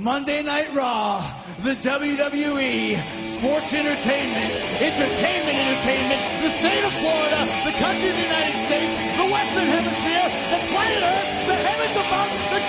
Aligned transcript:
Monday 0.00 0.42
Night 0.42 0.72
Raw, 0.72 1.20
the 1.60 1.76
WWE, 1.76 2.96
sports 3.26 3.74
entertainment, 3.74 4.56
entertainment 4.80 5.56
entertainment, 5.60 6.20
the 6.40 6.50
state 6.56 6.80
of 6.88 6.92
Florida, 7.04 7.44
the 7.68 7.76
country 7.76 8.08
of 8.08 8.16
the 8.16 8.22
United 8.24 8.56
States, 8.64 8.96
the 9.20 9.28
Western 9.28 9.68
Hemisphere, 9.68 10.24
the 10.56 10.60
planet 10.72 11.04
Earth, 11.04 11.28
the 11.52 11.58
heavens 11.68 11.96
above, 12.00 12.32
the 12.48 12.59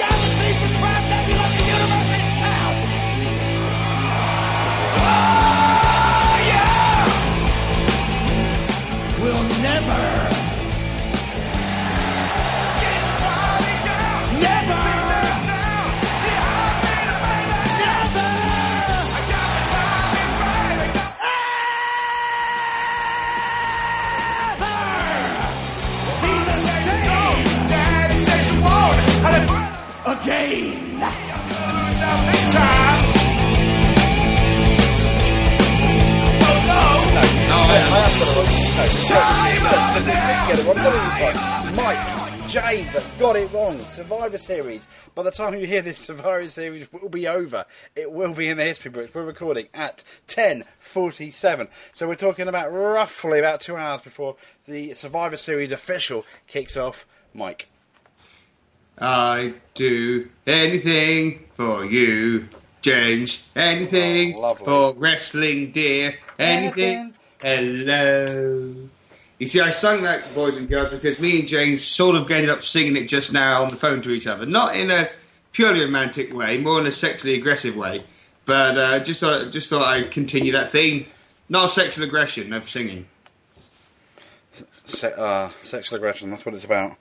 Again! 30.03 30.97
Mike, 41.75 42.47
Jay, 42.47 42.83
that 42.83 43.11
got 43.19 43.35
it 43.35 43.51
wrong. 43.53 43.79
Survivor 43.79 44.39
Series. 44.39 44.87
By 45.13 45.21
the 45.21 45.29
time 45.29 45.53
you 45.53 45.67
hear 45.67 45.83
this, 45.83 45.97
Survivor 46.07 46.47
Series 46.47 46.91
will 46.91 47.09
be 47.09 47.27
over. 47.27 47.65
It 47.95 48.11
will 48.11 48.33
be 48.33 48.49
in 48.49 48.57
the 48.57 48.63
history 48.63 48.89
books. 48.89 49.13
We're 49.13 49.23
recording 49.23 49.67
at 49.75 50.03
10.47. 50.27 51.67
So 51.93 52.07
we're 52.07 52.15
talking 52.15 52.47
about 52.47 52.73
roughly 52.73 53.37
about 53.37 53.59
two 53.59 53.75
hours 53.75 54.01
before 54.01 54.35
the 54.67 54.95
Survivor 54.95 55.37
Series 55.37 55.71
official 55.71 56.25
kicks 56.47 56.75
off. 56.75 57.05
Mike. 57.35 57.67
I 58.99 59.55
do 59.73 60.29
anything 60.45 61.45
for 61.51 61.85
you, 61.85 62.47
James. 62.81 63.47
Anything 63.55 64.35
Oh, 64.37 64.55
for 64.55 64.93
wrestling, 64.99 65.71
dear. 65.71 66.17
Anything. 66.37 67.13
Hello. 67.41 68.75
You 69.39 69.47
see, 69.47 69.59
I 69.59 69.71
sung 69.71 70.03
that, 70.03 70.35
boys 70.35 70.57
and 70.57 70.69
girls, 70.69 70.91
because 70.91 71.19
me 71.19 71.39
and 71.39 71.47
James 71.47 71.83
sort 71.83 72.15
of 72.15 72.29
ended 72.29 72.49
up 72.51 72.63
singing 72.63 72.95
it 72.95 73.05
just 73.07 73.33
now 73.33 73.63
on 73.63 73.69
the 73.69 73.75
phone 73.75 74.01
to 74.03 74.11
each 74.11 74.27
other. 74.27 74.45
Not 74.45 74.75
in 74.75 74.91
a 74.91 75.09
purely 75.51 75.81
romantic 75.83 76.31
way, 76.31 76.59
more 76.59 76.79
in 76.79 76.85
a 76.85 76.91
sexually 76.91 77.33
aggressive 77.35 77.75
way. 77.75 78.03
But 78.45 78.77
uh, 78.77 78.99
just 78.99 79.19
thought, 79.19 79.51
just 79.51 79.69
thought 79.69 79.83
I'd 79.83 80.11
continue 80.11 80.51
that 80.51 80.71
theme. 80.71 81.07
Not 81.49 81.71
sexual 81.71 82.05
aggression 82.05 82.53
of 82.53 82.69
singing. 82.69 83.07
Se- 84.85 85.13
uh, 85.17 85.49
sexual 85.63 85.97
aggression, 85.97 86.29
that's 86.29 86.45
what 86.45 86.53
it's 86.53 86.65
about. 86.65 86.95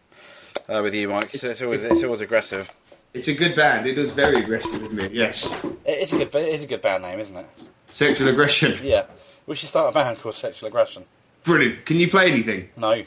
Uh, 0.70 0.82
with 0.82 0.94
you, 0.94 1.08
Mike. 1.08 1.34
It's, 1.34 1.42
it's, 1.42 1.62
always, 1.62 1.84
it's 1.84 2.04
always 2.04 2.20
aggressive. 2.20 2.72
It's 3.12 3.26
a 3.26 3.34
good 3.34 3.56
band. 3.56 3.88
It 3.88 3.96
was 3.96 4.10
very 4.10 4.40
aggressive 4.40 4.82
with 4.82 4.92
me. 4.92 5.08
Yes, 5.12 5.52
It 5.84 5.98
is 5.98 6.12
a 6.12 6.18
good, 6.18 6.32
it 6.32 6.48
is 6.48 6.62
a 6.62 6.66
good 6.68 6.80
band 6.80 7.02
name, 7.02 7.18
isn't 7.18 7.36
it? 7.36 7.46
sexual 7.90 8.28
aggression. 8.28 8.78
Yeah. 8.82 9.06
We 9.46 9.56
should 9.56 9.68
start 9.68 9.90
a 9.90 9.94
band 9.94 10.20
called 10.20 10.36
Sexual 10.36 10.68
Aggression. 10.68 11.04
Brilliant. 11.42 11.84
Can 11.84 11.98
you 11.98 12.08
play 12.08 12.30
anything? 12.30 12.68
No. 12.76 13.02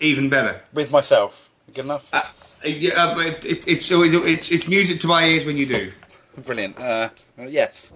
Even 0.00 0.30
better. 0.30 0.62
With 0.72 0.90
myself. 0.90 1.50
Good 1.74 1.84
enough? 1.84 2.08
Uh, 2.14 2.22
yeah, 2.64 2.92
uh, 2.96 3.14
but 3.14 3.44
it, 3.44 3.68
it's 3.68 3.92
always 3.92 4.14
it's 4.14 4.50
it's 4.50 4.66
music 4.68 5.00
to 5.00 5.06
my 5.06 5.26
ears 5.26 5.44
when 5.44 5.58
you 5.58 5.66
do. 5.66 5.92
Brilliant. 6.38 6.78
Uh, 6.78 7.10
yes. 7.46 7.92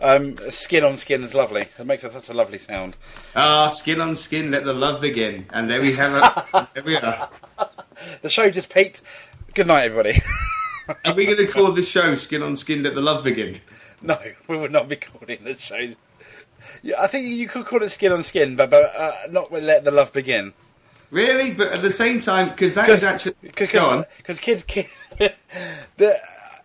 Um, 0.00 0.38
skin 0.50 0.84
on 0.84 0.96
skin 0.96 1.22
is 1.22 1.34
lovely. 1.34 1.66
It 1.78 1.84
makes 1.86 2.02
such 2.02 2.28
a 2.30 2.34
lovely 2.34 2.58
sound. 2.58 2.96
Ah, 3.36 3.68
skin 3.68 4.00
on 4.00 4.14
skin, 4.14 4.50
let 4.50 4.64
the 4.64 4.72
love 4.72 5.00
begin. 5.00 5.46
And 5.50 5.68
there 5.68 5.82
we 5.82 5.92
have 5.94 6.44
it. 6.54 6.66
there 6.74 6.82
we 6.82 6.96
are. 6.96 7.28
The 8.22 8.30
show 8.30 8.50
just 8.50 8.72
peaked. 8.72 9.02
Good 9.54 9.66
night, 9.66 9.84
everybody. 9.84 10.18
Are 11.04 11.14
we 11.14 11.26
going 11.26 11.38
to 11.38 11.46
call 11.46 11.72
this 11.72 11.90
show 11.90 12.14
"Skin 12.14 12.42
on 12.42 12.56
Skin, 12.56 12.82
Let 12.82 12.94
the 12.94 13.00
Love 13.00 13.24
Begin"? 13.24 13.60
no, 14.02 14.18
we 14.46 14.56
would 14.56 14.72
not 14.72 14.88
be 14.88 14.96
calling 14.96 15.44
the 15.44 15.56
show. 15.58 15.94
Yeah, 16.82 17.00
I 17.00 17.06
think 17.06 17.26
you 17.26 17.48
could 17.48 17.66
call 17.66 17.82
it 17.82 17.88
skin 17.90 18.12
on 18.12 18.22
skin, 18.22 18.56
but, 18.56 18.70
but 18.70 18.94
uh, 18.96 19.12
not 19.30 19.50
with 19.50 19.64
let 19.64 19.84
the 19.84 19.90
love 19.90 20.12
begin. 20.12 20.52
Really? 21.10 21.52
But 21.52 21.72
at 21.72 21.82
the 21.82 21.90
same 21.90 22.20
time, 22.20 22.50
because 22.50 22.74
that 22.74 22.88
is 22.88 23.02
actually 23.02 23.34
go 23.54 23.88
on. 23.88 24.06
Because 24.18 24.38
kids, 24.38 24.62
kids 24.64 24.88
the, 25.96 26.16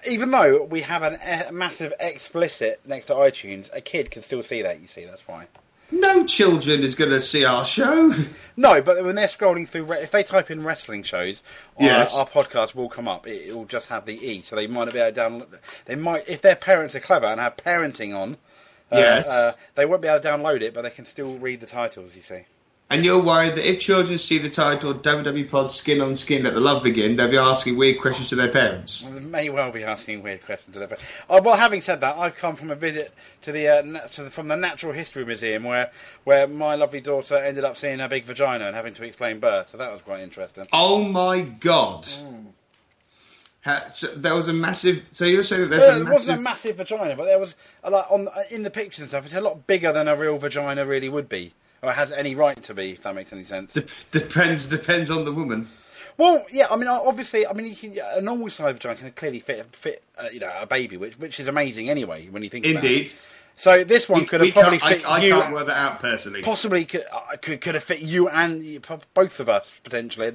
even 0.09 0.31
though 0.31 0.63
we 0.63 0.81
have 0.81 1.03
an, 1.03 1.17
a 1.47 1.51
massive 1.51 1.94
explicit 2.00 2.81
next 2.85 3.07
to 3.07 3.13
iTunes, 3.13 3.69
a 3.73 3.81
kid 3.81 4.11
can 4.11 4.21
still 4.21 4.44
see 4.44 4.61
that. 4.61 4.81
You 4.81 4.88
see, 4.88 5.05
that's 5.05 5.27
why. 5.27 5.47
No 5.96 6.26
children 6.26 6.81
is 6.84 6.96
going 6.96 7.12
to 7.12 7.22
see 7.22 7.46
our 7.46 7.64
show. 7.66 8.12
No, 8.56 8.81
but 8.81 9.04
when 9.04 9.16
they're 9.16 9.28
scrolling 9.28 9.68
through, 9.68 9.92
if 9.94 10.12
they 10.12 10.24
type 10.24 10.52
in 10.52 10.64
wrestling 10.64 11.04
shows, 11.04 11.42
our, 11.78 11.86
Yes. 11.86 12.14
our 12.14 12.26
podcast 12.26 12.76
will 12.76 12.90
come 12.90 13.08
up. 13.08 13.26
It, 13.28 13.54
will 13.54 13.66
just 13.66 13.90
have 13.90 14.06
the 14.06 14.14
E, 14.16 14.42
so 14.42 14.56
they 14.56 14.68
might 14.68 14.86
not 14.86 14.94
be 14.94 15.00
able 15.00 15.16
to 15.16 15.22
download. 15.22 15.59
They 15.86 15.96
might, 15.96 16.28
if 16.28 16.42
their 16.42 16.56
parents 16.56 16.96
are 16.96 17.00
clever 17.00 17.26
and 17.26 17.40
have 17.40 17.58
parenting 17.58 18.16
on. 18.16 18.38
Uh, 18.92 18.98
Yes. 18.98 19.28
uh, 19.28 19.54
they 19.76 19.86
won't 19.86 20.02
be 20.04 20.08
able 20.08 20.20
to 20.22 20.28
download 20.28 20.62
it, 20.62 20.74
but 20.74 20.84
they 20.84 20.90
can 20.92 21.06
still 21.06 21.38
read 21.40 21.62
the 21.62 21.66
titles. 21.68 22.16
You 22.16 22.22
see. 22.22 22.42
And 22.89 23.03
you're 23.03 23.23
worried 23.23 23.55
that 23.55 23.67
if 23.67 23.79
children 23.79 24.19
see 24.19 24.38
the 24.38 24.51
title 24.51 24.94
"WWE 24.94 25.49
Pod 25.49 25.71
Skin 25.71 25.99
on 25.99 26.16
Skin, 26.16 26.44
Let 26.44 26.53
the 26.53 26.59
Love 26.59 26.83
Begin," 26.83 27.16
they'll 27.16 27.27
be 27.27 27.38
asking 27.38 27.75
weird 27.75 27.99
questions 27.99 28.29
to 28.29 28.35
their 28.35 28.49
parents. 28.51 29.01
They 29.01 29.19
may 29.19 29.49
well 29.49 29.71
be 29.71 29.83
asking 29.83 30.21
weird 30.21 30.45
questions 30.45 30.73
to 30.73 30.79
their 30.79 30.88
parents. 30.89 31.05
Oh, 31.27 31.41
well, 31.41 31.55
having 31.57 31.81
said 31.81 32.01
that, 32.01 32.17
I've 32.17 32.35
come 32.35 32.55
from 32.55 32.69
a 32.69 32.75
visit 32.75 33.11
to 33.44 33.51
the, 33.51 33.67
uh, 33.67 33.81
na- 33.83 34.01
to 34.01 34.25
the 34.25 34.29
from 34.29 34.47
the 34.47 34.55
Natural 34.57 34.94
History 34.94 35.25
Museum, 35.25 35.63
where 35.63 35.89
where 36.23 36.45
my 36.45 36.75
lovely 36.75 37.01
daughter 37.01 37.35
ended 37.35 37.63
up 37.63 37.77
seeing 37.77 37.97
her 37.97 38.07
big 38.07 38.25
vagina 38.25 38.66
and 38.67 38.75
having 38.75 38.94
to 38.94 39.03
explain 39.03 39.39
birth. 39.39 39.69
So 39.71 39.77
that 39.77 39.91
was 39.91 40.01
quite 40.01 40.19
interesting. 40.19 40.67
Oh 40.71 41.03
my 41.03 41.41
god! 41.41 42.03
Mm. 42.03 42.45
Ha- 43.65 43.88
so 43.91 44.07
there 44.07 44.35
was 44.35 44.50
a 44.50 44.53
massive. 44.53 45.05
So 45.09 45.25
you're 45.25 45.44
saying 45.44 45.61
that 45.61 45.67
there's 45.69 45.81
Well, 45.81 45.89
a 45.89 45.95
it 45.95 46.03
massive. 46.03 46.13
wasn't 46.13 46.39
a 46.39 46.41
massive 46.44 46.75
vagina, 46.77 47.15
but 47.15 47.25
there 47.25 47.39
was 47.39 47.55
a 47.83 47.89
lot 47.89 48.05
on 48.11 48.27
in 48.51 48.61
the 48.61 48.69
pictures 48.69 49.00
and 49.00 49.07
stuff. 49.09 49.25
It's 49.25 49.33
a 49.33 49.41
lot 49.41 49.65
bigger 49.65 49.91
than 49.91 50.07
a 50.07 50.15
real 50.15 50.38
vagina 50.38 50.85
really 50.85 51.09
would 51.09 51.27
be, 51.29 51.53
or 51.83 51.91
has 51.91 52.11
any 52.11 52.33
right 52.33 52.61
to 52.63 52.73
be. 52.73 52.91
If 52.91 53.03
that 53.03 53.13
makes 53.13 53.31
any 53.33 53.44
sense. 53.44 53.73
Dep- 53.73 53.89
depends 54.11 54.66
depends 54.66 55.11
on 55.11 55.25
the 55.25 55.31
woman. 55.31 55.67
Well, 56.17 56.45
yeah, 56.51 56.67
I 56.69 56.75
mean, 56.75 56.88
obviously, 56.88 57.45
I 57.47 57.53
mean, 57.53 57.66
you 57.67 57.75
can, 57.75 57.97
a 58.13 58.21
normal 58.21 58.47
size 58.51 58.73
vagina 58.73 58.95
can 58.95 59.11
clearly 59.11 59.39
fit 59.39 59.66
fit 59.75 60.03
uh, 60.17 60.27
you 60.31 60.39
know 60.39 60.51
a 60.59 60.66
baby, 60.66 60.97
which 60.97 61.19
which 61.19 61.39
is 61.39 61.47
amazing 61.47 61.89
anyway 61.89 62.27
when 62.29 62.41
you 62.44 62.49
think 62.49 62.66
about 62.66 62.83
it. 62.83 62.88
Indeed. 62.91 63.13
So 63.55 63.83
this 63.83 64.09
one 64.09 64.21
We- 64.21 64.25
could 64.25 64.41
have 64.41 64.51
probably 64.53 64.79
fit 64.79 65.07
I, 65.07 65.17
I 65.19 65.23
you. 65.23 65.29
can't 65.31 65.53
work 65.53 65.67
that 65.67 65.77
out 65.77 65.99
personally. 65.99 66.41
Possibly 66.41 66.85
could, 66.85 67.03
uh, 67.11 67.19
could 67.39 67.61
could 67.61 67.75
have 67.75 67.83
fit 67.83 68.00
you 68.01 68.27
and 68.27 68.81
both 69.13 69.39
of 69.39 69.47
us 69.47 69.71
potentially. 69.83 70.31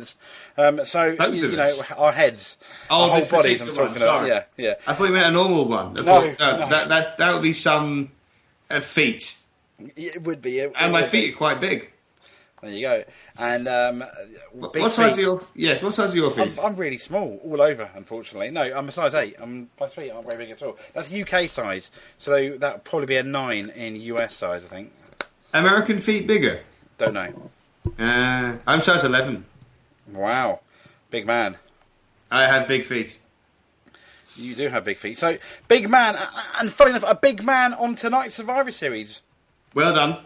Um, 0.57 0.85
so 0.85 1.17
Both 1.17 1.35
you, 1.35 1.47
of 1.47 1.51
you 1.51 1.57
know 1.57 1.65
us? 1.65 1.91
our 1.93 2.13
heads, 2.13 2.57
Oh, 2.91 3.11
our 3.11 3.19
whole 3.21 3.27
bodies. 3.29 3.61
I'm 3.61 3.75
talking 3.75 3.97
about. 3.97 4.29
Yeah, 4.29 4.45
yeah. 4.57 4.75
I 4.87 4.95
thought 4.95 5.07
you 5.07 5.13
meant 5.13 5.27
a 5.27 5.33
normal 5.33 5.67
one. 5.67 5.99
I 5.99 6.03
No, 6.03 6.35
thought, 6.37 6.41
uh, 6.41 6.57
no. 6.59 6.69
That, 6.69 6.89
that 6.91 7.19
that 7.19 7.33
would 7.35 7.43
be 7.43 7.53
some 7.53 8.13
uh, 8.71 8.81
feet. 8.81 9.37
It 9.97 10.23
would 10.23 10.43
be. 10.43 10.59
It, 10.59 10.73
And 10.79 10.91
it 10.91 10.93
my 10.93 11.03
feet 11.07 11.29
be. 11.29 11.33
are 11.35 11.37
quite 11.37 11.61
big. 11.61 11.91
There 12.61 12.71
you 12.73 12.81
go. 12.81 13.05
And 13.39 13.69
um, 13.69 14.05
What, 14.53 14.77
what 14.77 14.93
size 14.93 15.13
are 15.13 15.17
feet. 15.17 15.23
your? 15.23 15.47
Yes. 15.55 15.81
What 15.83 15.95
size 15.95 16.13
are 16.13 16.17
your 16.17 16.33
I'm, 16.41 16.51
feet? 16.51 16.59
I'm 16.63 16.75
really 16.75 16.99
small 16.99 17.39
all 17.45 17.63
over, 17.63 17.89
unfortunately. 17.95 18.51
No, 18.51 18.63
I'm 18.63 18.89
a 18.89 18.93
size 18.93 19.15
8. 19.15 19.37
I'm, 19.41 19.71
my 19.79 19.87
feet 19.87 20.11
aren't 20.11 20.29
very 20.29 20.45
big 20.45 20.53
at 20.53 20.63
all. 20.65 20.77
That's 20.93 21.13
UK 21.13 21.49
size, 21.49 21.93
so 22.19 22.57
that 22.59 22.73
would 22.75 22.85
probably 22.85 23.07
be 23.07 23.17
a 23.17 23.23
9 23.23 23.69
in 23.71 23.97
US 23.97 24.35
size, 24.35 24.65
I 24.65 24.69
think. 24.69 24.93
American 25.55 25.99
feet 25.99 26.27
bigger. 26.27 26.63
Don't 26.99 27.15
know. 27.15 27.51
Uh, 27.97 28.59
I'm 28.67 28.81
size 28.83 29.05
eleven. 29.05 29.47
Wow. 30.13 30.61
Big 31.11 31.27
man. 31.27 31.57
I 32.31 32.43
have 32.45 32.67
big 32.69 32.85
feet. 32.85 33.19
You 34.37 34.55
do 34.55 34.69
have 34.69 34.85
big 34.85 34.99
feet. 34.99 35.17
So, 35.17 35.39
big 35.69 35.89
man, 35.89 36.17
and 36.61 36.71
funny 36.73 36.91
enough, 36.91 37.05
a 37.07 37.15
big 37.15 37.43
man 37.45 37.73
on 37.75 37.95
tonight's 37.95 38.35
Survivor 38.35 38.71
Series. 38.71 39.23
Well 39.75 39.95
done. 39.95 40.19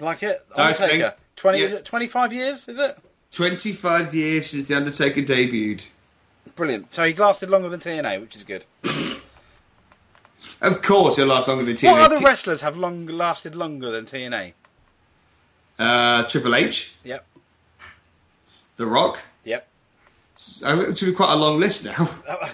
Like 0.00 0.22
it? 0.22 0.44
Nice 0.56 0.78
thing. 0.78 1.02
Undertaker. 1.02 1.16
20, 1.36 1.58
Yeah. 1.58 1.64
is 1.66 1.72
it 1.74 1.84
25 1.84 2.32
years, 2.32 2.68
is 2.68 2.78
it? 2.78 2.98
Twenty-five 3.32 4.14
years 4.14 4.50
since 4.50 4.68
the 4.68 4.74
Undertaker 4.76 5.20
debuted. 5.20 5.86
Brilliant. 6.54 6.94
So, 6.94 7.04
he's 7.04 7.18
lasted 7.18 7.50
longer 7.50 7.68
than 7.68 7.80
TNA, 7.80 8.18
which 8.20 8.34
is 8.36 8.44
good. 8.44 8.64
Of 10.62 10.80
course, 10.80 11.16
he'll 11.16 11.26
last 11.26 11.48
longer 11.48 11.64
than 11.64 11.76
TNA. 11.76 11.92
What 11.92 12.00
other 12.12 12.20
wrestlers 12.24 12.62
have 12.62 12.76
long 12.78 13.04
lasted 13.06 13.54
longer 13.54 13.90
than 13.90 14.06
TNA? 14.06 14.52
uh, 15.78 16.22
Triple 16.28 16.54
H, 16.54 16.94
Yep. 17.04 17.26
The 18.76 18.86
Rock. 18.86 19.22
Yep. 19.44 19.68
Uh, 20.64 20.80
It's 20.88 21.02
be 21.02 21.12
quite 21.12 21.32
a 21.32 21.36
long 21.36 21.60
list 21.60 21.84
now. 21.84 22.08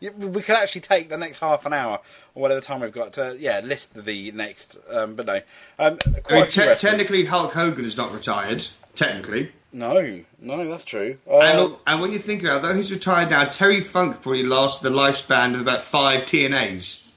We 0.00 0.42
could 0.42 0.56
actually 0.56 0.82
take 0.82 1.08
the 1.08 1.18
next 1.18 1.38
half 1.38 1.66
an 1.66 1.72
hour 1.72 2.00
or 2.34 2.42
whatever 2.42 2.60
time 2.60 2.80
we've 2.80 2.92
got 2.92 3.12
to 3.14 3.36
yeah 3.38 3.60
list 3.60 3.94
the 3.94 4.32
next 4.32 4.78
um, 4.90 5.14
but 5.14 5.26
no 5.26 5.40
um, 5.78 5.98
I 6.30 6.34
mean, 6.34 6.46
te- 6.46 6.74
technically, 6.74 7.24
Hulk 7.26 7.52
Hogan 7.52 7.84
is 7.84 7.96
not 7.96 8.12
retired. 8.12 8.66
Technically, 8.94 9.52
No, 9.72 10.22
no, 10.40 10.68
that's 10.68 10.84
true. 10.84 11.18
Um, 11.30 11.40
And, 11.42 11.58
look- 11.58 11.80
and 11.86 12.00
when 12.00 12.10
you 12.10 12.18
think 12.18 12.42
about 12.42 12.56
it, 12.56 12.62
although 12.64 12.74
he's 12.76 12.90
retired 12.90 13.30
now, 13.30 13.44
Terry 13.44 13.80
Funk 13.80 14.20
probably 14.20 14.42
lasted 14.42 14.82
the 14.84 14.90
lifespan 14.96 15.54
of 15.54 15.60
about 15.60 15.82
five 15.82 16.22
TNAs. 16.24 17.12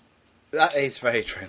That 0.52 0.76
is 0.76 1.00
very 1.00 1.24
true. 1.24 1.48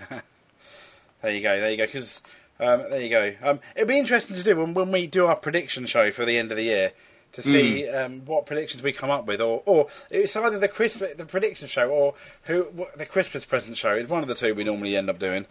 there 1.21 1.33
you 1.33 1.43
go. 1.43 1.61
There 1.61 1.71
you 1.71 1.77
go. 1.77 1.85
Because 1.87 2.23
um, 2.61 2.85
there 2.89 3.03
you 3.03 3.09
go. 3.11 3.35
Um, 3.43 3.61
it'll 3.77 3.89
be 3.89 3.99
interesting 3.99 4.37
to 4.37 4.43
do 4.43 4.57
when, 4.57 4.73
when 4.73 4.91
we 4.91 5.07
do 5.07 5.27
our 5.27 5.37
prediction 5.37 5.85
show 5.87 6.11
for 6.11 6.25
the 6.25 6.39
end 6.39 6.51
of 6.51 6.57
the 6.57 6.65
year 6.65 6.93
to 7.33 7.43
see 7.43 7.89
um, 7.89 8.25
what 8.25 8.47
predictions 8.47 8.83
we 8.83 8.93
come 8.93 9.11
up 9.11 9.27
with, 9.27 9.41
or 9.41 9.63
or 9.67 9.89
it's 10.11 10.37
either 10.37 10.59
the 10.59 10.69
Christmas 10.69 11.15
the 11.17 11.25
prediction 11.27 11.67
show 11.69 11.89
or 11.89 12.15
who 12.47 12.65
what, 12.73 12.97
the 12.99 13.07
Christmas 13.07 13.45
present 13.45 13.77
show. 13.77 13.93
It's 13.93 14.11
one 14.11 14.23
of 14.23 14.29
the 14.29 14.35
two 14.35 14.55
we 14.55 14.65
normally 14.65 14.97
end 14.97 15.11
up 15.11 15.19
doing. 15.19 15.47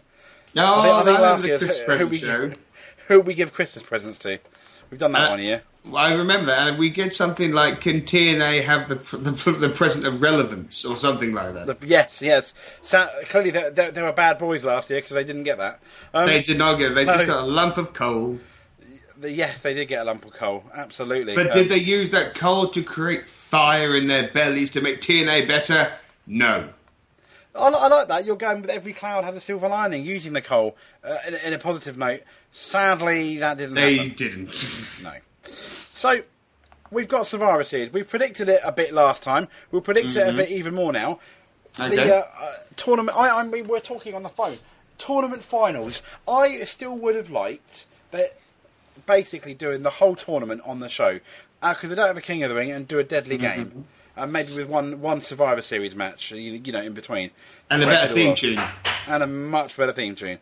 No, 0.54 0.64
I 0.64 0.82
think, 0.82 0.94
I 0.94 1.04
think 1.04 1.16
that 1.16 1.22
last 1.22 1.32
was 1.32 1.42
the 1.42 1.48
year's 1.48 1.60
Christmas 1.62 1.78
who, 1.80 1.84
present 1.86 2.10
we 2.10 2.18
show. 2.18 2.48
give, 2.48 2.58
who 3.08 3.20
we 3.20 3.34
give 3.34 3.52
Christmas 3.52 3.82
presents 3.82 4.18
to. 4.20 4.38
We've 4.90 5.00
done 5.00 5.12
that 5.12 5.28
Uh, 5.28 5.30
one 5.30 5.40
year. 5.42 5.62
Well, 5.84 5.96
I 5.96 6.14
remember 6.14 6.46
that, 6.46 6.68
and 6.68 6.78
we 6.78 6.90
get 6.90 7.12
something 7.12 7.50
like, 7.52 7.80
"Can 7.80 8.02
TNA 8.02 8.62
have 8.62 8.88
the 8.88 8.94
the, 9.18 9.52
the 9.52 9.68
present 9.70 10.06
of 10.06 10.22
relevance?" 10.22 10.84
or 10.84 10.96
something 10.96 11.32
like 11.32 11.54
that. 11.54 11.66
The- 11.80 11.86
yes, 11.86 12.22
yes. 12.22 12.54
So, 12.82 13.08
clearly, 13.24 13.50
they, 13.50 13.70
they, 13.70 13.90
they 13.90 14.02
were 14.02 14.12
bad 14.12 14.38
boys 14.38 14.64
last 14.64 14.90
year 14.90 15.00
because 15.00 15.14
they 15.14 15.24
didn't 15.24 15.42
get 15.44 15.58
that. 15.58 15.80
Um, 16.14 16.26
they 16.26 16.42
did 16.42 16.58
not 16.58 16.78
get. 16.78 16.94
They 16.94 17.04
no. 17.04 17.14
just 17.14 17.26
got 17.26 17.42
a 17.42 17.46
lump 17.46 17.78
of 17.78 17.92
coal. 17.94 18.38
Yes, 19.30 19.60
they 19.62 19.74
did 19.74 19.86
get 19.86 20.00
a 20.02 20.04
lump 20.04 20.24
of 20.24 20.32
coal. 20.32 20.64
Absolutely. 20.74 21.34
But 21.36 21.46
Um, 21.48 21.52
did 21.52 21.68
they 21.68 21.76
use 21.78 22.10
that 22.10 22.34
coal 22.34 22.68
to 22.70 22.82
create 22.82 23.26
fire 23.28 23.94
in 23.96 24.08
their 24.08 24.28
bellies 24.32 24.70
to 24.72 24.80
make 24.80 25.00
TNA 25.00 25.46
better? 25.46 25.92
No. 26.26 26.70
I, 27.54 27.68
I 27.68 27.88
like 27.88 28.08
that. 28.08 28.24
You're 28.24 28.36
going 28.36 28.62
with 28.62 28.70
every 28.70 28.92
cloud 28.92 29.24
has 29.24 29.36
a 29.36 29.40
silver 29.40 29.68
lining, 29.68 30.04
using 30.04 30.32
the 30.32 30.40
coal 30.40 30.76
uh, 31.04 31.18
in, 31.28 31.34
a- 31.34 31.46
in 31.48 31.52
a 31.52 31.58
positive 31.58 31.96
note. 31.98 32.22
Sadly, 32.52 33.38
that 33.38 33.58
didn't 33.58 33.74
They 33.74 33.96
happen. 33.96 34.14
didn't. 34.14 34.68
No. 35.02 35.12
So, 35.44 36.22
we've 36.90 37.08
got 37.08 37.26
Survivor 37.26 37.64
Series. 37.64 37.92
We've 37.92 38.08
predicted 38.08 38.48
it 38.48 38.60
a 38.64 38.72
bit 38.72 38.92
last 38.92 39.22
time. 39.22 39.48
We'll 39.70 39.82
predict 39.82 40.16
it 40.16 40.28
a 40.28 40.32
bit 40.32 40.50
even 40.50 40.74
more 40.74 40.92
now. 40.92 41.18
Okay. 41.80 41.96
The 41.96 42.16
uh, 42.16 42.22
uh, 42.40 42.52
tournament. 42.76 43.16
I, 43.16 43.40
I 43.40 43.42
mean, 43.44 43.66
we're 43.66 43.80
talking 43.80 44.14
on 44.14 44.22
the 44.22 44.28
phone. 44.28 44.58
Tournament 44.98 45.42
finals. 45.42 46.02
I 46.28 46.62
still 46.64 46.96
would 46.98 47.16
have 47.16 47.30
liked 47.30 47.86
that. 48.12 48.36
Basically, 49.06 49.54
doing 49.54 49.82
the 49.82 49.90
whole 49.90 50.14
tournament 50.14 50.62
on 50.64 50.80
the 50.80 50.88
show 50.88 51.20
uh, 51.62 51.74
because 51.74 51.90
they 51.90 51.96
don't 51.96 52.06
have 52.06 52.16
a 52.16 52.22
King 52.22 52.42
of 52.42 52.50
the 52.50 52.56
Ring 52.56 52.70
and 52.70 52.86
do 52.86 52.98
a 52.98 53.04
deadly 53.04 53.38
mm-hmm. 53.38 53.62
game, 53.62 53.84
and 54.16 54.32
maybe 54.32 54.54
with 54.54 54.68
one 54.68 55.00
one 55.00 55.20
Survivor 55.20 55.62
Series 55.62 55.94
match, 55.94 56.32
you, 56.32 56.60
you 56.64 56.72
know, 56.72 56.82
in 56.82 56.92
between, 56.92 57.30
and 57.70 57.82
a 57.82 57.86
better 57.86 58.12
theme 58.12 58.34
tune. 58.34 58.58
and 59.08 59.22
a 59.22 59.26
much 59.26 59.76
better 59.76 59.92
theme 59.92 60.14
tune. 60.14 60.38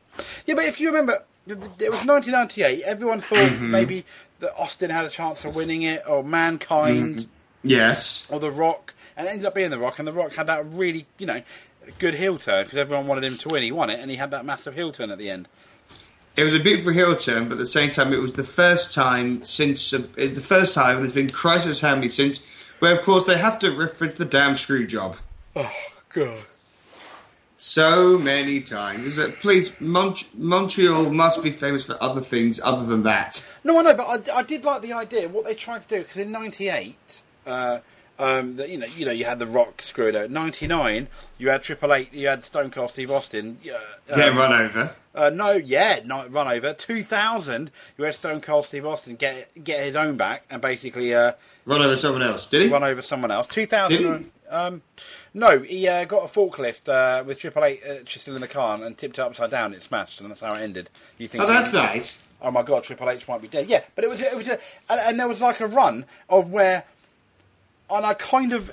Yeah, 0.46 0.54
but 0.54 0.64
if 0.64 0.80
you 0.80 0.88
remember, 0.88 1.24
it 1.46 1.58
was 1.58 2.04
1998. 2.04 2.82
Everyone 2.82 3.20
thought 3.20 3.38
mm-hmm. 3.38 3.70
maybe 3.70 4.04
that 4.40 4.54
Austin 4.56 4.90
had 4.90 5.04
a 5.04 5.10
chance 5.10 5.44
of 5.44 5.54
winning 5.54 5.82
it, 5.82 6.02
or 6.08 6.24
Mankind, 6.24 7.18
mm-hmm. 7.18 7.68
Yes. 7.68 8.26
or 8.30 8.40
The 8.40 8.50
Rock, 8.50 8.94
and 9.16 9.26
it 9.26 9.30
ended 9.30 9.46
up 9.46 9.54
being 9.54 9.70
The 9.70 9.78
Rock. 9.78 9.98
And 9.98 10.08
The 10.08 10.12
Rock 10.12 10.34
had 10.34 10.46
that 10.46 10.64
really, 10.72 11.06
you 11.18 11.26
know, 11.26 11.42
good 11.98 12.14
heel 12.14 12.38
turn 12.38 12.64
because 12.64 12.78
everyone 12.78 13.06
wanted 13.06 13.24
him 13.24 13.36
to 13.38 13.48
win. 13.48 13.62
He 13.62 13.72
won 13.72 13.90
it, 13.90 14.00
and 14.00 14.10
he 14.10 14.16
had 14.16 14.30
that 14.30 14.44
massive 14.44 14.74
heel 14.74 14.92
turn 14.92 15.10
at 15.10 15.18
the 15.18 15.30
end. 15.30 15.48
It 16.36 16.44
was 16.44 16.54
a 16.54 16.60
beautiful 16.60 16.92
heel 16.92 17.16
turn, 17.16 17.44
but 17.48 17.52
at 17.54 17.58
the 17.58 17.66
same 17.66 17.90
time, 17.90 18.12
it 18.12 18.18
was 18.20 18.34
the 18.34 18.44
first 18.44 18.92
time 18.94 19.44
since 19.44 19.92
uh, 19.92 20.04
it's 20.16 20.34
the 20.34 20.40
first 20.40 20.74
time, 20.74 20.96
and 20.96 21.00
there's 21.04 21.12
been 21.12 21.28
crisis 21.28 21.80
how 21.80 21.94
many 21.94 22.08
since, 22.08 22.40
where 22.78 22.96
of 22.96 23.04
course 23.04 23.24
they 23.26 23.36
have 23.36 23.58
to 23.60 23.70
reference 23.70 24.14
the 24.16 24.24
damn 24.24 24.56
screw 24.56 24.86
job 24.86 25.16
Oh 25.56 25.70
God! 26.12 26.44
so 27.56 28.16
many 28.16 28.60
times. 28.60 29.16
That 29.16 29.40
please, 29.40 29.72
Mont- 29.80 30.28
Montreal 30.38 31.10
must 31.10 31.42
be 31.42 31.50
famous 31.52 31.84
for 31.84 32.02
other 32.02 32.20
things 32.20 32.60
other 32.62 32.86
than 32.86 33.02
that. 33.02 33.46
No, 33.64 33.78
I 33.78 33.82
know, 33.82 33.94
but 33.94 34.30
I, 34.30 34.38
I 34.38 34.42
did 34.42 34.64
like 34.64 34.82
the 34.82 34.92
idea 34.92 35.28
what 35.28 35.44
they 35.44 35.54
tried 35.54 35.82
to 35.82 35.88
do 35.88 36.02
because 36.02 36.16
in 36.16 36.30
'98. 36.32 37.22
Uh, 37.46 37.78
um, 38.20 38.56
that 38.56 38.68
you 38.68 38.78
know, 38.78 38.86
you 38.96 39.06
know, 39.06 39.12
you 39.12 39.24
had 39.24 39.38
the 39.38 39.46
Rock 39.46 39.82
screwed 39.82 40.14
out. 40.14 40.30
'99, 40.30 41.08
you 41.38 41.48
had 41.48 41.62
Triple 41.62 41.94
H, 41.94 42.08
you 42.12 42.28
had 42.28 42.44
Stone 42.44 42.70
Cold 42.70 42.90
Steve 42.90 43.10
Austin. 43.10 43.58
Uh, 43.64 44.16
Get 44.16 44.28
um, 44.28 44.36
run 44.36 44.52
over. 44.52 44.94
Uh, 45.14 45.30
no, 45.30 45.52
yeah, 45.52 46.00
not 46.04 46.32
run 46.32 46.46
over. 46.46 46.72
2000, 46.72 47.70
you 47.98 48.04
had 48.04 48.14
Stone 48.14 48.42
Cold 48.42 48.66
Steve 48.66 48.86
Austin 48.86 49.16
get 49.16 49.64
get 49.64 49.84
his 49.84 49.96
own 49.96 50.16
back 50.16 50.44
and 50.50 50.62
basically 50.62 51.14
uh, 51.14 51.32
Run 51.64 51.82
over 51.82 51.96
someone 51.96 52.22
else. 52.22 52.46
Did 52.46 52.62
he? 52.62 52.68
run 52.68 52.84
over 52.84 53.02
someone 53.02 53.30
else. 53.30 53.46
2000, 53.48 54.30
um, 54.50 54.82
no, 55.32 55.60
he 55.60 55.86
uh, 55.88 56.04
got 56.04 56.24
a 56.24 56.26
forklift 56.26 56.88
uh, 56.88 57.24
with 57.24 57.38
Triple 57.38 57.64
H 57.64 57.80
uh, 57.82 58.04
still 58.06 58.34
in 58.34 58.40
the 58.40 58.48
car 58.48 58.82
and 58.82 58.96
tipped 58.98 59.18
it 59.18 59.22
upside 59.22 59.50
down. 59.50 59.72
It 59.72 59.82
smashed, 59.82 60.20
and 60.20 60.30
that's 60.30 60.40
how 60.40 60.52
it 60.54 60.60
ended. 60.60 60.90
You 61.18 61.28
think? 61.28 61.42
Oh, 61.42 61.46
that's 61.46 61.72
nice. 61.72 62.28
oh 62.42 62.50
my 62.50 62.62
god, 62.62 62.84
Triple 62.84 63.08
H 63.08 63.26
might 63.28 63.40
be 63.40 63.48
dead. 63.48 63.68
Yeah, 63.68 63.82
but 63.94 64.04
it 64.04 64.10
was 64.10 64.20
it 64.20 64.36
was 64.36 64.48
a 64.48 64.58
and, 64.88 65.00
and 65.00 65.20
there 65.20 65.28
was 65.28 65.40
like 65.40 65.60
a 65.60 65.66
run 65.66 66.04
of 66.28 66.50
where, 66.50 66.84
and 67.90 68.06
I 68.06 68.14
kind 68.14 68.52
of. 68.52 68.72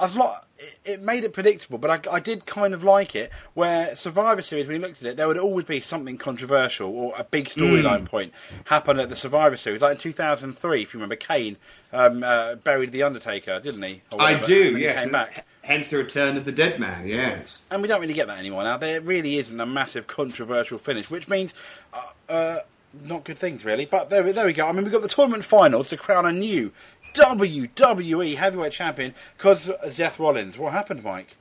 I 0.00 0.04
was 0.04 0.14
lot, 0.14 0.46
it, 0.84 1.02
made 1.02 1.24
it 1.24 1.32
predictable, 1.32 1.76
but 1.78 2.06
I, 2.06 2.14
I 2.14 2.20
did 2.20 2.46
kind 2.46 2.72
of 2.72 2.84
like 2.84 3.16
it. 3.16 3.32
Where 3.54 3.96
Survivor 3.96 4.42
Series, 4.42 4.68
when 4.68 4.76
you 4.76 4.82
looked 4.82 5.02
at 5.02 5.08
it, 5.08 5.16
there 5.16 5.26
would 5.26 5.38
always 5.38 5.66
be 5.66 5.80
something 5.80 6.18
controversial 6.18 6.90
or 6.96 7.14
a 7.16 7.24
big 7.24 7.46
storyline 7.46 8.04
point 8.04 8.32
happen 8.66 9.00
at 9.00 9.08
the 9.08 9.16
Survivor 9.16 9.56
Series. 9.56 9.80
Like 9.80 9.92
in 9.92 9.98
2003, 9.98 10.82
if 10.82 10.94
you 10.94 10.98
remember, 10.98 11.16
Kane 11.16 11.56
um, 11.92 12.22
uh, 12.22 12.54
buried 12.56 12.92
the 12.92 13.02
Undertaker, 13.02 13.58
didn't 13.60 13.82
he? 13.82 14.02
I 14.18 14.38
do. 14.38 14.78
Yes. 14.78 15.02
Came 15.02 15.12
back. 15.12 15.44
Hence 15.62 15.88
the 15.88 15.98
return 15.98 16.36
of 16.36 16.44
the 16.44 16.52
dead 16.52 16.80
man. 16.80 17.06
Yes. 17.06 17.66
And 17.70 17.82
we 17.82 17.88
don't 17.88 18.00
really 18.00 18.14
get 18.14 18.28
that 18.28 18.38
anymore 18.38 18.62
now. 18.62 18.76
There 18.76 19.00
really 19.00 19.36
isn't 19.36 19.60
a 19.60 19.66
massive 19.66 20.06
controversial 20.06 20.78
finish, 20.78 21.10
which 21.10 21.28
means 21.28 21.52
uh, 21.92 22.02
uh, 22.28 22.58
not 23.04 23.24
good 23.24 23.38
things 23.38 23.64
really. 23.64 23.84
But 23.86 24.10
there, 24.10 24.22
we- 24.22 24.32
there 24.32 24.46
we 24.46 24.52
go. 24.52 24.66
I 24.66 24.72
mean, 24.72 24.84
we've 24.84 24.92
got 24.92 25.02
the 25.02 25.08
tournament 25.08 25.44
finals 25.44 25.88
to 25.90 25.96
crown 25.96 26.26
a 26.26 26.32
new 26.32 26.72
WWE 27.14 28.36
Heavyweight 28.36 28.72
Champion 28.72 29.14
because 29.36 29.70
Seth 29.90 30.18
Rollins. 30.18 30.58
What 30.58 30.72
happened, 30.72 31.02
Mike? 31.04 31.36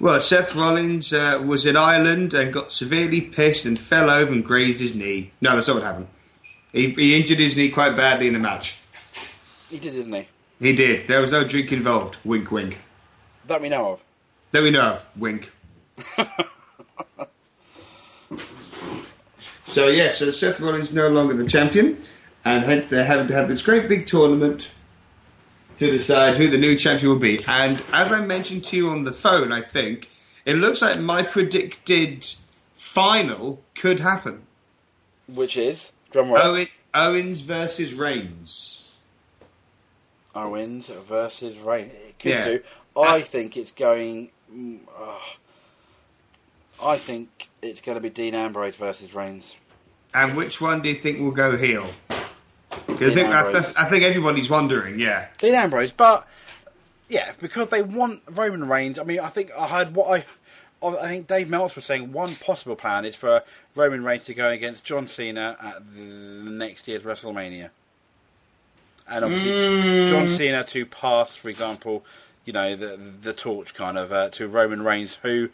Well, 0.00 0.20
Seth 0.20 0.54
Rollins 0.56 1.12
uh, 1.12 1.42
was 1.44 1.64
in 1.64 1.76
Ireland 1.76 2.34
and 2.34 2.52
got 2.52 2.72
severely 2.72 3.20
pissed 3.20 3.64
and 3.64 3.78
fell 3.78 4.10
over 4.10 4.32
and 4.32 4.44
grazed 4.44 4.80
his 4.80 4.94
knee. 4.94 5.32
No, 5.40 5.54
that's 5.54 5.68
not 5.68 5.76
what 5.76 5.84
happened. 5.84 6.08
He, 6.72 6.90
he 6.90 7.16
injured 7.16 7.38
his 7.38 7.56
knee 7.56 7.70
quite 7.70 7.96
badly 7.96 8.26
in 8.26 8.32
the 8.34 8.38
match. 8.38 8.80
He 9.70 9.78
did, 9.78 9.94
didn't 9.94 10.12
he? 10.12 10.28
He 10.60 10.74
did. 10.74 11.06
There 11.06 11.20
was 11.20 11.32
no 11.32 11.44
drink 11.44 11.72
involved. 11.72 12.18
Wink, 12.24 12.50
wink. 12.50 12.80
That 13.46 13.60
we 13.60 13.68
know 13.68 13.92
of. 13.92 14.02
That 14.52 14.62
we 14.62 14.70
know 14.70 14.94
of. 14.94 15.06
Wink. 15.16 15.52
so, 19.76 19.88
yeah, 19.88 20.10
so 20.10 20.30
Seth 20.30 20.58
Rollins 20.58 20.90
no 20.90 21.08
longer 21.08 21.34
the 21.34 21.46
champion, 21.46 22.02
and 22.46 22.64
hence 22.64 22.86
they're 22.86 23.04
having 23.04 23.28
to 23.28 23.34
have 23.34 23.46
this 23.46 23.60
great 23.60 23.90
big 23.90 24.06
tournament 24.06 24.74
to 25.76 25.90
decide 25.90 26.36
who 26.36 26.48
the 26.48 26.56
new 26.56 26.76
champion 26.76 27.10
will 27.10 27.18
be. 27.18 27.44
And 27.46 27.82
as 27.92 28.10
I 28.10 28.24
mentioned 28.24 28.64
to 28.64 28.76
you 28.78 28.88
on 28.88 29.04
the 29.04 29.12
phone, 29.12 29.52
I 29.52 29.60
think, 29.60 30.10
it 30.46 30.54
looks 30.54 30.80
like 30.80 30.98
my 30.98 31.22
predicted 31.22 32.24
final 32.72 33.60
could 33.74 34.00
happen. 34.00 34.46
Which 35.28 35.58
is 35.58 35.92
drum 36.10 36.30
roll. 36.30 36.38
Owen, 36.42 36.68
Owens 36.94 37.42
versus 37.42 37.92
Reigns. 37.92 38.94
Owens 40.34 40.88
versus 40.88 41.58
Reigns. 41.58 41.92
It 41.92 42.18
could 42.18 42.30
Yeah. 42.30 42.44
do. 42.46 42.62
I 42.96 43.20
think 43.20 43.58
it's 43.58 43.72
going. 43.72 44.30
mm, 44.50 44.78
ah. 44.98 45.36
I 46.82 46.96
think 46.96 47.48
it's 47.60 47.82
going 47.82 47.96
to 47.96 48.02
be 48.02 48.08
Dean 48.08 48.34
Ambrose 48.34 48.76
versus 48.76 49.14
Reigns. 49.14 49.56
And 50.16 50.34
which 50.34 50.62
one 50.62 50.80
do 50.80 50.88
you 50.88 50.94
think 50.94 51.20
will 51.20 51.30
go 51.30 51.58
heel? 51.58 51.90
I 52.88 52.94
think, 52.96 53.28
I, 53.28 53.84
think 53.84 54.02
everybody's 54.02 54.48
wondering, 54.48 54.98
yeah. 54.98 55.26
Dean 55.36 55.54
Ambrose, 55.54 55.92
but 55.92 56.26
yeah, 57.08 57.32
because 57.38 57.68
they 57.68 57.82
want 57.82 58.22
Roman 58.30 58.66
Reigns. 58.66 58.98
I 58.98 59.04
mean, 59.04 59.20
I 59.20 59.28
think 59.28 59.50
I 59.56 59.68
heard 59.68 59.94
what 59.94 60.08
I. 60.10 60.24
I 60.82 61.08
think 61.08 61.26
Dave 61.26 61.48
Meltzer 61.48 61.76
was 61.76 61.84
saying 61.84 62.12
one 62.12 62.34
possible 62.36 62.76
plan 62.76 63.04
is 63.04 63.16
for 63.16 63.42
Roman 63.74 64.04
Reigns 64.04 64.24
to 64.26 64.34
go 64.34 64.50
against 64.50 64.84
John 64.84 65.08
Cena 65.08 65.56
at 65.60 65.94
the 65.94 66.00
next 66.02 66.86
year's 66.86 67.02
WrestleMania, 67.02 67.70
and 69.08 69.24
obviously 69.24 70.08
John 70.08 70.28
Cena 70.28 70.64
to 70.64 70.86
pass, 70.86 71.34
for 71.34 71.48
example, 71.48 72.04
you 72.44 72.52
know 72.52 72.76
the 72.76 72.98
the 73.20 73.32
torch 73.32 73.74
kind 73.74 73.98
of 73.98 74.12
uh, 74.12 74.28
to 74.30 74.48
Roman 74.48 74.82
Reigns, 74.82 75.18
who 75.22 75.48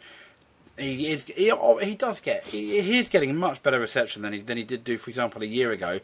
he 0.77 1.07
is 1.09 1.25
he, 1.25 1.51
oh, 1.51 1.77
he 1.77 1.95
does 1.95 2.19
get 2.19 2.43
he, 2.45 2.81
he 2.81 2.97
is 2.97 3.09
getting 3.09 3.35
much 3.35 3.61
better 3.63 3.79
reception 3.79 4.21
than 4.21 4.33
he 4.33 4.39
than 4.41 4.57
he 4.57 4.63
did 4.63 4.83
do, 4.83 4.97
for 4.97 5.09
example, 5.09 5.41
a 5.43 5.45
year 5.45 5.71
ago, 5.71 5.99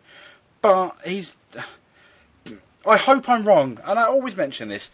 but 0.62 0.96
he's 1.06 1.36
I 2.86 2.96
hope 2.98 3.28
I'm 3.28 3.44
wrong, 3.44 3.78
and 3.86 4.00
I 4.00 4.04
always 4.04 4.38
mention 4.38 4.70
this, 4.70 4.90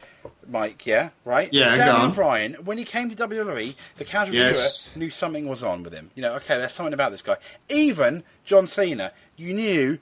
Mike. 0.50 0.86
Yeah, 0.88 1.10
right. 1.24 1.50
Yeah, 1.54 1.76
Daniel 1.76 1.98
on. 1.98 2.14
Bryan, 2.14 2.54
when 2.66 2.80
he 2.80 2.84
came 2.84 3.10
to 3.12 3.16
WWE, 3.16 3.76
the 3.98 4.06
casual 4.06 4.36
Yes. 4.36 4.88
viewer 4.88 5.00
knew 5.06 5.10
something 5.12 5.48
was 5.48 5.64
on 5.64 5.84
with 5.84 5.94
him. 5.94 6.10
You 6.16 6.24
know, 6.24 6.34
okay, 6.36 6.58
there's 6.58 6.72
something 6.74 6.94
about 6.96 7.12
this 7.12 7.22
guy. 7.22 7.38
Even 7.70 8.24
John 8.44 8.66
Cena, 8.66 9.12
you 9.38 9.54
knew 9.54 10.00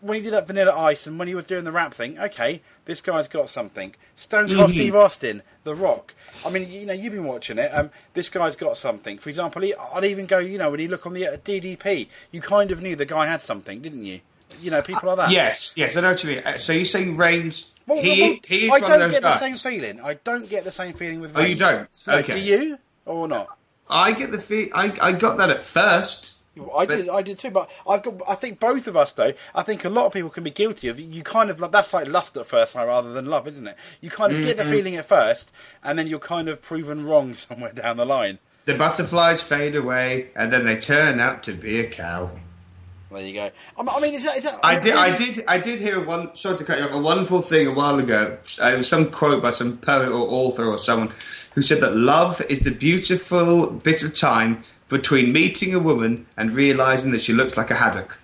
when 0.00 0.18
he 0.18 0.22
did 0.24 0.32
that 0.32 0.46
Vanilla 0.46 0.76
Ice 0.78 1.06
and 1.06 1.18
when 1.18 1.28
he 1.28 1.34
was 1.34 1.46
doing 1.46 1.64
the 1.64 1.72
rap 1.72 1.92
thing. 1.94 2.18
Okay, 2.18 2.62
this 2.84 3.00
guy's 3.00 3.28
got 3.28 3.48
something. 3.50 3.94
Stone 4.16 4.48
Cold 4.48 4.70
Mhm. 4.70 4.72
Steve 4.72 4.94
Austin, 4.96 5.42
The 5.64 5.74
Rock. 5.74 6.14
I 6.44 6.50
mean, 6.50 6.70
you 6.70 6.86
know, 6.86 6.92
you've 6.92 7.12
been 7.12 7.24
watching 7.24 7.58
it. 7.58 7.68
Um, 7.74 7.90
this 8.14 8.28
guy's 8.28 8.56
got 8.56 8.76
something. 8.76 9.18
For 9.18 9.28
example, 9.28 9.62
he, 9.62 9.74
I'd 9.74 10.04
even 10.04 10.26
go, 10.26 10.38
you 10.38 10.58
know, 10.58 10.70
when 10.70 10.80
you 10.80 10.88
look 10.88 11.06
on 11.06 11.12
the 11.14 11.26
uh, 11.26 11.36
DDP, 11.38 12.08
you 12.30 12.40
kind 12.40 12.70
of 12.70 12.80
knew 12.82 12.96
the 12.96 13.04
guy 13.06 13.26
had 13.26 13.42
something, 13.42 13.80
didn't 13.80 14.04
you? 14.04 14.20
You 14.60 14.70
know, 14.70 14.80
people 14.82 15.08
like 15.08 15.18
that. 15.18 15.30
Yes, 15.30 15.74
yes, 15.76 15.96
I 15.96 16.00
know 16.00 16.10
what 16.12 16.22
you 16.24 16.30
mean. 16.30 16.42
Uh, 16.44 16.58
So 16.58 16.72
you're 16.72 16.84
saying 16.84 17.16
Reigns? 17.16 17.72
Well, 17.86 18.00
he, 18.02 18.20
well, 18.22 18.36
he 18.46 18.66
is 18.66 18.72
I 18.72 18.80
don't 18.80 18.92
of 18.92 19.00
those 19.00 19.10
get 19.12 19.22
guys. 19.22 19.34
the 19.34 19.38
same 19.38 19.56
feeling. 19.56 20.00
I 20.00 20.14
don't 20.14 20.48
get 20.48 20.64
the 20.64 20.72
same 20.72 20.92
feeling 20.94 21.20
with. 21.20 21.36
Oh, 21.36 21.40
you 21.42 21.54
don't? 21.56 21.88
No, 22.06 22.14
Okay. 22.18 22.34
Do 22.34 22.40
you 22.40 22.78
or 23.04 23.28
not? 23.28 23.58
I 23.88 24.12
get 24.12 24.32
the 24.32 24.38
feel. 24.38 24.68
I, 24.74 24.96
I 25.00 25.12
got 25.12 25.36
that 25.38 25.50
at 25.50 25.62
first. 25.62 26.35
I 26.74 26.86
But- 26.86 26.96
did, 26.96 27.08
I 27.08 27.22
did 27.22 27.38
too, 27.38 27.50
but 27.50 27.70
I've 27.88 28.02
got. 28.02 28.14
I 28.26 28.34
think 28.34 28.58
both 28.60 28.86
of 28.86 28.96
us, 28.96 29.12
though. 29.12 29.32
I 29.54 29.62
think 29.62 29.84
a 29.84 29.90
lot 29.90 30.06
of 30.06 30.12
people 30.12 30.30
can 30.30 30.44
be 30.44 30.50
guilty 30.50 30.88
of. 30.88 30.98
You 30.98 31.22
kind 31.22 31.50
of 31.50 31.58
that's 31.70 31.92
like 31.92 32.08
lust 32.08 32.36
at 32.36 32.46
first 32.46 32.72
sight 32.72 32.86
rather 32.86 33.12
than 33.12 33.26
love, 33.26 33.46
isn't 33.46 33.66
it? 33.66 33.76
You 34.00 34.10
kind 34.10 34.34
of 34.34 34.42
get 34.42 34.56
the 34.56 34.64
feeling 34.64 34.96
at 34.96 35.06
first, 35.06 35.52
and 35.84 35.98
then 35.98 36.06
you're 36.06 36.18
kind 36.18 36.48
of 36.48 36.62
proven 36.62 37.04
wrong 37.06 37.34
somewhere 37.46 37.72
down 37.72 37.98
the 37.98 38.06
line. 38.06 38.38
The 38.64 38.74
butterflies 38.74 39.42
fade 39.42 39.76
away, 39.76 40.30
and 40.34 40.52
then 40.52 40.64
they 40.64 40.76
turn 40.78 41.20
out 41.20 41.42
to 41.44 41.52
be 41.52 41.78
a 41.78 41.88
cow. 41.88 42.30
There 43.12 43.20
you 43.24 43.34
go. 43.34 43.50
I 43.78 43.82
mean, 44.00 44.14
I 44.14 44.16
is 44.16 44.24
that, 44.24 44.36
is 44.36 44.44
that, 44.44 44.58
I 44.64 44.80
did, 44.80 44.94
I 44.94 45.16
did, 45.16 45.44
I 45.46 45.58
did 45.58 45.78
hear 45.78 46.04
one. 46.04 46.34
Sorry 46.34 46.58
to 46.58 46.64
cut 46.64 46.78
you 46.78 46.84
off. 46.84 46.92
A 46.92 46.98
wonderful 46.98 47.40
thing 47.40 47.68
a 47.68 47.72
while 47.72 47.98
ago. 47.98 48.38
Uh, 48.60 48.66
it 48.68 48.78
was 48.78 48.88
some 48.88 49.10
quote 49.10 49.42
by 49.42 49.50
some 49.52 49.78
poet 49.78 50.08
or 50.08 50.26
author 50.28 50.66
or 50.66 50.76
someone 50.78 51.14
who 51.54 51.62
said 51.62 51.80
that 51.80 51.94
love 51.94 52.42
is 52.48 52.60
the 52.60 52.72
beautiful 52.72 53.70
bit 53.70 54.02
of 54.02 54.14
time 54.18 54.64
between 54.88 55.32
meeting 55.32 55.74
a 55.74 55.78
woman 55.78 56.26
and 56.36 56.50
realizing 56.50 57.12
that 57.12 57.20
she 57.20 57.32
looks 57.32 57.56
like 57.56 57.70
a 57.70 57.74
haddock. 57.74 58.18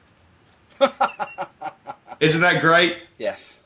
Isn't 2.20 2.40
that 2.40 2.60
great? 2.60 2.98
Yes. 3.18 3.58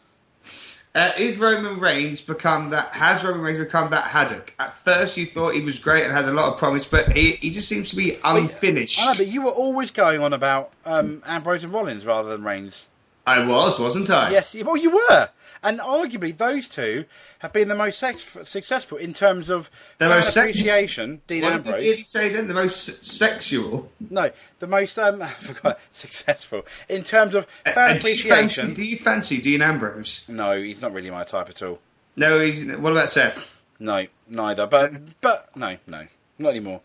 Uh, 0.95 1.12
is 1.19 1.37
Roman 1.37 1.79
Reigns 1.79 2.23
become 2.23 2.71
that? 2.71 2.88
Has 2.88 3.23
Roman 3.23 3.43
Reigns 3.43 3.59
become 3.59 3.91
that 3.91 4.05
haddock? 4.05 4.55
At 4.59 4.73
first, 4.73 5.19
you 5.19 5.26
thought 5.26 5.53
he 5.53 5.61
was 5.61 5.79
great 5.79 6.05
and 6.05 6.12
had 6.12 6.25
a 6.25 6.33
lot 6.33 6.50
of 6.50 6.59
promise, 6.59 6.87
but 6.87 7.12
he, 7.12 7.33
he 7.33 7.50
just 7.50 7.69
seems 7.69 7.91
to 7.91 7.97
be 7.97 8.19
unfinished. 8.25 9.03
I 9.03 9.12
know, 9.12 9.19
but 9.19 9.26
you 9.26 9.43
were 9.43 9.50
always 9.50 9.91
going 9.91 10.23
on 10.23 10.33
about 10.33 10.73
um, 10.87 11.23
Ambrose 11.26 11.65
and 11.65 11.73
Rollins 11.75 12.07
rather 12.07 12.31
than 12.31 12.45
Reigns. 12.45 12.88
I 13.26 13.45
was, 13.45 13.79
wasn't 13.79 14.09
I? 14.09 14.31
Yes, 14.31 14.55
well, 14.55 14.76
you 14.76 14.91
were, 14.91 15.29
and 15.63 15.79
arguably 15.81 16.37
those 16.37 16.69
two 16.69 17.05
have 17.41 17.53
been 17.53 17.69
the 17.69 17.75
most 17.75 17.99
sex- 17.99 18.37
successful 18.45 18.99
in 18.99 19.13
terms 19.15 19.49
of 19.51 19.71
The 19.99 20.07
fan 20.07 20.19
most 20.19 20.33
sex- 20.35 20.51
appreciation. 20.51 21.23
Dean 21.27 21.43
What 21.43 21.53
Ambrose. 21.53 21.83
did 21.85 21.97
he 21.99 22.03
say 22.05 22.29
then? 22.31 22.49
The 22.49 22.55
most 22.55 23.05
sexual. 23.05 23.91
No, 24.11 24.31
the 24.59 24.67
most 24.67 24.99
um, 24.99 25.23
I 25.23 25.29
forgot, 25.29 25.79
successful 25.93 26.65
in 26.89 27.03
terms 27.03 27.35
of 27.35 27.47
Uh, 27.65 27.73
fan 27.73 27.99
do, 28.01 28.09
you 28.09 28.17
fancy, 28.17 28.29
appreciation. 28.31 28.75
do 28.75 28.85
you 28.85 28.97
fancy 28.97 29.41
Dean 29.41 29.63
Ambrose? 29.63 30.29
No, 30.29 30.61
he's 30.61 30.81
not 30.81 30.93
really 30.93 31.11
my 31.11 31.25
type 31.25 31.49
at 31.49 31.63
all. 31.63 31.81
No, 32.17 32.41
he's. 32.41 32.65
What 32.67 32.93
about 32.93 33.11
Seth? 33.11 33.55
No, 33.79 34.07
neither. 34.29 34.67
But 34.67 35.21
but 35.21 35.55
no, 35.57 35.77
no, 35.87 36.07
not 36.39 36.51
anymore. 36.51 36.81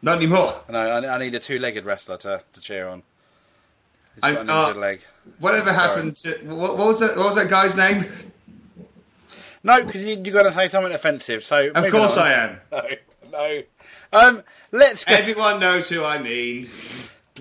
Not 0.00 0.16
anymore. 0.18 0.52
No, 0.68 0.78
I, 0.78 1.14
I 1.14 1.18
need 1.18 1.34
a 1.34 1.38
two-legged 1.40 1.84
wrestler 1.84 2.16
to, 2.18 2.42
to 2.52 2.60
cheer 2.60 2.88
on. 2.88 3.02
I- 4.22 4.32
got 4.32 4.76
uh, 4.76 4.78
leg. 4.78 5.00
Whatever 5.38 5.72
happened 5.72 6.16
to 6.18 6.32
what, 6.44 6.76
what 6.76 6.88
was 6.88 7.00
that? 7.00 7.16
What 7.16 7.26
was 7.28 7.36
that 7.36 7.48
guy's 7.48 7.76
name? 7.76 8.04
No, 9.62 9.82
because 9.82 10.02
you, 10.02 10.20
you're 10.22 10.34
going 10.34 10.44
to 10.44 10.52
say 10.52 10.68
something 10.68 10.92
offensive. 10.92 11.42
So 11.42 11.70
Of 11.70 11.90
course 11.90 12.16
I 12.16 12.32
am. 12.32 12.60
No, 12.70 12.82
no. 13.32 13.62
Um, 14.12 14.42
let's 14.70 15.04
get. 15.04 15.20
Everyone 15.20 15.58
knows 15.58 15.88
who 15.88 16.04
I 16.04 16.18
mean. 16.18 16.68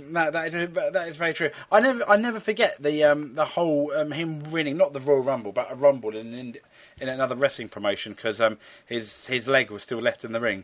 No, 0.09 0.31
that 0.31 0.51
is 0.53 0.73
that 0.73 1.07
is 1.07 1.17
very 1.17 1.33
true. 1.33 1.51
I 1.71 1.81
never 1.81 2.09
I 2.09 2.15
never 2.15 2.39
forget 2.39 2.81
the 2.81 3.03
um 3.03 3.35
the 3.35 3.45
whole 3.45 3.91
um 3.95 4.11
him 4.11 4.41
winning 4.49 4.77
not 4.77 4.93
the 4.93 4.99
Royal 4.99 5.21
Rumble 5.21 5.51
but 5.51 5.71
a 5.71 5.75
Rumble 5.75 6.15
in 6.15 6.33
in, 6.33 6.57
in 6.99 7.09
another 7.09 7.35
wrestling 7.35 7.69
promotion 7.69 8.13
because 8.13 8.41
um 8.41 8.57
his 8.87 9.27
his 9.27 9.47
leg 9.47 9.69
was 9.69 9.83
still 9.83 9.99
left 9.99 10.25
in 10.25 10.31
the 10.31 10.41
ring. 10.41 10.63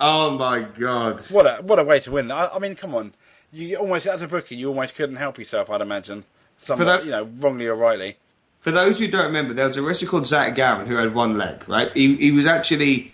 Oh 0.00 0.30
my 0.38 0.62
god. 0.62 1.20
What 1.30 1.46
a 1.46 1.62
what 1.62 1.78
a 1.78 1.84
way 1.84 2.00
to 2.00 2.10
win! 2.12 2.30
I, 2.30 2.48
I 2.48 2.58
mean, 2.58 2.74
come 2.74 2.94
on, 2.94 3.12
you 3.52 3.76
almost 3.76 4.06
as 4.06 4.22
a 4.22 4.28
bookie 4.28 4.56
you 4.56 4.68
almost 4.68 4.94
couldn't 4.94 5.16
help 5.16 5.38
yourself. 5.38 5.70
I'd 5.70 5.80
imagine, 5.80 6.24
somewhat, 6.58 6.84
that- 6.86 7.04
you 7.04 7.10
know, 7.10 7.24
wrongly 7.38 7.66
or 7.66 7.74
rightly. 7.74 8.16
For 8.60 8.70
those 8.70 9.00
who 9.00 9.08
don't 9.08 9.26
remember, 9.26 9.54
there 9.54 9.66
was 9.66 9.76
a 9.76 9.82
wrestler 9.82 10.08
called 10.08 10.28
Zach 10.28 10.54
Gowen 10.54 10.86
who 10.86 10.94
had 10.94 11.14
one 11.14 11.36
leg, 11.36 11.68
right? 11.68 11.90
He, 11.96 12.14
he 12.16 12.30
was 12.30 12.46
actually, 12.46 13.12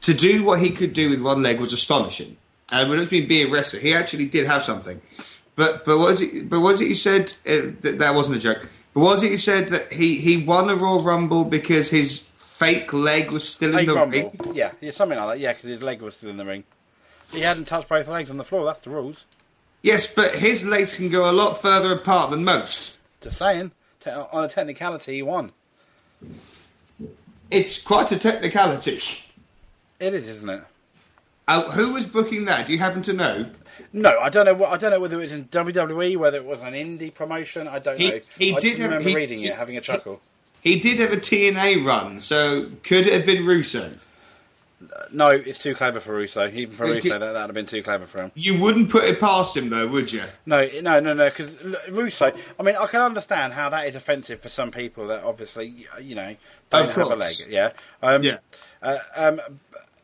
to 0.00 0.14
do 0.14 0.42
what 0.42 0.60
he 0.60 0.70
could 0.70 0.94
do 0.94 1.10
with 1.10 1.20
one 1.20 1.42
leg 1.42 1.60
was 1.60 1.74
astonishing. 1.74 2.38
And 2.72 2.88
when 2.88 2.98
it 2.98 3.12
mean 3.12 3.28
be 3.28 3.42
a 3.42 3.50
wrestler, 3.50 3.78
he 3.80 3.94
actually 3.94 4.26
did 4.26 4.46
have 4.46 4.64
something. 4.64 5.02
But 5.54 5.84
but 5.84 5.98
was 5.98 6.20
it? 6.20 6.48
But 6.48 6.60
was 6.60 6.80
it? 6.80 6.88
You 6.88 6.94
said 6.94 7.36
uh, 7.46 7.72
that, 7.82 7.96
that 7.98 8.14
wasn't 8.14 8.38
a 8.38 8.40
joke. 8.40 8.68
But 8.92 9.00
was 9.00 9.22
it? 9.22 9.30
You 9.30 9.38
said 9.38 9.68
that 9.68 9.92
he 9.92 10.16
he 10.18 10.36
won 10.42 10.68
a 10.68 10.74
Raw 10.76 10.98
Rumble 11.02 11.44
because 11.44 11.90
his 11.90 12.20
fake 12.34 12.92
leg 12.92 13.30
was 13.30 13.48
still 13.48 13.76
in 13.78 13.86
the 13.86 13.94
Rumble, 13.94 14.10
ring. 14.18 14.52
yeah, 14.54 14.72
yeah, 14.80 14.90
something 14.90 15.16
like 15.18 15.28
that. 15.36 15.38
Yeah, 15.40 15.52
because 15.52 15.70
his 15.70 15.80
leg 15.82 16.02
was 16.02 16.16
still 16.16 16.28
in 16.30 16.38
the 16.38 16.44
ring. 16.44 16.64
He 17.32 17.40
hadn't 17.40 17.66
touched 17.66 17.88
both 17.88 18.08
legs 18.08 18.30
on 18.30 18.36
the 18.36 18.44
floor. 18.44 18.64
That's 18.64 18.80
the 18.82 18.90
rules. 18.90 19.26
Yes, 19.82 20.12
but 20.12 20.36
his 20.36 20.64
legs 20.64 20.94
can 20.96 21.08
go 21.08 21.30
a 21.30 21.32
lot 21.32 21.60
further 21.62 21.92
apart 21.92 22.30
than 22.30 22.44
most. 22.44 22.98
Just 23.20 23.38
saying. 23.38 23.72
Te- 24.00 24.10
on 24.10 24.44
a 24.44 24.48
technicality, 24.48 25.14
he 25.16 25.22
won. 25.22 25.52
It's 27.50 27.80
quite 27.82 28.10
a 28.12 28.18
technicality. 28.18 29.00
It 30.00 30.14
is, 30.14 30.28
isn't 30.28 30.48
it? 30.48 30.62
Uh, 31.48 31.70
who 31.70 31.92
was 31.92 32.04
booking 32.06 32.44
that? 32.46 32.66
Do 32.66 32.72
you 32.72 32.78
happen 32.80 33.02
to 33.02 33.12
know? 33.12 33.46
No, 33.92 34.18
I 34.18 34.28
don't 34.30 34.46
know. 34.46 34.54
What 34.54 34.70
I 34.70 34.76
don't 34.76 34.90
know 34.90 34.98
whether 34.98 35.16
it 35.16 35.20
was 35.22 35.32
in 35.32 35.44
WWE, 35.46 36.16
whether 36.16 36.38
it 36.38 36.44
was 36.44 36.62
an 36.62 36.72
indie 36.74 37.14
promotion. 37.14 37.68
I 37.68 37.78
don't 37.78 37.96
He- 37.98 38.10
know. 38.10 38.18
he 38.36 38.56
I 38.56 38.60
did 38.60 38.78
have- 38.78 38.88
remember 38.90 39.08
he- 39.10 39.14
reading 39.14 39.38
he- 39.40 39.46
it, 39.46 39.54
having 39.54 39.76
a 39.76 39.80
chuckle. 39.80 40.20
He 40.60 40.80
did 40.80 40.98
have 40.98 41.12
a 41.12 41.16
TNA 41.16 41.76
run, 41.86 42.18
so 42.18 42.66
could 42.82 43.06
it 43.06 43.12
have 43.12 43.26
been 43.26 43.46
Russo? 43.46 43.92
No, 45.10 45.30
it's 45.30 45.58
too 45.58 45.74
clever 45.74 46.00
for 46.00 46.14
Russo. 46.14 46.48
Even 46.48 46.76
for 46.76 46.84
Russo, 46.84 47.18
that 47.18 47.18
that'd 47.18 47.36
have 47.36 47.54
been 47.54 47.66
too 47.66 47.82
clever 47.82 48.06
for 48.06 48.22
him. 48.22 48.32
You 48.34 48.60
wouldn't 48.60 48.90
put 48.90 49.04
it 49.04 49.18
past 49.18 49.56
him, 49.56 49.70
though, 49.70 49.86
would 49.88 50.12
you? 50.12 50.24
No, 50.44 50.68
no, 50.82 51.00
no, 51.00 51.14
no. 51.14 51.30
Because 51.30 51.54
Russo. 51.88 52.32
I 52.58 52.62
mean, 52.62 52.76
I 52.76 52.86
can 52.86 53.00
understand 53.00 53.54
how 53.54 53.70
that 53.70 53.86
is 53.86 53.96
offensive 53.96 54.40
for 54.40 54.50
some 54.50 54.70
people 54.70 55.06
that 55.06 55.24
obviously, 55.24 55.86
you 56.00 56.14
know, 56.14 56.36
don't 56.70 56.90
have 56.92 57.10
a 57.10 57.16
leg. 57.16 57.34
Yeah. 57.48 57.72
Um, 58.02 58.22
Yeah. 58.22 58.38
Uh, 58.82 58.98
um, 59.16 59.40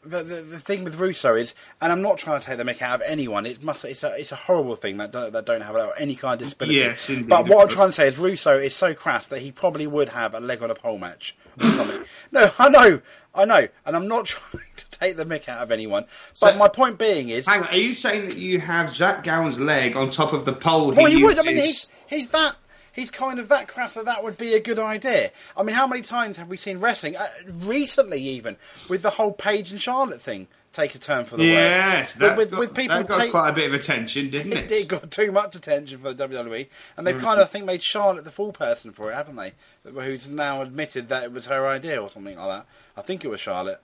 the, 0.05 0.23
the 0.23 0.43
the 0.43 0.59
thing 0.59 0.85
with 0.85 0.99
Russo 0.99 1.35
is, 1.35 1.55
and 1.81 1.93
I'm 1.93 2.03
not 2.03 2.19
trying 2.19 2.41
to 2.41 2.47
take 2.47 2.59
the 2.59 2.65
mick 2.65 2.83
out 2.83 2.97
of 2.97 3.03
anyone. 3.07 3.47
It 3.47 3.63
must. 3.63 3.85
It's 3.85 4.03
a 4.03 4.19
it's 4.19 4.33
a 4.33 4.37
horrible 4.37 4.77
thing 4.77 4.97
that 4.97 5.13
don't, 5.13 5.33
that 5.33 5.47
don't 5.47 5.61
have 5.61 5.77
any 5.99 6.17
kind 6.17 6.41
of 6.41 6.47
disability. 6.47 6.79
Yes, 6.79 7.09
indeed, 7.09 7.29
But 7.29 7.49
what 7.49 7.63
I'm 7.63 7.69
trying 7.69 7.89
to 7.89 7.93
say 7.93 8.09
is, 8.09 8.19
Russo 8.19 8.59
is 8.59 8.75
so 8.75 8.95
crass 8.95 9.27
that 9.29 9.41
he 9.41 9.53
probably 9.53 9.87
would 9.87 10.09
have 10.09 10.35
a 10.35 10.41
leg 10.41 10.63
on 10.63 10.71
a 10.71 10.75
pole 10.75 10.99
match 10.99 11.37
or 11.61 11.67
something. 11.67 12.05
no, 12.33 12.51
I 12.59 12.69
know, 12.69 13.01
I 13.35 13.45
know, 13.45 13.69
and 13.87 13.97
I'm 13.97 14.09
not 14.09 14.27
trying 14.27 14.65
to 14.77 14.91
take 14.91 15.17
the 15.17 15.25
mick 15.25 15.49
out 15.49 15.63
of 15.63 15.71
anyone. 15.71 16.05
But 16.41 16.53
So- 16.53 16.59
my 16.59 16.69
point 16.69 16.99
being 16.99 17.29
is, 17.29 17.47
Hang 17.47 17.63
on, 17.63 17.69
are 17.69 17.77
you 17.77 17.95
saying 17.95 18.27
that 18.27 18.37
you 18.37 18.61
have 18.61 18.91
Zach 18.91 19.25
Gowen's 19.25 19.59
leg 19.59 19.97
on 19.97 20.11
top 20.11 20.33
of 20.33 20.45
the 20.45 20.53
pole 20.53 20.93
Well, 20.93 21.07
he, 21.07 21.17
he 21.17 21.25
would. 21.25 21.39
I 21.39 21.43
mean, 21.43 21.57
he's 21.57 21.91
he's 22.09 22.29
that. 22.31 22.57
He's 22.95 23.11
kind 23.11 23.39
of 23.39 23.49
that 23.49 23.69
crass 23.69 23.95
that 23.95 24.05
that 24.05 24.23
would 24.23 24.37
be 24.37 24.53
a 24.53 24.61
good 24.61 24.79
idea. 24.79 25.31
I 25.57 25.63
mean, 25.63 25.75
how 25.75 25.87
many 25.87 26.03
times 26.03 26.37
have 26.37 26.49
we 26.49 26.59
seen 26.59 26.79
wrestling 26.79 27.17
uh, 27.17 27.27
recently, 27.47 28.21
even 28.21 28.57
with 28.87 29.01
the 29.01 29.09
whole 29.11 29.33
Paige 29.33 29.71
and 29.71 29.81
Charlotte 29.81 30.21
thing, 30.21 30.47
take 30.73 30.95
a 30.95 30.99
turn 30.99 31.25
for 31.25 31.37
the 31.37 31.45
Yes, 31.45 32.15
worse? 32.17 32.31
that, 32.31 32.37
with, 32.39 32.51
got, 32.51 32.61
with 32.61 32.75
people 32.75 32.97
that 32.97 33.07
got 33.07 33.19
take- 33.19 33.31
quite 33.31 33.51
a 33.51 33.53
bit 33.53 33.69
of 33.69 33.75
attention, 33.75 34.31
didn't 34.31 34.53
it, 34.57 34.71
it? 34.71 34.89
got 34.89 35.11
too 35.11 35.31
much 35.33 35.55
attention 35.57 36.01
for 36.01 36.13
the 36.13 36.29
WWE, 36.29 36.67
and 36.97 37.07
they've 37.07 37.19
kind 37.21 37.41
of 37.41 37.47
I 37.47 37.51
think 37.51 37.65
made 37.65 37.83
Charlotte 37.83 38.25
the 38.25 38.31
full 38.31 38.53
person 38.53 38.93
for 38.93 39.11
it, 39.11 39.15
haven't 39.15 39.37
they? 39.37 39.53
Who's 39.85 40.29
now 40.29 40.63
admitted 40.63 41.09
that 41.11 41.25
it 41.25 41.33
was 41.33 41.47
her 41.47 41.67
idea 41.67 42.01
or 42.03 42.11
something 42.11 42.37
like 42.37 42.49
that. 42.49 42.67
I 42.97 43.03
think 43.03 43.25
it 43.25 43.29
was 43.29 43.41
Charlotte. 43.41 43.81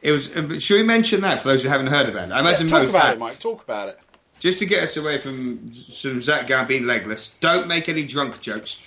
It 0.00 0.12
was. 0.12 0.30
uh, 0.36 0.58
Should 0.58 0.76
we 0.76 0.82
mention 0.84 1.22
that 1.22 1.42
for 1.42 1.48
those 1.48 1.62
who 1.64 1.68
haven't 1.68 1.88
heard 1.88 2.08
about 2.08 2.28
it? 2.28 2.32
I 2.32 2.36
Yeah, 2.36 2.40
imagine 2.40 2.68
talk 2.68 2.80
most 2.82 2.90
about 2.90 3.02
have. 3.06 3.16
it, 3.16 3.20
Mike. 3.20 3.38
Talk 3.40 3.62
about 3.64 3.88
it. 3.88 3.98
Just 4.38 4.60
to 4.60 4.66
get 4.66 4.84
us 4.84 4.96
away 4.96 5.18
from 5.18 5.72
some 5.72 6.20
Zach 6.20 6.46
Gowen 6.46 6.68
being 6.68 6.86
legless, 6.86 7.30
don't 7.40 7.66
make 7.66 7.88
any 7.88 8.04
drunk 8.04 8.40
jokes. 8.40 8.78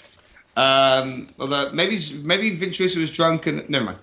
Um, 0.55 1.27
although 1.39 1.71
maybe 1.73 1.99
maybe 2.23 2.55
Vince 2.55 2.79
Russo 2.79 2.99
was 3.01 3.11
drunk 3.11 3.47
and 3.47 3.69
never 3.69 3.85
mind. 3.85 3.97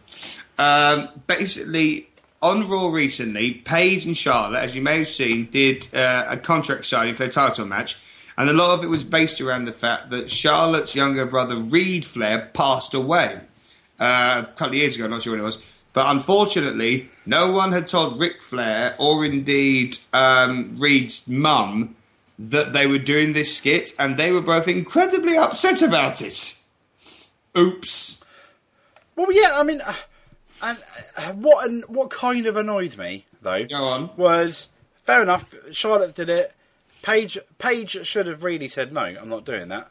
Um, 0.58 1.08
basically, 1.26 2.07
on 2.40 2.68
Raw 2.68 2.88
recently, 2.88 3.52
Paige 3.52 4.06
and 4.06 4.16
Charlotte, 4.16 4.58
as 4.58 4.76
you 4.76 4.82
may 4.82 4.98
have 4.98 5.08
seen, 5.08 5.46
did 5.46 5.92
uh, 5.94 6.26
a 6.28 6.36
contract 6.36 6.84
signing 6.84 7.14
for 7.14 7.24
their 7.24 7.32
title 7.32 7.66
match, 7.66 7.98
and 8.36 8.48
a 8.48 8.52
lot 8.52 8.78
of 8.78 8.84
it 8.84 8.88
was 8.88 9.04
based 9.04 9.40
around 9.40 9.64
the 9.64 9.72
fact 9.72 10.10
that 10.10 10.30
Charlotte's 10.30 10.94
younger 10.94 11.26
brother 11.26 11.58
Reid 11.58 12.04
Flair 12.04 12.50
passed 12.54 12.94
away 12.94 13.40
uh, 13.98 14.44
a 14.44 14.52
couple 14.56 14.68
of 14.68 14.74
years 14.74 14.94
ago. 14.94 15.04
I'm 15.04 15.10
not 15.10 15.22
sure 15.22 15.32
when 15.32 15.40
it 15.40 15.44
was. 15.44 15.58
But 15.92 16.06
unfortunately, 16.06 17.10
no 17.26 17.50
one 17.50 17.72
had 17.72 17.88
told 17.88 18.20
Ric 18.20 18.40
Flair 18.40 18.94
or 18.98 19.24
indeed 19.24 19.98
um, 20.12 20.76
Reid's 20.76 21.26
mum 21.26 21.96
that 22.38 22.72
they 22.72 22.86
were 22.86 22.98
doing 22.98 23.32
this 23.32 23.56
skit, 23.56 23.92
and 23.98 24.16
they 24.16 24.30
were 24.30 24.40
both 24.40 24.68
incredibly 24.68 25.36
upset 25.36 25.82
about 25.82 26.22
it. 26.22 26.56
Oops. 27.56 28.22
Well, 29.16 29.32
yeah, 29.32 29.58
I 29.58 29.64
mean, 29.64 29.80
uh, 29.80 29.94
and 30.62 30.78
uh, 31.16 31.32
what 31.32 31.68
an, 31.68 31.82
what 31.88 32.10
kind 32.10 32.46
of 32.46 32.56
annoyed 32.56 32.96
me 32.96 33.26
though 33.42 33.64
Go 33.64 33.84
on. 33.84 34.10
was 34.16 34.68
fair 35.04 35.22
enough. 35.22 35.54
Charlotte 35.72 36.14
did 36.14 36.28
it. 36.28 36.52
Paige 37.02 37.38
Paige 37.58 38.06
should 38.06 38.26
have 38.26 38.44
really 38.44 38.68
said 38.68 38.92
no. 38.92 39.02
I'm 39.02 39.28
not 39.28 39.44
doing 39.44 39.68
that. 39.68 39.90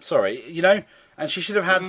Sorry, 0.00 0.42
you 0.50 0.62
know. 0.62 0.82
And 1.16 1.30
she 1.30 1.40
should 1.40 1.54
have 1.54 1.64
had. 1.64 1.82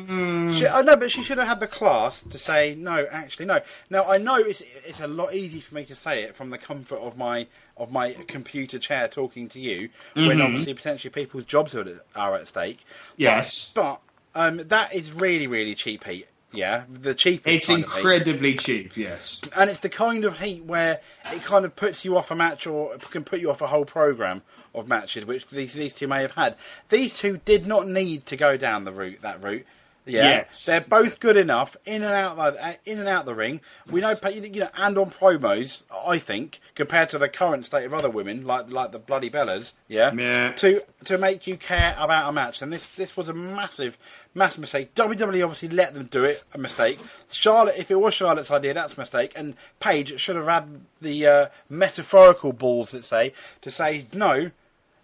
She, 0.54 0.68
oh 0.68 0.82
no, 0.82 0.96
but 0.96 1.10
she 1.10 1.24
should 1.24 1.40
have 1.40 1.48
had 1.48 1.60
the 1.60 1.66
class 1.68 2.22
to 2.26 2.38
say 2.38 2.76
no. 2.76 3.08
Actually, 3.12 3.48
no. 3.48 3.60
Now 3.90 4.04
I 4.04 4.20
know 4.20 4.36
it's 4.36 4.62
it's 4.86 5.00
a 5.02 5.08
lot 5.08 5.34
easy 5.34 5.60
for 5.62 5.74
me 5.74 5.84
to 5.86 5.96
say 5.96 6.22
it 6.22 6.36
from 6.36 6.52
the 6.52 6.60
comfort 6.60 7.00
of 7.00 7.18
my 7.18 7.48
of 7.76 7.92
my 7.92 8.14
computer 8.28 8.78
chair 8.78 9.08
talking 9.08 9.50
to 9.50 9.60
you, 9.60 9.90
when 10.14 10.42
obviously 10.42 10.76
potentially 10.76 11.12
people's 11.12 11.46
jobs 11.46 11.74
are 11.74 11.82
at, 11.82 12.06
are 12.16 12.36
at 12.36 12.48
stake. 12.48 12.86
Yes. 13.18 13.72
but, 13.74 14.00
but 14.34 14.40
um, 14.40 14.58
that 14.68 14.94
is 14.94 15.12
really 15.12 15.48
really 15.48 15.74
cheap 15.74 16.04
heat. 16.04 16.28
Yeah, 16.56 16.84
the 16.90 17.14
cheapest. 17.14 17.56
It's 17.56 17.68
kind 17.68 17.84
of 17.84 17.92
heat 17.92 17.98
incredibly 17.98 18.56
cheap, 18.56 18.98
yes. 18.98 19.42
and 19.56 19.70
it's 19.70 19.82
the 19.82 19.90
kind 19.90 20.26
of 20.26 20.40
heat 20.40 20.64
where 20.64 21.02
it 21.32 21.44
kind 21.44 21.66
of 21.66 21.76
puts 21.76 22.06
you 22.06 22.18
off 22.18 22.32
a 22.32 22.36
match 22.36 22.68
or 22.68 22.98
can 22.98 23.24
put 23.24 23.40
you 23.40 23.50
off 23.52 23.62
a 23.62 23.68
whole 23.68 23.86
program 23.86 24.42
of 24.74 24.88
matches 24.88 25.26
which 25.26 25.48
these 25.48 25.74
these 25.74 25.94
two 25.94 26.08
may 26.08 26.22
have 26.22 26.32
had. 26.32 26.56
These 26.90 27.18
two 27.18 27.40
did 27.46 27.66
not 27.66 27.88
need 27.88 28.26
to 28.28 28.36
go 28.36 28.58
down 28.58 28.84
the 28.84 28.92
route 28.92 29.22
that 29.22 29.42
route. 29.42 29.66
Yeah, 30.08 30.22
Yes. 30.24 30.66
they're 30.66 30.82
both 30.82 31.20
good 31.20 31.36
enough 31.36 31.76
in 31.86 32.04
and 32.04 32.14
out 32.14 32.38
the, 32.38 32.78
in 32.86 33.00
and 33.00 33.08
out 33.08 33.26
the 33.26 33.34
ring. 33.34 33.60
We 33.90 34.02
know, 34.02 34.16
you 34.32 34.60
know, 34.62 34.70
and 34.78 34.98
on 35.00 35.10
promos, 35.10 35.82
I 36.06 36.20
think 36.20 36.60
compared 36.76 37.10
to 37.10 37.18
the 37.18 37.28
current 37.28 37.66
state 37.66 37.86
of 37.86 37.94
other 37.94 38.10
women, 38.10 38.46
like 38.46 38.70
like 38.70 38.92
the 38.92 39.00
bloody 39.00 39.30
Bellas, 39.32 39.72
yeah, 39.88 40.12
Yeah. 40.14 40.52
to 40.54 40.82
to 41.06 41.18
make 41.18 41.48
you 41.48 41.58
care 41.58 41.96
about 41.98 42.30
a 42.30 42.32
match. 42.32 42.62
And 42.62 42.72
this 42.72 42.86
this 42.96 43.18
was 43.18 43.30
a 43.30 43.34
massive, 43.34 43.98
massive 44.36 44.62
mistake. 44.62 44.94
WWE 44.94 45.44
obviously 45.44 45.70
let 45.70 45.96
them 45.96 46.08
do 46.12 46.24
it, 46.24 46.44
a 46.54 46.58
mistake. 46.60 47.00
Charlotte, 47.32 47.76
if 47.78 47.90
it 47.90 48.00
was 48.00 48.14
Charlotte's 48.14 48.52
idea, 48.52 48.76
that's 48.76 48.94
a 48.96 49.00
mistake. 49.00 49.34
And 49.36 49.56
Paige 49.80 50.20
should 50.20 50.36
have 50.36 50.46
had 50.48 50.82
the 51.02 51.26
uh, 51.26 51.46
metaphorical 51.68 52.54
balls, 52.54 52.94
let's 52.94 53.08
say, 53.08 53.34
to 53.62 53.72
say 53.72 54.06
no. 54.14 54.52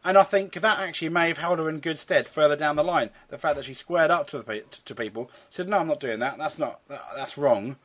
And 0.04 0.18
I 0.18 0.24
think 0.24 0.54
that 0.54 0.80
actually 0.80 1.10
may 1.10 1.28
have 1.28 1.38
held 1.38 1.60
her 1.60 1.70
in 1.70 1.80
good 1.80 2.00
stead 2.00 2.28
further 2.28 2.56
down 2.56 2.76
the 2.76 2.84
line. 2.84 3.12
The 3.30 3.38
fact 3.38 3.56
that 3.58 3.66
she 3.66 3.74
squared 3.76 4.10
up 4.10 4.26
to 4.28 4.38
the 4.38 4.44
pe- 4.44 4.64
to 4.86 4.96
people, 4.96 5.30
said, 5.50 5.70
"No, 5.70 5.78
I'm 5.78 5.88
not 5.88 6.00
doing 6.00 6.20
that. 6.20 6.38
That's 6.40 6.58
not 6.58 6.80
that, 6.88 7.04
that's 7.16 7.38
wrong." 7.38 7.76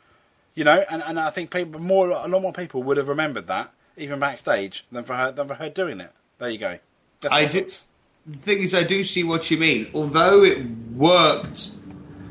You 0.55 0.65
know, 0.65 0.85
and, 0.89 1.03
and 1.03 1.21
I 1.21 1.29
think 1.31 1.51
people 1.51 1.79
more 1.81 2.09
a 2.09 2.27
lot 2.27 2.41
more 2.41 2.53
people 2.55 2.83
would 2.85 2.97
have 2.97 3.09
remembered 3.09 3.47
that 3.49 3.71
even 3.99 4.19
backstage 4.19 4.87
than 4.91 5.05
for 5.05 5.15
her 5.15 5.31
than 5.31 5.47
for 5.49 5.55
her 5.55 5.69
doing 5.69 6.01
it. 6.01 6.11
There 6.39 6.49
you 6.49 6.59
go. 6.59 6.79
That's 7.21 7.35
I 7.35 7.45
do. 7.45 7.63
thoughts. 7.65 7.85
The 8.27 8.39
thing 8.39 8.59
is, 8.61 8.75
I 8.75 8.83
do 8.83 9.05
see 9.05 9.23
what 9.23 9.51
you 9.51 9.59
mean. 9.59 9.89
Although 9.95 10.43
it 10.43 10.65
worked 10.95 11.71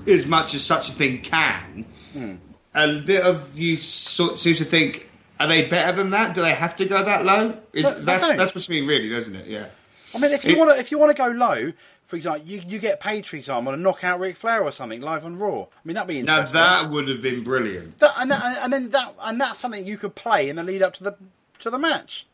as 0.07 0.25
much 0.25 0.53
as 0.55 0.63
such 0.63 0.89
a 0.89 0.91
thing 0.93 1.21
can, 1.21 1.85
Hmm. 2.13 2.35
a 2.73 2.99
bit 2.99 3.23
of 3.23 3.57
you 3.57 3.77
sort 3.77 4.39
seems 4.39 4.57
to 4.57 4.65
think, 4.65 5.09
are 5.39 5.47
they 5.47 5.67
better 5.67 5.95
than 5.95 6.09
that? 6.11 6.33
Do 6.35 6.41
they 6.41 6.53
have 6.53 6.75
to 6.77 6.85
go 6.85 7.03
that 7.03 7.25
low? 7.25 7.57
Is, 7.73 7.83
that's 8.03 8.37
that's 8.37 8.55
what 8.55 8.67
you 8.69 8.79
mean, 8.81 8.87
really, 8.89 9.09
doesn't 9.09 9.35
it? 9.35 9.47
Yeah. 9.47 9.67
I 10.13 10.19
mean, 10.19 10.31
if 10.31 10.45
you 10.45 10.57
want 10.57 10.71
to, 10.71 10.79
if 10.79 10.91
you 10.91 10.97
want 10.97 11.15
to 11.15 11.21
go 11.21 11.29
low, 11.29 11.73
for 12.07 12.15
example, 12.15 12.45
you, 12.47 12.61
you 12.65 12.79
get 12.79 12.99
paid, 12.99 13.27
for 13.27 13.35
example, 13.35 13.73
to 13.73 13.77
knock 13.77 14.03
out 14.03 14.19
Ric 14.19 14.37
Flair 14.37 14.63
or 14.63 14.71
something 14.71 15.01
live 15.01 15.25
on 15.25 15.37
Raw. 15.37 15.63
I 15.63 15.65
mean, 15.83 15.95
that'd 15.95 16.07
be 16.07 16.19
interesting. 16.19 16.53
Now 16.53 16.81
that 16.83 16.89
would 16.91 17.07
have 17.09 17.21
been 17.21 17.43
brilliant. 17.43 17.99
That- 17.99 18.13
and, 18.17 18.31
that, 18.31 18.59
and 18.63 18.71
then 18.71 18.89
that 18.91 19.13
and 19.21 19.41
that's 19.41 19.59
something 19.59 19.85
you 19.85 19.97
could 19.97 20.15
play 20.15 20.47
in 20.47 20.55
the 20.55 20.63
lead 20.63 20.81
up 20.81 20.93
to 20.95 21.03
the 21.03 21.15
to 21.59 21.69
the 21.69 21.79
match. 21.79 22.27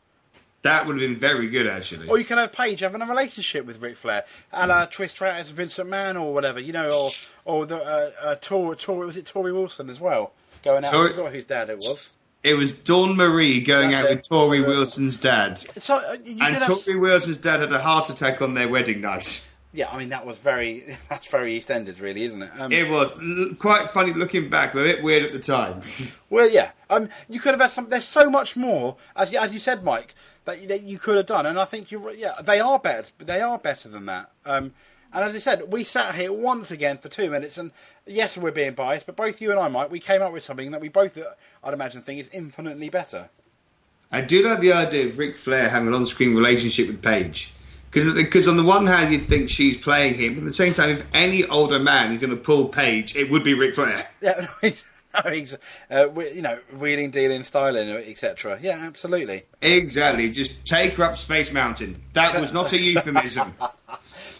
That 0.62 0.86
would 0.86 1.00
have 1.00 1.00
been 1.10 1.18
very 1.18 1.48
good, 1.48 1.66
actually. 1.66 2.06
Or 2.06 2.18
you 2.18 2.24
could 2.24 2.38
have 2.38 2.52
Paige 2.52 2.80
having 2.80 3.02
a 3.02 3.06
relationship 3.06 3.66
with 3.66 3.80
Ric 3.82 3.96
Flair, 3.96 4.24
and 4.52 4.70
a 4.70 4.74
la 4.74 4.86
Trish 4.86 5.10
Stratus, 5.10 5.50
Vince 5.50 5.76
McMahon, 5.76 6.20
or 6.20 6.32
whatever, 6.32 6.60
you 6.60 6.72
know, 6.72 6.90
or 6.92 7.10
or 7.44 7.66
the 7.66 7.78
uh, 7.78 8.10
uh, 8.20 8.34
Tor, 8.36 8.76
Tor, 8.76 9.04
was 9.06 9.16
it 9.16 9.24
Torrie 9.24 9.52
Wilson 9.52 9.90
as 9.90 9.98
well, 9.98 10.32
going 10.62 10.84
out. 10.84 10.92
Tori- 10.92 11.08
I 11.08 11.16
forgot 11.16 11.32
whose 11.32 11.46
dad 11.46 11.68
it 11.70 11.78
was. 11.78 12.16
It 12.42 12.54
was 12.54 12.72
Dawn 12.72 13.16
Marie 13.16 13.60
going 13.60 13.90
That's 13.92 14.04
out 14.04 14.10
it. 14.10 14.16
with 14.16 14.28
Tori 14.28 14.58
Torrie 14.60 14.66
Wilson's 14.66 15.16
dad. 15.16 15.58
So 15.58 15.98
uh, 15.98 16.14
And 16.14 16.24
could 16.40 16.40
have, 16.54 16.62
Torrie 16.62 17.00
Wilson's 17.00 17.38
dad 17.38 17.60
had 17.60 17.72
a 17.72 17.78
heart 17.80 18.10
attack 18.10 18.42
on 18.42 18.54
their 18.54 18.68
wedding 18.68 19.00
night. 19.00 19.46
yeah, 19.72 19.88
I 19.88 19.96
mean 19.98 20.08
that 20.08 20.26
was 20.26 20.38
very 20.38 20.96
that's 21.08 21.26
very 21.26 21.60
EastEnders, 21.60 22.00
really, 22.00 22.24
isn't 22.24 22.42
it? 22.42 22.50
Um, 22.58 22.72
It 22.72 22.90
was 22.90 23.12
l- 23.18 23.54
quite 23.58 23.90
funny 23.90 24.12
looking 24.12 24.50
back, 24.50 24.72
but 24.72 24.80
a 24.80 24.84
bit 24.84 25.02
weird 25.04 25.22
at 25.22 25.32
the 25.32 25.38
time. 25.38 25.82
Well, 26.30 26.48
yeah. 26.50 26.70
Um, 26.88 27.10
you 27.28 27.40
could 27.40 27.50
have 27.52 27.60
had 27.60 27.70
some. 27.70 27.90
There's 27.90 28.06
so 28.08 28.30
much 28.30 28.56
more, 28.56 28.96
as 29.14 29.32
you- 29.32 29.38
as 29.38 29.52
you 29.52 29.60
said, 29.60 29.84
Mike, 29.84 30.14
that 30.46 30.62
you, 30.62 30.66
that 30.68 30.82
you 30.82 30.98
could 30.98 31.16
have 31.18 31.26
done, 31.26 31.44
and 31.46 31.58
I 31.60 31.66
think 31.66 31.90
you're. 31.90 32.10
Yeah, 32.12 32.32
they 32.42 32.58
are 32.58 32.78
better. 32.78 33.06
They 33.18 33.42
are 33.42 33.58
better 33.58 33.88
than 33.90 34.06
that. 34.06 34.30
Um, 34.46 34.72
and 35.12 35.24
as 35.24 35.34
I 35.34 35.38
said, 35.38 35.72
we 35.72 35.84
sat 35.84 36.14
here 36.14 36.32
once 36.32 36.70
again 36.70 36.98
for 36.98 37.08
two 37.08 37.30
minutes, 37.30 37.58
and 37.58 37.70
yes, 38.06 38.38
we're 38.38 38.50
being 38.50 38.74
biased, 38.74 39.06
but 39.06 39.16
both 39.16 39.40
you 39.40 39.50
and 39.50 39.60
I, 39.60 39.68
Mike, 39.68 39.90
we 39.90 40.00
came 40.00 40.22
up 40.22 40.32
with 40.32 40.42
something 40.42 40.70
that 40.70 40.80
we 40.80 40.88
both, 40.88 41.16
uh, 41.18 41.24
I'd 41.62 41.74
imagine, 41.74 42.00
think 42.00 42.20
is 42.20 42.30
infinitely 42.32 42.88
better. 42.88 43.28
I 44.10 44.20
do 44.20 44.46
like 44.46 44.60
the 44.60 44.72
idea 44.72 45.06
of 45.06 45.18
Ric 45.18 45.36
Flair 45.36 45.70
having 45.70 45.88
an 45.88 45.94
on-screen 45.94 46.34
relationship 46.34 46.86
with 46.86 47.02
Paige. 47.02 47.54
Because 47.90 48.48
on 48.48 48.56
the 48.56 48.64
one 48.64 48.86
hand, 48.86 49.12
you'd 49.12 49.26
think 49.26 49.50
she's 49.50 49.76
playing 49.76 50.14
him, 50.14 50.34
but 50.34 50.40
at 50.40 50.44
the 50.44 50.52
same 50.52 50.72
time, 50.72 50.88
if 50.90 51.06
any 51.12 51.44
older 51.44 51.78
man 51.78 52.12
is 52.12 52.20
going 52.20 52.30
to 52.30 52.36
pull 52.36 52.68
Paige, 52.68 53.14
it 53.16 53.30
would 53.30 53.44
be 53.44 53.54
Ric 53.54 53.74
Flair. 53.74 54.08
Yeah, 54.22 54.46
uh, 55.90 56.08
you 56.20 56.40
know, 56.40 56.58
wheeling, 56.78 57.10
dealing, 57.10 57.44
styling, 57.44 57.90
etc. 57.90 58.58
Yeah, 58.62 58.78
absolutely. 58.78 59.44
Exactly. 59.60 60.30
Just 60.30 60.64
take 60.64 60.94
her 60.94 61.04
up 61.04 61.18
Space 61.18 61.52
Mountain. 61.52 62.02
That 62.14 62.40
was 62.40 62.52
not 62.52 62.72
a 62.72 62.78
euphemism. 62.80 63.54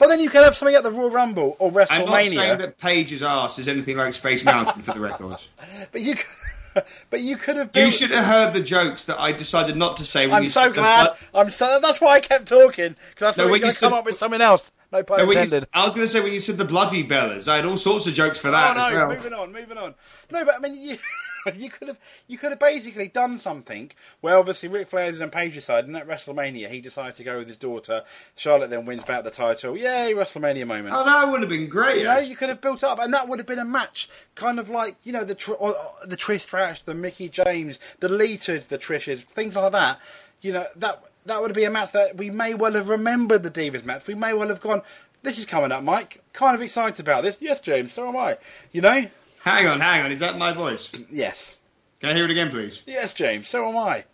But 0.02 0.08
then 0.08 0.18
you 0.18 0.30
can 0.30 0.42
have 0.42 0.56
something 0.56 0.74
at 0.74 0.82
the 0.82 0.90
Royal 0.90 1.10
Rumble 1.10 1.54
or 1.60 1.70
WrestleMania. 1.70 1.86
I'm 2.00 2.06
not 2.06 2.24
saying 2.24 2.58
that 2.58 2.76
Paige's 2.76 3.22
ass 3.22 3.60
is 3.60 3.68
anything 3.68 3.96
like 3.96 4.12
Space 4.14 4.44
Mountain 4.44 4.82
for 4.82 4.94
the 4.94 4.98
record. 4.98 5.36
But 5.92 6.00
you, 6.00 6.16
could, 6.16 6.82
but 7.10 7.20
you 7.20 7.36
could 7.36 7.56
have. 7.56 7.70
You 7.76 7.88
should 7.88 8.10
have 8.10 8.24
heard 8.24 8.52
the 8.52 8.62
jokes 8.62 9.04
that 9.04 9.20
I 9.20 9.30
decided 9.30 9.76
not 9.76 9.98
to 9.98 10.04
say 10.04 10.26
when 10.26 10.38
I'm 10.38 10.42
you 10.42 10.48
so 10.48 10.72
glad. 10.72 11.04
blood- 11.04 11.16
I'm 11.46 11.50
so. 11.50 11.78
That's 11.80 12.00
why 12.00 12.14
I 12.14 12.20
kept 12.20 12.48
talking 12.48 12.96
because 13.10 13.26
I 13.26 13.30
thought 13.30 13.36
No, 13.36 13.44
we 13.46 13.52
were 13.52 13.58
going 13.60 13.72
to 13.72 13.78
come 13.78 13.92
up 13.92 14.04
with 14.04 14.16
something 14.18 14.40
else. 14.40 14.72
No 14.90 15.04
pun 15.04 15.18
No, 15.18 15.26
when 15.28 15.36
you- 15.36 15.42
intended. 15.44 15.68
I 15.72 15.84
was 15.84 15.94
going 15.94 16.04
to 16.08 16.12
say 16.12 16.20
when 16.20 16.32
you 16.32 16.40
said 16.40 16.56
the 16.58 16.64
bloody 16.64 17.04
bellas, 17.04 17.46
I 17.46 17.56
had 17.56 17.64
all 17.64 17.76
sorts 17.78 18.08
of 18.08 18.14
jokes 18.14 18.40
for 18.40 18.50
that. 18.50 18.72
Oh 18.72 18.80
that 18.80 18.90
no! 18.92 18.96
as 18.96 19.08
well. 19.08 19.08
Moving 19.16 19.32
on, 19.34 19.52
moving 19.52 19.78
on. 19.78 19.94
No, 20.32 20.44
but 20.44 20.56
I 20.56 20.58
mean, 20.58 20.74
you, 20.74 20.98
you 21.56 21.70
could 21.70 21.88
have, 21.88 21.98
you 22.26 22.38
could 22.38 22.50
have 22.50 22.58
basically 22.58 23.08
done 23.08 23.38
something 23.38 23.90
where 24.20 24.36
obviously 24.36 24.68
Ric 24.68 24.88
Flair's 24.88 25.20
on 25.20 25.30
Paige's 25.30 25.64
side, 25.64 25.86
and 25.86 25.96
at 25.96 26.06
WrestleMania 26.06 26.68
he 26.68 26.80
decided 26.80 27.16
to 27.16 27.24
go 27.24 27.38
with 27.38 27.48
his 27.48 27.58
daughter. 27.58 28.04
Charlotte 28.36 28.70
then 28.70 28.84
wins 28.84 29.04
back 29.04 29.24
the 29.24 29.30
title. 29.30 29.76
Yay, 29.76 30.14
WrestleMania 30.14 30.66
moment. 30.66 30.94
Oh, 30.96 31.04
that 31.04 31.30
would 31.30 31.40
have 31.40 31.50
been 31.50 31.68
great. 31.68 31.98
You 31.98 32.04
know, 32.04 32.10
actually. 32.12 32.30
you 32.30 32.36
could 32.36 32.48
have 32.48 32.60
built 32.60 32.84
up, 32.84 32.98
and 33.00 33.12
that 33.14 33.28
would 33.28 33.38
have 33.38 33.46
been 33.46 33.58
a 33.58 33.64
match, 33.64 34.08
kind 34.34 34.58
of 34.58 34.68
like 34.68 34.96
you 35.02 35.12
know 35.12 35.24
the 35.24 35.34
tr- 35.34 35.52
or, 35.52 35.76
or 35.76 36.06
the 36.06 36.16
Trish 36.16 36.40
Stratus, 36.42 36.82
the 36.82 36.94
Mickie 36.94 37.28
James, 37.28 37.78
the 38.00 38.08
Litas, 38.08 38.68
the 38.68 38.78
Trishes, 38.78 39.22
things 39.22 39.56
like 39.56 39.72
that. 39.72 40.00
You 40.40 40.52
know 40.52 40.66
that 40.76 41.02
that 41.26 41.42
would 41.42 41.54
be 41.54 41.64
a 41.64 41.70
match 41.70 41.92
that 41.92 42.16
we 42.16 42.30
may 42.30 42.54
well 42.54 42.72
have 42.72 42.88
remembered 42.88 43.42
the 43.42 43.50
Divas 43.50 43.84
match. 43.84 44.06
We 44.06 44.14
may 44.14 44.34
well 44.34 44.48
have 44.48 44.60
gone. 44.60 44.82
This 45.22 45.38
is 45.38 45.44
coming 45.44 45.70
up, 45.70 45.84
Mike. 45.84 46.20
Kind 46.32 46.56
of 46.56 46.62
excited 46.62 46.98
about 46.98 47.22
this. 47.22 47.38
Yes, 47.40 47.60
James. 47.60 47.92
So 47.92 48.08
am 48.08 48.16
I. 48.16 48.38
You 48.72 48.80
know. 48.80 49.06
Hang 49.42 49.66
on, 49.66 49.80
hang 49.80 50.04
on. 50.04 50.12
Is 50.12 50.20
that 50.20 50.38
my 50.38 50.52
voice? 50.52 50.92
Yes. 51.10 51.58
Can 52.00 52.10
I 52.10 52.14
hear 52.14 52.24
it 52.24 52.30
again, 52.30 52.50
please? 52.50 52.82
Yes, 52.86 53.14
James. 53.14 53.48
So 53.48 53.68
am 53.68 53.76
I. 53.76 54.04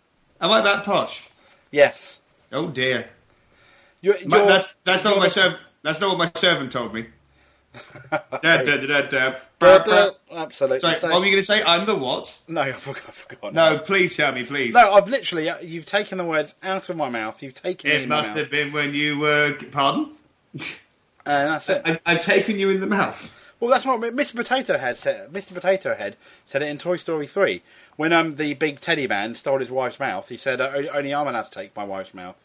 Am 0.41 0.51
I 0.51 0.61
that 0.61 0.85
posh? 0.85 1.29
Yes. 1.71 2.19
Oh 2.51 2.67
dear. 2.67 3.09
You're, 4.01 4.17
you're- 4.17 4.47
that's 4.47 4.75
that's 4.83 5.03
not 5.03 5.11
what 5.11 5.19
my 5.19 5.23
you're- 5.25 5.29
serv- 5.51 5.59
That's 5.83 5.99
not 6.01 6.17
what 6.17 6.17
my 6.17 6.39
servant 6.39 6.71
told 6.71 6.93
me. 6.93 7.07
da, 8.11 8.63
da, 8.63 9.01
da, 9.07 9.33
Absolutely. 10.31 10.79
Sorry, 10.79 10.97
So- 10.99 11.09
what 11.09 11.19
were 11.19 11.25
you 11.25 11.31
going 11.33 11.41
to 11.41 11.43
say? 11.43 11.61
I'm 11.63 11.85
the 11.85 11.95
what? 11.95 12.39
no, 12.47 12.61
I 12.61 12.71
forgot. 12.71 13.03
I 13.07 13.11
forgot. 13.11 13.53
No, 13.53 13.77
please 13.79 14.15
tell 14.17 14.31
me, 14.31 14.43
please. 14.43 14.73
No, 14.73 14.93
I've 14.93 15.07
literally. 15.09 15.49
uh, 15.49 15.59
You've 15.59 15.85
taken 15.85 16.17
the 16.17 16.23
words 16.25 16.55
out 16.63 16.89
of 16.89 16.97
my 16.97 17.09
mouth. 17.09 17.43
You've 17.43 17.53
taken 17.53 17.91
it 17.91 18.07
my 18.07 18.17
must 18.17 18.35
have 18.35 18.49
been 18.49 18.71
when 18.71 18.93
you 18.95 19.19
were. 19.19 19.55
Pardon? 19.71 20.11
and 20.55 20.63
that's 21.25 21.69
it. 21.69 21.81
I, 21.85 21.99
I've 22.05 22.21
taken 22.21 22.57
you 22.57 22.69
in 22.71 22.79
the 22.79 22.87
mouth. 22.87 23.31
Well, 23.59 23.69
that's 23.69 23.85
what 23.85 23.99
Mr. 23.99 24.35
Potato 24.35 24.77
Head 24.77 24.95
said. 24.97 25.31
Mr. 25.33 25.53
Potato 25.53 25.93
Head 25.95 26.15
said 26.45 26.61
it 26.61 26.69
in 26.69 26.77
Toy 26.77 26.95
Story 26.97 27.27
Three 27.27 27.61
when 27.97 28.13
um 28.13 28.37
the 28.37 28.53
big 28.53 28.79
teddy 28.79 29.05
man 29.07 29.35
stole 29.35 29.59
his 29.59 29.69
wife's 29.69 29.99
mouth. 29.99 30.29
He 30.29 30.37
said, 30.37 30.61
uh, 30.61 30.71
"Only- 30.73 30.89
"Only 30.89 31.13
I'm 31.13 31.27
allowed 31.27 31.43
to 31.43 31.51
take 31.51 31.75
my 31.75 31.83
wife's 31.83 32.13
mouth," 32.13 32.37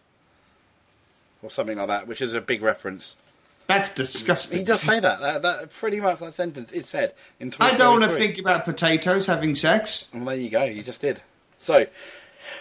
or 1.42 1.50
something 1.50 1.79
like 1.79 1.88
that, 1.88 2.07
which 2.09 2.20
is 2.20 2.35
a 2.35 2.40
big 2.40 2.62
reference. 2.62 3.16
That's 3.66 3.94
disgusting. 3.94 4.59
He 4.59 4.64
does 4.64 4.83
say 4.83 5.00
that. 5.00 5.20
That, 5.20 5.42
that 5.42 5.72
pretty 5.72 5.98
much 6.00 6.18
that 6.18 6.35
sentence 6.35 6.70
is 6.72 6.87
said 6.87 7.14
in 7.40 7.50
Toy 7.50 7.64
I 7.64 7.68
Story 7.68 7.79
don't 7.79 8.00
want 8.00 8.12
to 8.12 8.18
think 8.18 8.38
about 8.38 8.64
potatoes 8.64 9.27
having 9.27 9.55
sex. 9.55 10.09
Well, 10.12 10.24
there 10.27 10.37
you 10.37 10.50
go. 10.50 10.64
You 10.64 10.83
just 10.83 11.00
did. 11.00 11.22
So, 11.59 11.87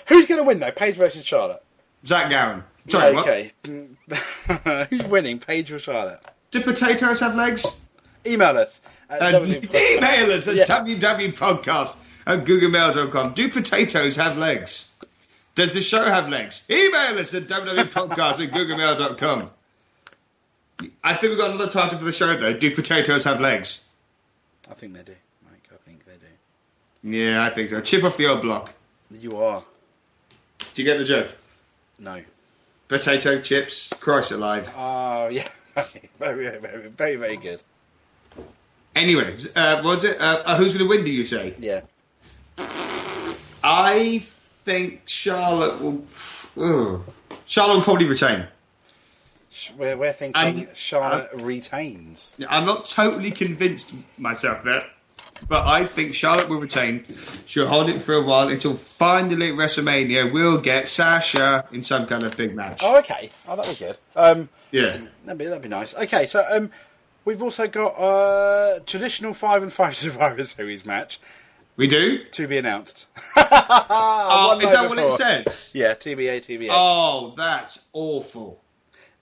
who's 0.07 0.27
going 0.27 0.37
to 0.39 0.43
win 0.45 0.59
though? 0.59 0.71
Paige 0.71 0.95
versus 0.95 1.25
Charlotte. 1.25 1.61
Zach 2.05 2.29
Gowen. 2.29 2.63
Sorry, 2.87 3.11
Yeah, 3.13 3.15
what? 3.15 3.27
okay. 3.27 4.87
who's 4.89 5.03
winning? 5.05 5.39
Paige 5.39 5.71
or 5.73 5.79
Charlotte? 5.79 6.21
Do 6.51 6.61
potatoes 6.61 7.19
have 7.19 7.35
legs? 7.35 7.81
Email 8.25 8.57
us. 8.57 8.81
At 9.09 9.21
Uh, 9.36 9.39
email 9.43 10.31
us 10.31 10.47
at 10.47 10.55
Yeah. 10.55 10.65
www.podcast 10.65 11.97
at 12.25 12.45
googlemail.com. 12.45 13.33
Do 13.33 13.49
potatoes 13.49 14.15
have 14.15 14.38
legs? 14.38 14.91
Does 15.55 15.73
the 15.73 15.81
show 15.81 16.05
have 16.05 16.29
legs? 16.29 16.63
Email 16.69 17.19
us 17.19 17.33
at 17.33 17.43
www.podcast 17.47 18.43
at 18.45 18.51
googlemail.com. 18.51 19.51
I 21.03 21.13
think 21.13 21.29
we've 21.31 21.38
got 21.39 21.51
another 21.51 21.69
title 21.71 21.97
for 21.99 22.05
the 22.05 22.12
show, 22.13 22.36
though. 22.36 22.53
Do 22.53 22.73
potatoes 22.73 23.23
have 23.25 23.39
legs? 23.39 23.86
I 24.69 24.73
think 24.73 24.93
they 24.93 25.03
do, 25.03 25.15
Mike. 25.45 25.69
I 25.71 25.75
think 25.86 26.05
they 26.05 26.13
do. 26.13 27.17
Yeah, 27.17 27.43
I 27.43 27.49
think 27.49 27.69
so. 27.69 27.81
Chip 27.81 28.03
off 28.03 28.17
the 28.17 28.25
old 28.27 28.41
block. 28.41 28.73
You 29.12 29.38
are. 29.38 29.63
Do 30.73 30.81
you 30.81 30.83
get 30.86 30.97
the 30.97 31.05
joke? 31.05 31.29
No. 31.99 32.23
Potato 32.88 33.39
chips, 33.41 33.89
Christ 33.99 34.31
alive. 34.31 34.73
Oh, 34.75 35.27
yeah. 35.27 35.47
very, 35.75 36.09
very, 36.19 36.59
very, 36.59 36.88
very, 36.89 37.15
very 37.15 37.38
good. 37.38 37.62
Anyways, 38.95 39.56
uh, 39.56 39.82
was 39.84 40.03
it? 40.03 40.19
Uh, 40.21 40.43
uh, 40.45 40.58
who's 40.58 40.73
going 40.77 40.86
to 40.86 40.89
win? 40.89 41.03
Do 41.03 41.12
you 41.12 41.25
say? 41.25 41.56
Yeah. 41.58 41.82
I 43.63 44.19
think 44.23 45.01
Charlotte 45.08 45.82
will. 45.82 46.03
Ugh. 46.58 47.01
Charlotte 47.45 47.75
will 47.77 47.84
probably 47.84 48.06
retain. 48.06 48.47
We're, 49.77 49.95
we're 49.97 50.13
thinking 50.13 50.36
I'm- 50.41 50.67
Charlotte 50.73 51.29
retains. 51.34 52.36
I'm 52.49 52.65
not 52.65 52.86
totally 52.88 53.32
convinced 53.32 53.93
myself 54.17 54.63
there, 54.63 54.86
but 55.47 55.65
I 55.65 55.86
think 55.86 56.13
Charlotte 56.15 56.49
will 56.49 56.60
retain. 56.60 57.06
She'll 57.45 57.67
hold 57.67 57.89
it 57.89 57.99
for 58.01 58.13
a 58.15 58.21
while 58.21 58.47
until 58.49 58.73
finally 58.73 59.49
at 59.49 59.56
WrestleMania 59.56 60.32
we'll 60.34 60.58
get 60.60 60.88
Sasha 60.88 61.65
in 61.71 61.84
some 61.84 62.08
kind 62.08 62.23
of 62.23 62.36
big 62.36 62.56
match. 62.56 62.82
Oh, 62.84 62.97
okay. 62.99 63.29
Oh, 63.47 63.56
that'd 63.56 63.77
be 63.77 63.86
good. 63.86 63.97
Um, 64.15 64.49
Yeah. 64.71 64.97
that'd 65.25 65.38
be 65.38 65.45
that'd 65.45 65.62
be 65.62 65.69
nice. 65.69 65.93
Okay, 65.95 66.25
so 66.25 66.43
um, 66.49 66.71
we've 67.25 67.41
also 67.43 67.67
got 67.67 67.95
a 67.97 68.81
traditional 68.86 69.33
five 69.33 69.63
and 69.63 69.71
five 69.73 69.95
Survivor 70.03 70.43
Series 70.43 70.86
match 70.86 71.19
We 71.75 71.88
do? 71.88 72.23
to 72.25 72.47
be 72.47 72.57
announced. 72.57 73.07
Oh, 73.36 74.59
is 74.62 74.71
that 74.71 74.88
what 74.89 74.97
it 74.99 75.12
says? 75.13 75.71
Yeah, 75.73 75.93
TBA, 75.93 76.45
TBA. 76.45 76.67
Oh, 76.71 77.33
that's 77.36 77.79
awful. 77.91 78.62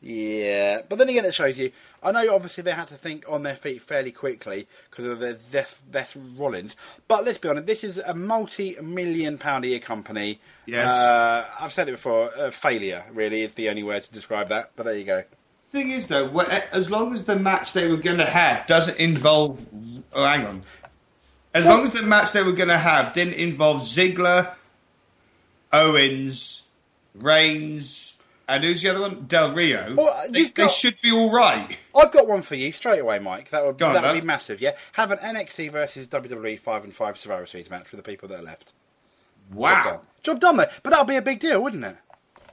Yeah, 0.02 0.82
but 0.90 0.98
then 0.98 1.10
again, 1.10 1.26
it 1.26 1.34
shows 1.34 1.58
you. 1.58 1.72
I 2.04 2.12
know, 2.12 2.34
obviously, 2.34 2.64
they 2.64 2.72
had 2.72 2.88
to 2.88 2.96
think 2.96 3.24
on 3.30 3.44
their 3.44 3.56
feet 3.56 3.84
fairly 3.84 4.12
quickly 4.12 4.68
because 4.90 5.06
of 5.06 5.20
their 5.20 5.38
Death, 5.52 5.80
Death 5.92 6.18
Rollins. 6.36 6.76
But 7.08 7.24
let's 7.24 7.38
be 7.38 7.50
honest, 7.50 7.68
this 7.68 7.84
is 7.84 8.00
a 8.00 8.16
multi-million 8.16 9.38
pound 9.38 9.64
a 9.66 9.68
year 9.68 9.80
company. 9.80 10.40
Yes. 10.66 10.90
Uh, 10.90 11.46
I've 11.60 11.72
said 11.72 11.88
it 11.88 11.92
before. 11.94 12.32
Uh, 12.36 12.50
failure, 12.50 13.06
really, 13.14 13.44
is 13.44 13.52
the 13.54 13.70
only 13.70 13.84
word 13.84 14.02
to 14.04 14.12
describe 14.12 14.50
that. 14.50 14.72
But 14.76 14.86
there 14.88 14.98
you 14.98 15.04
go. 15.06 15.24
Thing 15.72 15.92
is, 15.92 16.08
though, 16.08 16.38
as 16.74 16.92
long 16.92 17.14
as 17.14 17.24
the 17.24 17.38
match 17.38 17.72
they 17.74 17.88
were 17.90 17.98
going 17.98 18.18
to 18.18 18.26
have 18.26 18.68
doesn't 18.68 18.98
involve. 18.98 19.70
Oh, 20.14 20.26
hang 20.26 20.46
on. 20.46 20.64
As 21.54 21.66
long 21.66 21.84
as 21.84 21.92
the 21.92 22.02
match 22.04 22.34
they 22.34 22.44
were 22.44 22.52
going 22.52 22.70
to 22.70 22.78
have 22.78 23.14
didn't 23.14 23.36
involve 23.36 23.82
Ziggler, 23.82 24.54
Owens, 25.72 26.64
Reigns, 27.16 28.18
and 28.52 28.66
who's 28.66 28.82
the 28.82 28.90
other 28.90 29.00
one? 29.00 29.28
Del 29.28 29.54
Rio. 29.54 29.96
Well, 29.96 30.10
uh, 30.10 30.28
they, 30.30 30.40
you've 30.40 30.54
they 30.56 30.68
should 30.68 31.00
be 31.02 31.10
all 31.12 31.32
right. 31.32 31.78
I've 31.96 32.12
got 32.12 32.28
one 32.28 32.42
for 32.42 32.56
you 32.56 32.74
straight 32.74 33.00
away, 33.00 33.20
Mike. 33.20 33.50
That 33.52 33.66
would 33.66 33.82
on, 33.82 33.94
that 33.94 34.04
would 34.04 34.20
be 34.20 34.28
massive. 34.28 34.60
Yeah, 34.60 34.76
have 34.94 35.12
an 35.12 35.20
NXT 35.20 35.72
versus 35.72 36.06
WWE 36.08 36.60
five 36.60 36.84
and 36.84 36.94
five 36.94 37.18
Survivor 37.18 37.46
Series 37.46 37.70
match 37.70 37.88
for 37.88 37.96
the 37.96 38.04
people 38.04 38.28
that 38.28 38.42
are 38.42 38.44
left. 38.44 38.74
Job 39.52 39.84
done. 39.84 39.94
Wow. 39.94 40.02
Job 40.24 40.40
done 40.42 40.58
though. 40.58 40.68
But 40.84 40.90
that 40.90 41.00
would 41.00 41.08
be 41.08 41.16
a 41.16 41.22
big 41.22 41.40
deal, 41.40 41.64
wouldn't 41.64 41.86
it? 41.86 41.96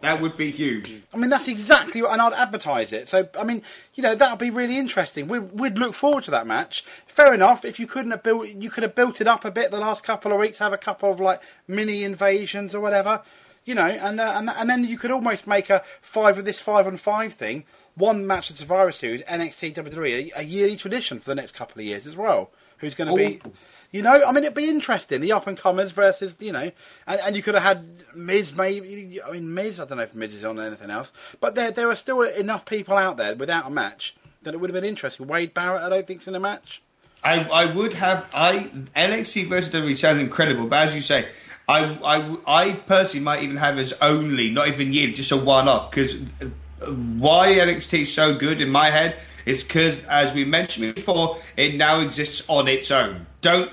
That 0.00 0.20
would 0.20 0.36
be 0.36 0.50
huge. 0.52 1.02
I 1.12 1.16
mean, 1.16 1.28
that's 1.28 1.48
exactly 1.48 2.02
what, 2.02 2.12
and 2.12 2.22
I'd 2.22 2.32
advertise 2.32 2.92
it. 2.92 3.08
So, 3.08 3.28
I 3.38 3.42
mean, 3.42 3.62
you 3.94 4.02
know, 4.02 4.14
that 4.14 4.30
would 4.30 4.38
be 4.38 4.50
really 4.50 4.78
interesting. 4.78 5.26
We'd, 5.26 5.52
we'd 5.52 5.78
look 5.78 5.92
forward 5.94 6.24
to 6.24 6.30
that 6.30 6.46
match. 6.46 6.84
Fair 7.06 7.34
enough. 7.34 7.64
If 7.64 7.80
you 7.80 7.88
couldn't 7.88 8.12
have 8.12 8.22
built, 8.22 8.48
you 8.48 8.70
could 8.70 8.84
have 8.84 8.94
built 8.94 9.20
it 9.20 9.26
up 9.26 9.44
a 9.44 9.50
bit 9.50 9.72
the 9.72 9.80
last 9.80 10.04
couple 10.04 10.32
of 10.32 10.38
weeks, 10.38 10.58
have 10.58 10.72
a 10.72 10.78
couple 10.78 11.10
of 11.10 11.18
like 11.18 11.40
mini 11.66 12.04
invasions 12.04 12.76
or 12.76 12.80
whatever, 12.80 13.22
you 13.64 13.74
know, 13.74 13.86
and 13.86 14.20
uh, 14.20 14.34
and 14.36 14.48
and 14.48 14.70
then 14.70 14.84
you 14.84 14.96
could 14.96 15.10
almost 15.10 15.46
make 15.46 15.68
a 15.68 15.82
five 16.00 16.38
of 16.38 16.44
this 16.44 16.60
five 16.60 16.86
on 16.86 16.96
five 16.96 17.34
thing, 17.34 17.64
one 17.96 18.26
match 18.26 18.50
of 18.50 18.56
Survivor 18.56 18.92
Series, 18.92 19.22
NXT 19.24 19.74
WWE, 19.74 20.32
a, 20.32 20.40
a 20.40 20.42
yearly 20.42 20.76
tradition 20.76 21.18
for 21.18 21.28
the 21.28 21.34
next 21.34 21.52
couple 21.54 21.80
of 21.80 21.86
years 21.86 22.06
as 22.06 22.16
well. 22.16 22.50
Who's 22.78 22.94
going 22.94 23.08
to 23.08 23.14
oh. 23.14 23.16
be? 23.16 23.40
Oh. 23.44 23.52
You 23.90 24.02
know, 24.02 24.22
I 24.22 24.32
mean, 24.32 24.44
it'd 24.44 24.54
be 24.54 24.68
interesting. 24.68 25.22
The 25.22 25.32
up 25.32 25.46
and 25.46 25.56
comers 25.56 25.92
versus, 25.92 26.34
you 26.40 26.52
know, 26.52 26.70
and, 27.06 27.20
and 27.22 27.34
you 27.34 27.42
could 27.42 27.54
have 27.54 27.62
had 27.62 27.88
Miz, 28.14 28.54
maybe. 28.54 29.18
I 29.22 29.32
mean, 29.32 29.54
Miz. 29.54 29.80
I 29.80 29.86
don't 29.86 29.96
know 29.96 30.04
if 30.04 30.14
Miz 30.14 30.34
is 30.34 30.44
on 30.44 30.60
anything 30.60 30.90
else, 30.90 31.10
but 31.40 31.54
there 31.54 31.70
there 31.70 31.88
are 31.88 31.94
still 31.94 32.20
enough 32.20 32.66
people 32.66 32.98
out 32.98 33.16
there 33.16 33.34
without 33.34 33.66
a 33.66 33.70
match 33.70 34.14
that 34.42 34.52
it 34.52 34.58
would 34.58 34.68
have 34.68 34.74
been 34.74 34.88
interesting. 34.88 35.26
Wade 35.26 35.54
Barrett, 35.54 35.82
I 35.82 35.88
don't 35.88 36.06
think's 36.06 36.28
in 36.28 36.34
a 36.34 36.40
match. 36.40 36.82
I, 37.24 37.40
I 37.44 37.74
would 37.74 37.94
have 37.94 38.28
I 38.32 38.70
NXT 38.94 39.48
versus 39.48 39.72
WWE 39.72 39.96
sounds 39.96 40.18
incredible, 40.18 40.66
but 40.66 40.88
as 40.88 40.94
you 40.94 41.00
say, 41.00 41.28
I, 41.68 41.98
I, 42.04 42.36
I 42.46 42.72
personally 42.72 43.24
might 43.24 43.42
even 43.42 43.56
have 43.56 43.78
as 43.78 43.92
only, 44.00 44.50
not 44.50 44.68
even 44.68 44.92
yearly, 44.92 45.12
just 45.12 45.32
a 45.32 45.36
one-off. 45.36 45.90
Because 45.90 46.14
uh, 46.14 46.92
why 46.92 47.48
NXT 47.54 48.02
is 48.02 48.14
so 48.14 48.34
good 48.34 48.60
in 48.60 48.70
my 48.70 48.90
head 48.90 49.20
is 49.48 49.64
because, 49.64 50.04
as 50.04 50.34
we 50.34 50.44
mentioned 50.44 50.94
before, 50.94 51.38
it 51.56 51.74
now 51.74 52.00
exists 52.00 52.44
on 52.48 52.68
its 52.68 52.90
own. 52.90 53.26
Don't 53.40 53.70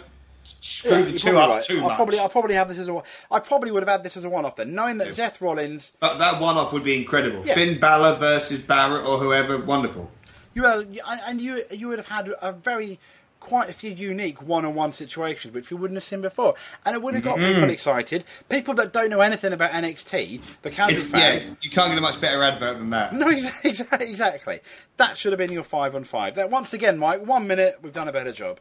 screw 0.62 1.04
the 1.04 1.18
two 1.18 1.38
up 1.38 1.50
right. 1.50 1.64
too 1.64 1.80
I'll 1.82 1.90
much. 1.90 1.96
probably, 1.96 2.20
I'll 2.20 2.30
probably 2.30 2.56
have 2.56 2.70
this 2.70 2.78
as 2.78 2.88
a. 2.88 2.94
one- 2.94 3.04
I 3.30 3.40
probably 3.40 3.72
would 3.72 3.84
have 3.84 3.90
had 3.90 4.04
this 4.04 4.16
as 4.16 4.24
a 4.24 4.30
one-off 4.30 4.56
then, 4.56 4.74
knowing 4.74 4.98
that 5.00 5.14
Seth 5.16 5.42
Rollins. 5.42 5.92
but 6.00 6.18
that 6.18 6.40
one-off 6.40 6.72
would 6.74 6.84
be 6.84 6.96
incredible. 6.96 7.46
Yeah. 7.46 7.56
Finn 7.56 7.80
Balor 7.80 8.16
versus 8.16 8.60
Barrett 8.60 9.06
or 9.06 9.20
whoever, 9.20 9.58
wonderful. 9.58 10.10
You 10.54 10.66
uh, 10.66 10.86
had, 11.06 11.20
and 11.28 11.42
you 11.42 11.64
you 11.70 11.90
would 11.90 12.00
have 12.00 12.08
had 12.08 12.32
a 12.42 12.54
very 12.54 13.00
quite 13.46 13.70
a 13.70 13.74
few 13.74 13.92
unique 13.92 14.42
one-on-one 14.42 14.92
situations 14.94 15.54
which 15.54 15.70
we 15.70 15.78
wouldn't 15.78 15.96
have 15.96 16.04
seen 16.04 16.22
before, 16.22 16.56
and 16.86 16.96
it 16.96 17.02
would 17.02 17.14
have 17.16 17.24
got 17.24 17.38
Mm-hmm. 17.38 17.54
people 17.54 17.70
excited. 17.70 18.24
People 18.50 18.74
that 18.76 18.92
don't 18.92 19.10
know 19.10 19.22
anything 19.22 19.54
about 19.54 19.72
NXT, 19.72 20.42
the 20.62 20.72
casual 20.72 21.00
fan. 21.00 21.20
yeah, 21.42 21.54
you 21.62 21.70
can't 21.70 21.90
get 21.90 21.98
a 21.98 22.02
much 22.02 22.20
better 22.20 22.44
advert 22.44 22.80
than 22.80 22.90
that. 22.90 23.14
No, 23.14 23.30
exactly, 23.64 24.10
exactly. 24.10 24.60
That 24.98 25.18
should 25.18 25.32
have 25.32 25.40
been 25.40 25.52
your 25.52 25.64
five 25.64 25.96
on 25.96 26.04
five. 26.04 26.36
That 26.36 26.50
once 26.50 26.74
again, 26.74 26.98
Mike. 26.98 27.26
One 27.26 27.48
minute, 27.48 27.78
we've 27.82 27.94
done 27.94 28.08
a 28.08 28.12
better 28.14 28.32
job. 28.32 28.60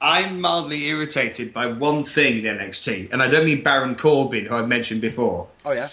I'm 0.00 0.40
mildly 0.40 0.86
irritated 0.86 1.52
by 1.52 1.66
one 1.66 2.04
thing 2.04 2.38
in 2.38 2.44
NXT, 2.44 3.12
and 3.12 3.20
I 3.20 3.28
don't 3.28 3.44
mean 3.44 3.62
Baron 3.64 3.96
Corbin, 3.96 4.46
who 4.46 4.54
I 4.54 4.62
mentioned 4.64 5.00
before. 5.00 5.48
Oh 5.64 5.72
yeah. 5.72 5.88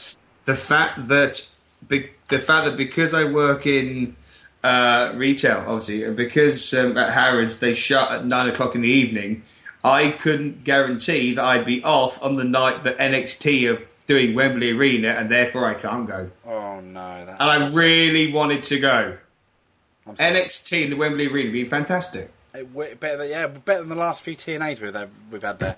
the 0.46 0.56
fact 0.56 1.08
that 1.08 1.48
be, 1.88 2.12
the 2.28 2.38
fact 2.40 2.66
that 2.66 2.78
because 2.78 3.14
I 3.16 3.24
work 3.24 3.66
in 3.66 4.16
uh, 4.66 5.12
retail, 5.16 5.64
obviously, 5.68 6.04
and 6.04 6.16
because 6.16 6.74
um, 6.74 6.98
at 6.98 7.14
Harrods 7.14 7.60
they 7.60 7.76
shut 7.76 8.12
at 8.12 8.26
nine 8.26 8.50
o'clock 8.50 8.74
in 8.74 8.82
the 8.82 8.90
evening, 8.90 9.44
I 9.84 10.10
couldn't 10.10 10.64
guarantee 10.64 11.36
that 11.36 11.46
I'd 11.46 11.66
be 11.66 11.84
off 11.84 12.22
on 12.24 12.38
the 12.38 12.44
night 12.44 12.84
that 12.84 12.98
NXT 12.98 13.72
are 13.72 13.88
doing 14.08 14.34
Wembley 14.34 14.72
Arena, 14.72 15.10
and 15.10 15.30
therefore 15.30 15.68
I 15.70 15.76
can't 15.76 16.08
go. 16.08 16.32
Oh 16.48 16.80
no, 16.80 17.26
that. 17.26 17.40
And 17.40 17.64
I 17.64 17.68
really 17.70 18.34
wanted 18.34 18.64
to 18.64 18.80
go. 18.80 19.18
NXT 20.08 20.86
in 20.86 20.90
the 20.90 20.96
Wembley 20.96 21.28
Arena 21.28 21.52
being 21.52 21.70
fantastic. 21.70 22.32
It 22.56 23.00
better 23.00 23.18
than, 23.18 23.30
yeah, 23.30 23.48
better 23.48 23.82
than 23.82 23.90
the 23.90 23.96
last 23.96 24.24
few 24.24 24.36
TNAs 24.36 24.82
we've 24.82 24.94
had, 24.94 25.10
we've 25.30 25.44
had 25.44 25.60
there. 25.60 25.78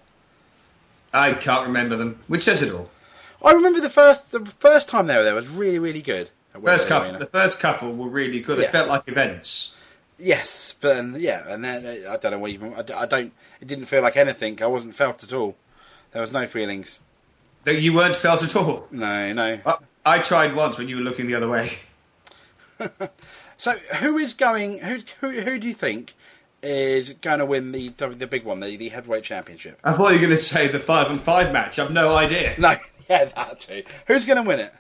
I 1.13 1.33
can't 1.33 1.67
remember 1.67 1.97
them, 1.97 2.19
which 2.27 2.43
says 2.43 2.61
it 2.61 2.71
all. 2.71 2.89
I 3.43 3.51
remember 3.51 3.81
the 3.81 3.89
first 3.89 4.31
the 4.31 4.45
first 4.45 4.87
time 4.87 5.07
they 5.07 5.15
were 5.17 5.23
there 5.23 5.35
was 5.35 5.49
really 5.49 5.79
really 5.79 6.01
good. 6.01 6.29
First 6.61 6.87
couple, 6.87 7.17
the 7.17 7.25
first 7.25 7.59
couple 7.59 7.93
were 7.93 8.09
really 8.09 8.39
good. 8.39 8.57
They 8.57 8.63
Yeah. 8.63 8.71
felt 8.71 8.89
like 8.89 9.03
events. 9.07 9.75
Yes, 10.19 10.73
but 10.81 10.95
then, 10.95 11.15
yeah, 11.19 11.43
and 11.47 11.63
then 11.63 11.85
uh, 11.85 12.11
I 12.11 12.17
don't 12.17 12.31
know 12.31 12.39
what 12.39 12.51
even 12.51 12.73
I, 12.73 12.83
I 13.01 13.05
don't. 13.05 13.31
It 13.61 13.67
didn't 13.67 13.85
feel 13.85 14.01
like 14.01 14.17
anything. 14.17 14.61
I 14.63 14.67
wasn't 14.67 14.95
felt 14.95 15.23
at 15.23 15.31
all. 15.33 15.55
There 16.11 16.21
was 16.21 16.31
no 16.31 16.47
feelings. 16.47 16.99
That 17.65 17.81
you 17.81 17.93
weren't 17.93 18.15
felt 18.15 18.43
at 18.43 18.55
all. 18.55 18.87
No, 18.91 19.33
no. 19.33 19.59
I, 19.65 19.75
I 20.05 20.19
tried 20.19 20.55
once 20.55 20.77
when 20.77 20.87
you 20.87 20.95
were 20.95 21.01
looking 21.01 21.27
the 21.27 21.35
other 21.35 21.49
way. 21.49 21.69
So 23.59 23.71
who 23.71 24.19
is 24.19 24.35
going? 24.35 24.77
Who 24.79 24.99
who 25.19 25.41
who 25.41 25.57
do 25.57 25.67
you 25.67 25.73
think 25.73 26.13
is 26.61 27.13
going 27.13 27.39
to 27.39 27.45
win 27.45 27.71
the 27.71 27.89
the 27.89 28.27
big 28.27 28.43
one, 28.43 28.59
the, 28.59 28.75
the 28.77 28.89
heavyweight 28.89 29.23
championship? 29.23 29.79
I 29.83 29.93
thought 29.93 30.09
you 30.09 30.17
were 30.19 30.27
going 30.27 30.29
to 30.29 30.37
say 30.37 30.67
the 30.67 30.79
five 30.79 31.09
and 31.09 31.19
five 31.19 31.51
match. 31.51 31.79
I've 31.79 31.91
no 31.91 32.15
idea. 32.15 32.53
No, 32.59 32.75
yeah, 33.09 33.25
that 33.25 33.59
too. 33.59 33.81
Who's 34.05 34.27
going 34.27 34.37
to 34.37 34.47
win 34.47 34.59
it? 34.59 34.73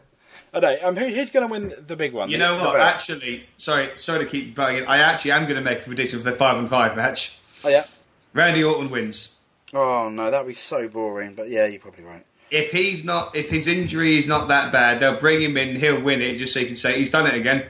I 0.53 0.59
don't. 0.59 0.83
Um, 0.83 0.95
who, 0.95 1.05
who's 1.07 1.29
going 1.29 1.45
to 1.47 1.51
win 1.51 1.73
the 1.85 1.95
big 1.95 2.13
one? 2.13 2.29
You 2.29 2.37
the- 2.37 2.43
know 2.43 2.57
the 2.57 2.63
what? 2.63 2.73
belt? 2.77 2.87
Actually, 2.87 3.45
sorry, 3.57 3.89
sorry 3.95 4.19
to 4.19 4.25
keep 4.25 4.55
bugging. 4.55 4.85
I 4.87 4.97
actually 4.99 5.31
am 5.31 5.43
going 5.43 5.55
to 5.55 5.61
make 5.61 5.79
a 5.79 5.83
prediction 5.83 6.19
for 6.19 6.29
the 6.29 6.35
five 6.35 6.57
and 6.57 6.69
five 6.69 6.95
match. 6.95 7.39
Oh 7.63 7.69
yeah. 7.69 7.85
Randy 8.33 8.63
Orton 8.63 8.89
wins. 8.89 9.35
Oh 9.73 10.09
no, 10.09 10.31
that'd 10.31 10.47
be 10.47 10.53
so 10.53 10.87
boring. 10.87 11.33
But 11.33 11.49
yeah, 11.49 11.65
you're 11.65 11.79
probably 11.81 12.03
right. 12.05 12.25
If 12.49 12.71
he's 12.71 13.03
not, 13.03 13.35
if 13.35 13.49
his 13.49 13.67
injury 13.67 14.17
is 14.17 14.25
not 14.27 14.47
that 14.47 14.71
bad, 14.71 15.01
they'll 15.01 15.19
bring 15.19 15.41
him 15.41 15.57
in. 15.57 15.75
He'll 15.75 16.01
win 16.01 16.21
it 16.21 16.37
just 16.37 16.53
so 16.53 16.59
you 16.61 16.67
can 16.67 16.75
say 16.77 16.97
he's 16.97 17.11
done 17.11 17.27
it 17.27 17.33
again. 17.33 17.65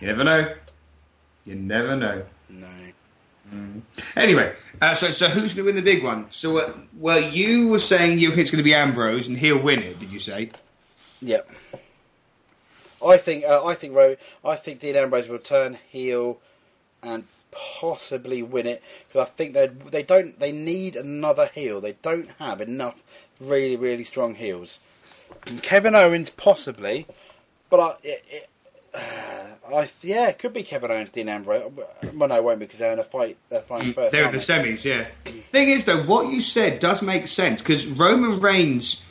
You 0.00 0.06
never 0.08 0.22
know. 0.24 0.54
You 1.44 1.54
never 1.56 1.96
know. 1.96 2.24
No. 2.48 2.68
Anyway, 4.16 4.54
uh, 4.80 4.94
so 4.94 5.10
so 5.10 5.28
who's 5.28 5.54
going 5.54 5.66
to 5.66 5.72
win 5.72 5.76
the 5.76 5.82
big 5.82 6.02
one? 6.02 6.26
So, 6.30 6.58
uh, 6.58 6.72
well, 6.96 7.20
you 7.20 7.68
were 7.68 7.78
saying 7.78 8.18
you 8.18 8.32
it's 8.32 8.50
going 8.50 8.58
to 8.58 8.64
be 8.64 8.74
Ambrose 8.74 9.28
and 9.28 9.38
he'll 9.38 9.60
win 9.60 9.82
it. 9.82 10.00
Did 10.00 10.10
you 10.12 10.18
say? 10.20 10.50
Yep. 11.24 11.50
I 13.04 13.16
think 13.16 13.44
uh, 13.44 13.64
I 13.64 13.74
think 13.74 13.94
Ro- 13.94 14.16
I 14.44 14.56
think 14.56 14.80
Dean 14.80 14.94
Ambrose 14.94 15.28
will 15.28 15.38
turn 15.38 15.78
heel 15.90 16.38
and 17.02 17.24
possibly 17.50 18.42
win 18.42 18.66
it 18.66 18.82
because 19.08 19.26
I 19.26 19.30
think 19.30 19.54
they 19.54 19.68
they 19.68 20.02
don't 20.02 20.38
they 20.38 20.52
need 20.52 20.96
another 20.96 21.50
heel. 21.54 21.80
They 21.80 21.96
don't 22.02 22.28
have 22.38 22.60
enough 22.60 22.96
really 23.40 23.76
really 23.76 24.04
strong 24.04 24.34
heels. 24.34 24.78
And 25.46 25.62
Kevin 25.62 25.94
Owens 25.94 26.30
possibly, 26.30 27.06
but 27.70 27.80
I. 27.80 27.94
It, 28.02 28.24
it, 28.28 28.48
I 29.64 29.88
yeah, 30.02 30.28
it 30.28 30.38
could 30.38 30.52
be 30.52 30.62
Kevin 30.62 30.90
Owens, 30.90 31.08
Dean 31.08 31.30
Ambrose. 31.30 31.72
Well, 32.14 32.28
no, 32.28 32.36
it 32.36 32.44
won't 32.44 32.58
because 32.58 32.78
they're 32.78 32.92
in 32.92 32.98
a 32.98 33.04
fight. 33.04 33.38
They're 33.48 33.62
fighting 33.62 33.94
first. 33.94 34.12
They're 34.12 34.26
in 34.26 34.32
the 34.32 34.36
semis, 34.36 34.84
yeah. 34.84 35.06
Thing 35.24 35.70
is, 35.70 35.86
though, 35.86 36.02
what 36.02 36.30
you 36.30 36.42
said 36.42 36.80
does 36.80 37.00
make 37.00 37.26
sense 37.26 37.62
because 37.62 37.86
Roman 37.86 38.40
Reigns 38.40 39.02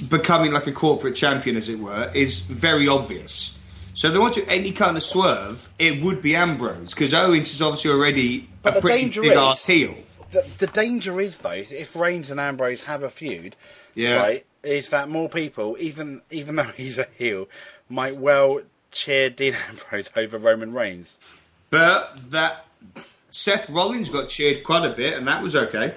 becoming 0.00 0.52
like 0.52 0.66
a 0.66 0.72
corporate 0.72 1.16
champion, 1.16 1.56
as 1.56 1.68
it 1.68 1.78
were, 1.78 2.10
is 2.14 2.40
very 2.40 2.86
obvious. 2.88 3.58
So 3.94 4.08
if 4.08 4.14
they 4.14 4.20
want 4.20 4.34
to 4.34 4.48
any 4.48 4.70
kind 4.72 4.96
of 4.96 5.02
swerve, 5.02 5.68
it 5.78 6.00
would 6.02 6.22
be 6.22 6.36
Ambrose 6.36 6.94
because 6.94 7.12
Owens 7.12 7.52
is 7.52 7.60
obviously 7.60 7.90
already 7.90 8.48
But 8.62 8.72
a 8.72 8.74
the 8.76 8.80
pretty 8.80 9.08
big 9.20 9.32
is- 9.32 9.36
ass 9.36 9.66
heel. 9.66 9.94
The, 10.30 10.46
the 10.58 10.66
danger 10.66 11.20
is 11.22 11.38
though, 11.38 11.50
if 11.52 11.96
Reigns 11.96 12.30
and 12.30 12.38
Ambrose 12.38 12.82
have 12.82 13.02
a 13.02 13.08
feud, 13.08 13.56
Yeah. 13.94 14.16
right, 14.20 14.46
is 14.62 14.90
that 14.90 15.08
more 15.08 15.28
people, 15.28 15.76
even 15.80 16.20
even 16.30 16.56
though 16.56 16.62
he's 16.76 16.98
a 16.98 17.06
heel, 17.16 17.48
might 17.88 18.16
well 18.16 18.60
cheer 18.92 19.30
Dean 19.30 19.54
Ambrose 19.68 20.10
over 20.16 20.36
Roman 20.38 20.72
Reigns. 20.74 21.16
But 21.70 22.30
that 22.30 22.66
Seth 23.30 23.68
Rollins 23.70 24.10
got 24.10 24.28
cheered 24.28 24.64
quite 24.64 24.84
a 24.84 24.94
bit, 24.94 25.14
and 25.14 25.26
that 25.28 25.42
was 25.42 25.56
okay. 25.56 25.94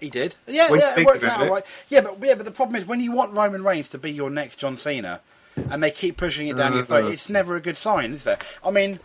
He 0.00 0.10
did. 0.10 0.34
Yeah, 0.46 0.70
When 0.70 0.80
you 0.80 0.86
yeah, 0.86 0.92
it 0.92 0.94
think 0.96 1.06
works 1.08 1.24
about 1.24 1.40
out 1.40 1.46
it. 1.46 1.50
right. 1.50 1.64
Yeah, 1.88 2.00
but 2.02 2.18
yeah, 2.22 2.34
but 2.34 2.44
the 2.44 2.50
problem 2.52 2.76
is 2.76 2.86
when 2.86 3.00
you 3.00 3.12
want 3.12 3.32
Roman 3.32 3.64
Reigns 3.64 3.88
to 3.90 3.98
be 3.98 4.12
your 4.12 4.30
next 4.30 4.56
John 4.56 4.76
Cena, 4.76 5.20
and 5.56 5.82
they 5.82 5.90
keep 5.90 6.16
pushing 6.16 6.46
it 6.48 6.56
down 6.56 6.72
your 6.72 6.84
throat, 6.84 7.04
Uh-huh. 7.04 7.12
it's 7.12 7.28
never 7.28 7.56
a 7.56 7.60
good 7.60 7.76
sign, 7.76 8.14
is 8.14 8.22
there? 8.24 8.38
I 8.64 8.70
mean, 8.70 9.00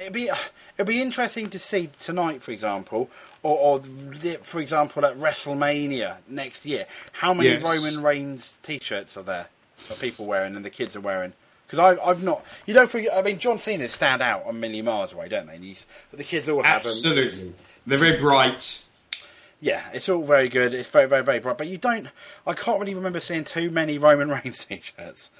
it'd 0.00 0.12
be 0.12 0.30
it'd 0.78 0.86
be 0.86 1.00
interesting 1.02 1.48
to 1.50 1.58
see 1.58 1.90
tonight, 2.00 2.42
for 2.42 2.50
example, 2.52 3.10
or, 3.42 3.58
or 3.58 3.78
the- 3.80 4.38
for 4.42 4.60
example 4.60 5.04
at 5.04 5.16
WrestleMania 5.16 6.16
next 6.28 6.64
year, 6.66 6.86
how 7.12 7.32
many 7.34 7.50
Yes. 7.50 7.62
Roman 7.62 8.02
Reigns 8.02 8.54
t-shirts 8.62 9.16
are 9.16 9.22
there 9.22 9.46
that 9.88 9.98
people 10.00 10.26
wearing 10.26 10.56
and 10.56 10.64
the 10.64 10.70
kids 10.70 10.96
are 10.96 11.00
wearing. 11.00 11.32
Because 11.66 11.78
I've, 11.80 11.98
I've 12.00 12.22
not, 12.22 12.44
you 12.64 12.74
don't 12.74 12.88
forget. 12.88 13.12
I 13.12 13.22
mean, 13.22 13.38
John 13.38 13.58
Cena 13.58 13.88
stand 13.88 14.22
out 14.22 14.44
a 14.46 14.52
million 14.52 14.84
miles 14.84 15.12
away, 15.12 15.28
don't 15.28 15.46
they? 15.46 15.56
And 15.56 15.64
he's, 15.64 15.84
but 16.10 16.18
the 16.18 16.24
kids 16.24 16.48
all 16.48 16.62
have 16.62 16.84
them. 16.84 16.90
Absolutely, 16.92 17.54
they're 17.86 17.98
very 17.98 18.18
bright. 18.20 18.82
Yeah, 19.66 19.82
it's 19.92 20.08
all 20.08 20.22
very 20.22 20.48
good. 20.48 20.74
It's 20.74 20.88
very, 20.88 21.08
very, 21.08 21.24
very 21.24 21.40
bright. 21.40 21.58
But 21.58 21.66
you 21.66 21.76
don't. 21.76 22.06
I 22.46 22.52
can't 22.52 22.78
really 22.78 22.94
remember 22.94 23.18
seeing 23.18 23.42
too 23.42 23.68
many 23.68 23.98
Roman 23.98 24.28
Reigns 24.28 24.64
t-shirts 24.64 25.32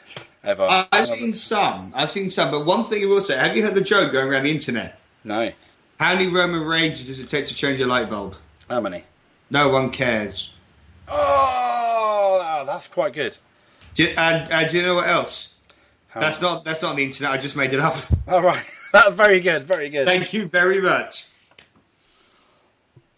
ever. 0.42 0.84
I've 0.90 1.06
seen 1.06 1.32
some. 1.32 1.92
I've 1.94 2.10
seen 2.10 2.32
some. 2.32 2.50
But 2.50 2.66
one 2.66 2.86
thing 2.86 3.04
I 3.04 3.06
will 3.06 3.22
say: 3.22 3.36
Have 3.36 3.56
you 3.56 3.62
heard 3.62 3.76
the 3.76 3.82
joke 3.82 4.10
going 4.10 4.28
around 4.28 4.42
the 4.42 4.50
internet? 4.50 4.98
no. 5.22 5.52
How 6.00 6.12
many 6.12 6.26
Roman 6.26 6.62
Reigns 6.62 7.06
does 7.06 7.20
it 7.20 7.30
take 7.30 7.46
to 7.46 7.54
change 7.54 7.80
a 7.80 7.86
light 7.86 8.10
bulb? 8.10 8.34
How 8.68 8.80
many? 8.80 9.04
No 9.48 9.68
one 9.68 9.90
cares. 9.90 10.52
Oh, 11.08 12.42
oh, 12.44 12.64
that's 12.66 12.88
quite 12.88 13.14
good. 13.14 13.38
Do, 13.94 14.12
and, 14.18 14.50
and 14.50 14.70
do 14.70 14.76
you 14.76 14.82
know 14.82 14.96
what 14.96 15.08
else? 15.08 15.54
How 16.08 16.20
That's 16.20 16.42
not 16.42 16.64
that's 16.64 16.82
not 16.82 16.90
on 16.90 16.96
the 16.96 17.04
internet. 17.04 17.30
I 17.30 17.38
just 17.38 17.56
made 17.56 17.72
it 17.72 17.78
up. 17.80 17.96
All 18.26 18.42
right, 18.42 18.64
that's 18.92 19.14
very 19.14 19.38
good. 19.38 19.68
Very 19.68 19.88
good. 19.88 20.04
Thank 20.04 20.32
you 20.32 20.48
very 20.48 20.82
much. 20.82 21.28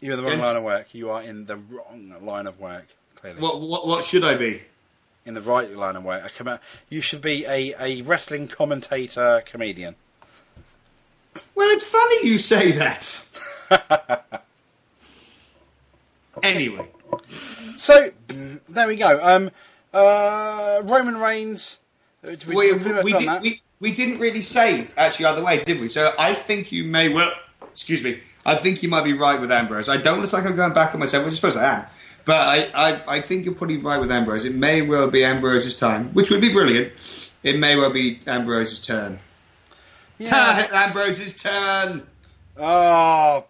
You're 0.01 0.17
in 0.17 0.23
the 0.23 0.31
wrong 0.31 0.39
line 0.39 0.57
of 0.57 0.63
work. 0.65 0.95
You 0.95 1.11
are 1.11 1.23
in 1.23 1.47
the 1.47 1.57
wrong 1.57 2.15
line 2.23 2.47
of 2.47 2.61
work. 2.61 2.87
Clearly, 3.17 3.41
What 3.41 3.61
what 3.61 3.87
what 3.87 4.05
should 4.05 4.25
I 4.25 4.37
be? 4.37 4.63
in 5.25 5.35
the 5.35 5.43
right 5.43 5.71
line 5.77 5.95
of 5.95 6.05
work. 6.05 6.33
You 6.89 7.03
should 7.03 7.21
be 7.21 7.45
a, 7.45 7.75
a 7.79 8.01
wrestling 8.03 8.49
commentator, 8.49 9.43
comedian. 9.45 9.95
Well, 11.55 11.69
it's 11.71 11.85
funny 11.85 12.27
you 12.27 12.39
say 12.39 12.73
that. 12.73 13.29
anyway, 16.43 16.89
So 17.77 18.11
there 18.71 18.87
we 18.87 18.97
go. 18.97 19.21
Um, 19.23 19.51
uh, 19.93 20.81
Roman 20.85 21.19
Reigns. 21.19 21.79
uh, 22.27 22.33
We, 22.47 22.55
we, 22.55 22.73
we've 22.73 22.87
we, 22.87 23.03
we, 23.03 23.13
did, 23.13 23.43
we, 23.43 23.63
we 23.81 23.93
didn't 23.93 24.19
really 24.19 24.43
say 24.43 24.89
actually 24.97 25.27
either 25.27 25.45
way, 25.45 25.63
did 25.63 25.79
we? 25.81 25.91
So 25.91 26.15
I 26.19 26.33
think 26.33 26.73
you 26.73 26.85
may 26.85 27.09
well. 27.11 27.33
Excuse 27.71 28.03
me. 28.03 28.23
I 28.49 28.55
think 28.55 28.83
you 28.83 28.89
might 28.89 29.05
be 29.05 29.13
right 29.13 29.39
with 29.39 29.53
Ambrose. 29.53 29.91
I 29.91 29.99
don't 29.99 30.23
look 30.23 30.33
like 30.33 30.47
I'm 30.47 30.57
going 30.57 30.73
back 30.73 30.95
on 30.95 31.01
myself, 31.01 31.27
which 31.27 31.35
I 31.35 31.37
suppose 31.37 31.57
I 31.57 31.75
am. 31.75 31.87
But 32.25 32.37
I, 32.37 32.71
I, 32.75 33.17
I 33.17 33.21
think 33.21 33.45
you're 33.45 33.55
probably 33.55 33.77
right 33.77 34.01
with 34.01 34.11
Ambrose. 34.11 34.47
It 34.47 34.55
may 34.55 34.81
well 34.81 35.11
be 35.11 35.23
Ambrose's 35.23 35.77
time, 35.77 36.15
which 36.15 36.31
would 36.31 36.41
be 36.41 36.51
brilliant. 36.51 36.95
It 37.43 37.59
may 37.59 37.77
well 37.77 37.91
be 37.91 38.21
Ambrose's 38.27 38.81
turn. 38.81 39.19
Yeah. 40.19 40.67
Ambrose's 40.73 41.35
turn. 41.35 42.07
Oh, 42.57 43.45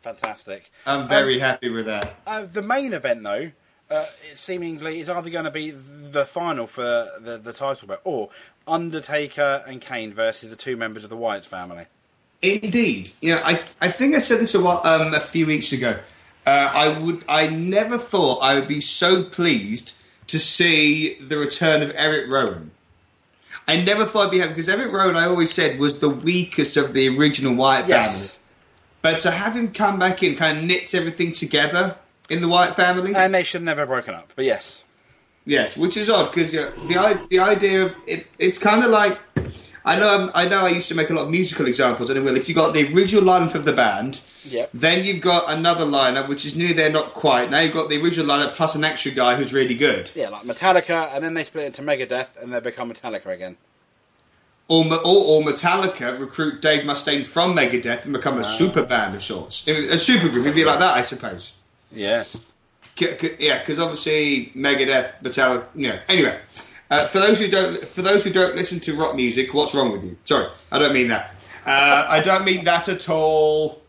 fantastic! 0.00 0.70
I'm 0.86 1.08
very 1.08 1.38
happy 1.38 1.70
with 1.70 1.86
that. 1.86 2.14
Uh, 2.26 2.44
the 2.44 2.62
main 2.62 2.92
event, 2.92 3.22
though, 3.24 3.50
uh, 3.90 4.06
it 4.30 4.36
seemingly 4.38 5.00
is 5.00 5.08
either 5.08 5.28
going 5.30 5.46
to 5.46 5.50
be 5.50 5.70
the 5.70 6.24
final 6.24 6.66
for 6.66 7.08
the, 7.18 7.40
the 7.42 7.52
title 7.52 7.88
belt 7.88 8.00
or 8.04 8.28
Undertaker 8.68 9.64
and 9.66 9.80
Kane 9.80 10.12
versus 10.14 10.50
the 10.50 10.56
two 10.56 10.76
members 10.76 11.02
of 11.02 11.10
the 11.10 11.16
Wyatt 11.16 11.44
family. 11.44 11.86
Indeed, 12.42 13.10
you 13.20 13.34
know, 13.34 13.42
I 13.44 13.60
I 13.80 13.88
think 13.90 14.14
I 14.14 14.18
said 14.18 14.40
this 14.40 14.54
a 14.54 14.60
while, 14.62 14.80
um, 14.84 15.12
a 15.14 15.20
few 15.20 15.46
weeks 15.46 15.72
ago. 15.72 15.98
Uh, 16.46 16.50
I 16.72 16.98
would 16.98 17.24
I 17.28 17.48
never 17.48 17.98
thought 17.98 18.38
I 18.42 18.54
would 18.54 18.66
be 18.68 18.80
so 18.80 19.22
pleased 19.24 19.94
to 20.28 20.38
see 20.38 21.14
the 21.20 21.36
return 21.36 21.82
of 21.82 21.92
Eric 21.94 22.28
Rowan. 22.30 22.70
I 23.68 23.80
never 23.82 24.04
thought 24.04 24.26
I'd 24.28 24.30
be 24.30 24.38
happy 24.38 24.54
because 24.54 24.68
Eric 24.68 24.92
Rowan, 24.92 25.16
I 25.16 25.26
always 25.26 25.52
said, 25.52 25.78
was 25.78 25.98
the 25.98 26.08
weakest 26.08 26.76
of 26.76 26.94
the 26.94 27.16
original 27.18 27.54
Wyatt 27.54 27.88
family. 27.88 28.28
But 29.02 29.18
to 29.20 29.30
have 29.30 29.54
him 29.54 29.72
come 29.72 29.98
back 29.98 30.22
in, 30.22 30.36
kind 30.36 30.58
of 30.58 30.64
knits 30.64 30.94
everything 30.94 31.32
together 31.32 31.96
in 32.28 32.40
the 32.40 32.48
Wyatt 32.48 32.76
family. 32.76 33.14
and 33.14 33.34
they 33.34 33.42
should 33.42 33.60
have 33.60 33.64
never 33.66 33.86
broken 33.86 34.14
up. 34.14 34.32
But 34.34 34.44
yes, 34.46 34.82
Yes, 35.46 35.76
which 35.76 35.96
is 35.96 36.08
odd 36.10 36.32
because 36.32 36.52
you 36.52 36.60
know, 36.60 37.14
the 37.14 37.26
the 37.30 37.38
idea 37.38 37.84
of 37.84 37.96
it, 38.06 38.26
it's 38.38 38.58
kind 38.58 38.84
of 38.84 38.90
like 38.90 39.18
I 39.90 39.96
know 39.98 40.08
I'm- 40.08 40.30
I 40.34 40.44
know 40.48 40.66
I 40.66 40.70
used 40.70 40.88
to 40.88 40.94
make 40.94 41.10
a 41.10 41.12
lot 41.14 41.24
of 41.24 41.30
musical 41.30 41.66
examples, 41.66 42.10
and 42.10 42.18
it 42.18 42.22
will 42.22 42.36
if 42.36 42.48
you 42.48 42.54
got 42.54 42.72
the 42.74 42.92
original 42.94 43.24
lineup 43.24 43.54
of 43.54 43.64
the 43.64 43.72
band, 43.72 44.20
Yep. 44.44 44.70
then 44.72 45.04
you've 45.04 45.20
got 45.20 45.50
another 45.50 45.84
lineup 45.84 46.28
which 46.28 46.46
is 46.46 46.54
nearly 46.56 46.72
there, 46.72 46.90
not 46.90 47.12
quite. 47.12 47.50
Now 47.50 47.60
you've 47.60 47.74
got 47.74 47.88
the 47.90 48.00
original 48.02 48.26
lineup 48.26 48.54
plus 48.54 48.74
an 48.74 48.84
extra 48.84 49.10
guy 49.10 49.34
who's 49.34 49.52
really 49.52 49.74
good, 49.74 50.10
yeah, 50.14 50.28
like 50.30 50.44
Metallica, 50.44 51.10
and 51.14 51.22
then 51.24 51.34
they 51.34 51.44
split 51.44 51.64
into 51.66 51.82
Megadeth, 51.82 52.28
and 52.40 52.52
they 52.52 52.60
become 52.60 52.92
Metallica 52.92 53.26
again. 53.26 53.56
or 54.68 54.84
or, 54.86 55.00
or 55.04 55.42
Metallica 55.42 56.18
recruit 56.18 56.62
Dave 56.62 56.84
Mustaine 56.84 57.26
from 57.26 57.56
Megadeth 57.56 58.04
and 58.04 58.12
become 58.12 58.38
a 58.38 58.42
ah. 58.42 58.56
super 58.60 58.82
band 58.84 59.16
of 59.16 59.22
sorts, 59.22 59.66
a 59.66 59.98
super 59.98 60.28
group. 60.28 60.44
It'd 60.44 60.54
be 60.54 60.64
like 60.64 60.78
that, 60.78 60.96
I 60.96 61.02
suppose. 61.02 61.50
Yeah. 61.92 62.22
C- 62.22 63.16
c- 63.20 63.36
yeah, 63.40 63.58
because 63.58 63.80
obviously 63.80 64.52
Megadeth, 64.56 65.20
Metallica. 65.24 65.64
You 65.74 65.88
know. 65.88 65.98
Anyway, 66.08 66.38
uh, 66.90 67.06
for 67.06 67.18
those 67.18 67.38
who 67.38 67.48
don't, 67.48 67.86
for 67.86 68.02
those 68.02 68.24
who 68.24 68.30
don't 68.30 68.56
listen 68.56 68.80
to 68.80 68.96
rock 68.96 69.14
music, 69.14 69.54
what's 69.54 69.74
wrong 69.74 69.92
with 69.92 70.04
you? 70.04 70.16
Sorry, 70.24 70.48
I 70.70 70.78
don't 70.78 70.92
mean 70.92 71.08
that. 71.08 71.34
Uh, 71.64 72.06
I 72.08 72.20
don't 72.20 72.44
mean 72.44 72.64
that 72.64 72.88
at 72.88 73.08
all. 73.08 73.82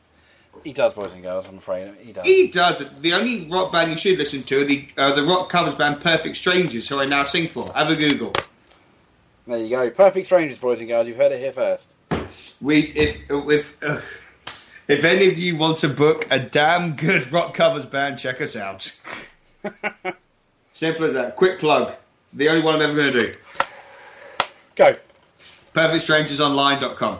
He 0.63 0.73
does, 0.73 0.93
boys 0.93 1.11
and 1.13 1.23
girls. 1.23 1.47
I'm 1.47 1.57
afraid 1.57 1.95
he 1.99 2.11
does. 2.11 2.25
He 2.25 2.47
does. 2.49 2.85
The 2.99 3.13
only 3.13 3.49
rock 3.49 3.71
band 3.71 3.89
you 3.89 3.97
should 3.97 4.19
listen 4.19 4.43
to 4.43 4.61
are 4.61 4.65
the 4.65 4.87
uh, 4.97 5.15
the 5.15 5.23
rock 5.23 5.49
covers 5.49 5.75
band 5.75 6.01
Perfect 6.01 6.35
Strangers, 6.37 6.87
who 6.87 6.99
I 6.99 7.05
now 7.05 7.23
sing 7.23 7.47
for. 7.47 7.71
Have 7.73 7.89
a 7.89 7.95
Google. 7.95 8.33
There 9.47 9.57
you 9.57 9.69
go. 9.69 9.89
Perfect 9.89 10.27
strangers, 10.27 10.59
boys 10.59 10.79
and 10.79 10.87
girls. 10.87 11.07
You've 11.07 11.17
heard 11.17 11.31
it 11.31 11.39
here 11.39 11.51
first. 11.51 11.87
We 12.61 12.81
if 12.91 13.21
if 13.29 13.83
uh, 13.83 13.99
if 14.87 15.03
any 15.03 15.27
of 15.27 15.39
you 15.39 15.57
want 15.57 15.79
to 15.79 15.89
book 15.89 16.25
a 16.29 16.39
damn 16.39 16.95
good 16.95 17.31
rock 17.31 17.53
covers 17.53 17.85
band, 17.85 18.19
check 18.19 18.39
us 18.39 18.55
out. 18.55 18.95
Simple 20.73 21.05
as 21.05 21.13
that. 21.13 21.35
Quick 21.35 21.59
plug. 21.59 21.95
The 22.33 22.49
only 22.49 22.61
one 22.61 22.75
I'm 22.75 22.81
ever 22.81 22.95
going 22.95 23.13
to 23.13 23.19
do. 23.19 23.35
Go. 24.75 24.95
PerfectStrangersOnline.com. 25.73 27.19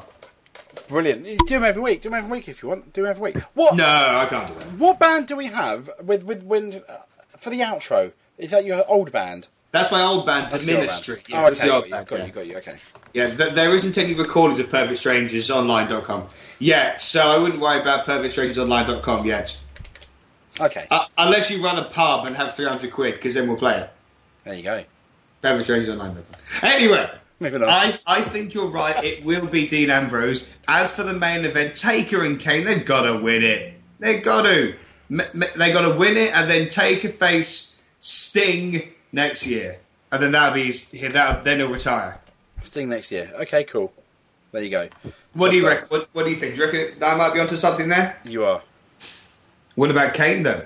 Brilliant. 0.88 1.26
You 1.26 1.38
Do 1.38 1.45
them 1.45 1.63
every 1.63 1.82
week. 1.82 2.02
Do 2.02 2.10
them 2.10 2.17
every 2.17 2.32
week 2.32 2.50
if 2.50 2.62
you 2.62 2.69
want. 2.69 2.93
Do 2.93 3.04
them 3.04 3.12
every 3.12 3.32
week. 3.34 3.43
What? 3.54 3.76
No, 3.76 3.86
I 3.86 4.26
can't 4.30 4.50
do 4.50 4.54
that. 4.56 4.71
What 4.74 5.00
band 5.00 5.28
do 5.28 5.38
we 5.38 5.47
have 5.47 5.89
with 6.04 6.24
with 6.24 6.43
when 6.43 6.82
uh, 6.88 6.97
for 7.38 7.50
the 7.50 7.60
outro? 7.62 8.12
Is 8.38 8.52
that 8.52 8.65
your 8.65 8.84
old 8.89 9.12
band? 9.12 9.47
That's 9.71 9.89
my 9.89 10.02
old 10.02 10.26
band, 10.26 10.52
That's 10.52 10.65
your 10.65 10.78
old 10.78 10.86
Ministry. 10.88 11.15
band. 11.15 11.28
Yes, 11.30 11.38
oh, 11.39 11.43
that's 11.43 11.60
okay. 11.62 11.69
the 11.69 11.76
old 11.76 11.89
got, 11.89 11.91
band, 11.91 12.08
you, 12.08 12.10
got 12.10 12.17
yeah. 12.17 12.26
you. 12.26 12.32
Got 12.34 12.47
you. 12.47 12.58
Okay. 12.58 12.78
Yeah, 13.13 13.28
th- 13.28 13.54
there 13.54 13.74
isn't 13.74 13.97
any 13.97 14.13
recordings 14.13 14.60
of 14.60 14.69
Perfect 14.69 15.00
Strangers 15.00 15.50
Online.com 15.50 16.28
yet, 16.60 17.00
so 17.00 17.21
I 17.21 17.38
wouldn't 17.38 17.62
worry 17.62 17.80
about 17.80 18.06
Perfect 18.06 18.34
Strangers 18.34 18.58
Online.com 18.58 19.26
yet. 19.26 19.58
Okay. 20.60 20.88
Uh, 20.91 21.06
unless 21.17 21.50
you 21.50 21.63
run 21.63 21.78
a 21.78 21.86
pub 21.86 22.26
and 22.26 22.36
have 22.36 22.54
300 22.54 22.91
quid, 22.91 23.15
because 23.15 23.36
then 23.36 23.47
we'll 23.47 23.58
play 23.58 23.80
it. 23.80 23.89
there 24.43 24.56
you 24.56 24.63
go. 24.63 24.84
Perfect 25.41 25.63
Strangers 25.63 25.89
Online.com. 25.89 26.23
Anyway. 26.63 27.10
I, 27.43 27.99
I 28.06 28.21
think 28.21 28.54
you're 28.54 28.67
right. 28.67 29.04
It 29.04 29.25
will 29.25 29.49
be 29.49 29.67
Dean 29.67 29.89
Ambrose. 29.89 30.47
As 30.67 30.91
for 30.91 31.01
the 31.01 31.13
main 31.13 31.43
event, 31.43 31.75
Taker 31.75 32.23
and 32.23 32.39
Kane, 32.39 32.65
they've 32.65 32.86
got 32.86 33.01
to 33.01 33.17
win 33.19 33.43
it. 33.43 33.73
They've 33.99 34.23
got 34.23 34.43
to. 34.43 34.75
They 35.10 35.73
got 35.73 35.91
to 35.91 35.97
win 35.97 36.15
it 36.17 36.34
and 36.34 36.49
then 36.49 36.69
Taker 36.69 37.10
face 37.10 37.75
Sting 37.99 38.91
next 39.12 39.45
year. 39.45 39.80
And 40.12 40.21
then 40.23 40.32
that'll 40.34 40.54
be 40.54 40.71
that'll, 40.71 41.43
then 41.43 41.60
he'll 41.60 41.69
retire. 41.69 42.19
Sting 42.63 42.89
next 42.89 43.12
year. 43.12 43.32
Okay. 43.39 43.63
Cool. 43.63 43.91
There 44.51 44.63
you 44.63 44.69
go. 44.69 44.89
What 45.34 45.49
do 45.49 45.58
you 45.58 45.67
reckon? 45.67 45.88
What, 45.88 46.10
what 46.13 46.23
do 46.25 46.30
you 46.30 46.36
think? 46.36 46.56
Do 46.56 46.62
you 46.62 46.65
reckon 46.65 46.99
that 46.99 47.17
might 47.17 47.34
be 47.34 47.39
onto 47.39 47.58
something 47.58 47.89
there? 47.89 48.19
You 48.23 48.45
are. 48.45 48.62
What 49.75 49.89
about 49.89 50.13
Kane 50.13 50.43
though? 50.43 50.65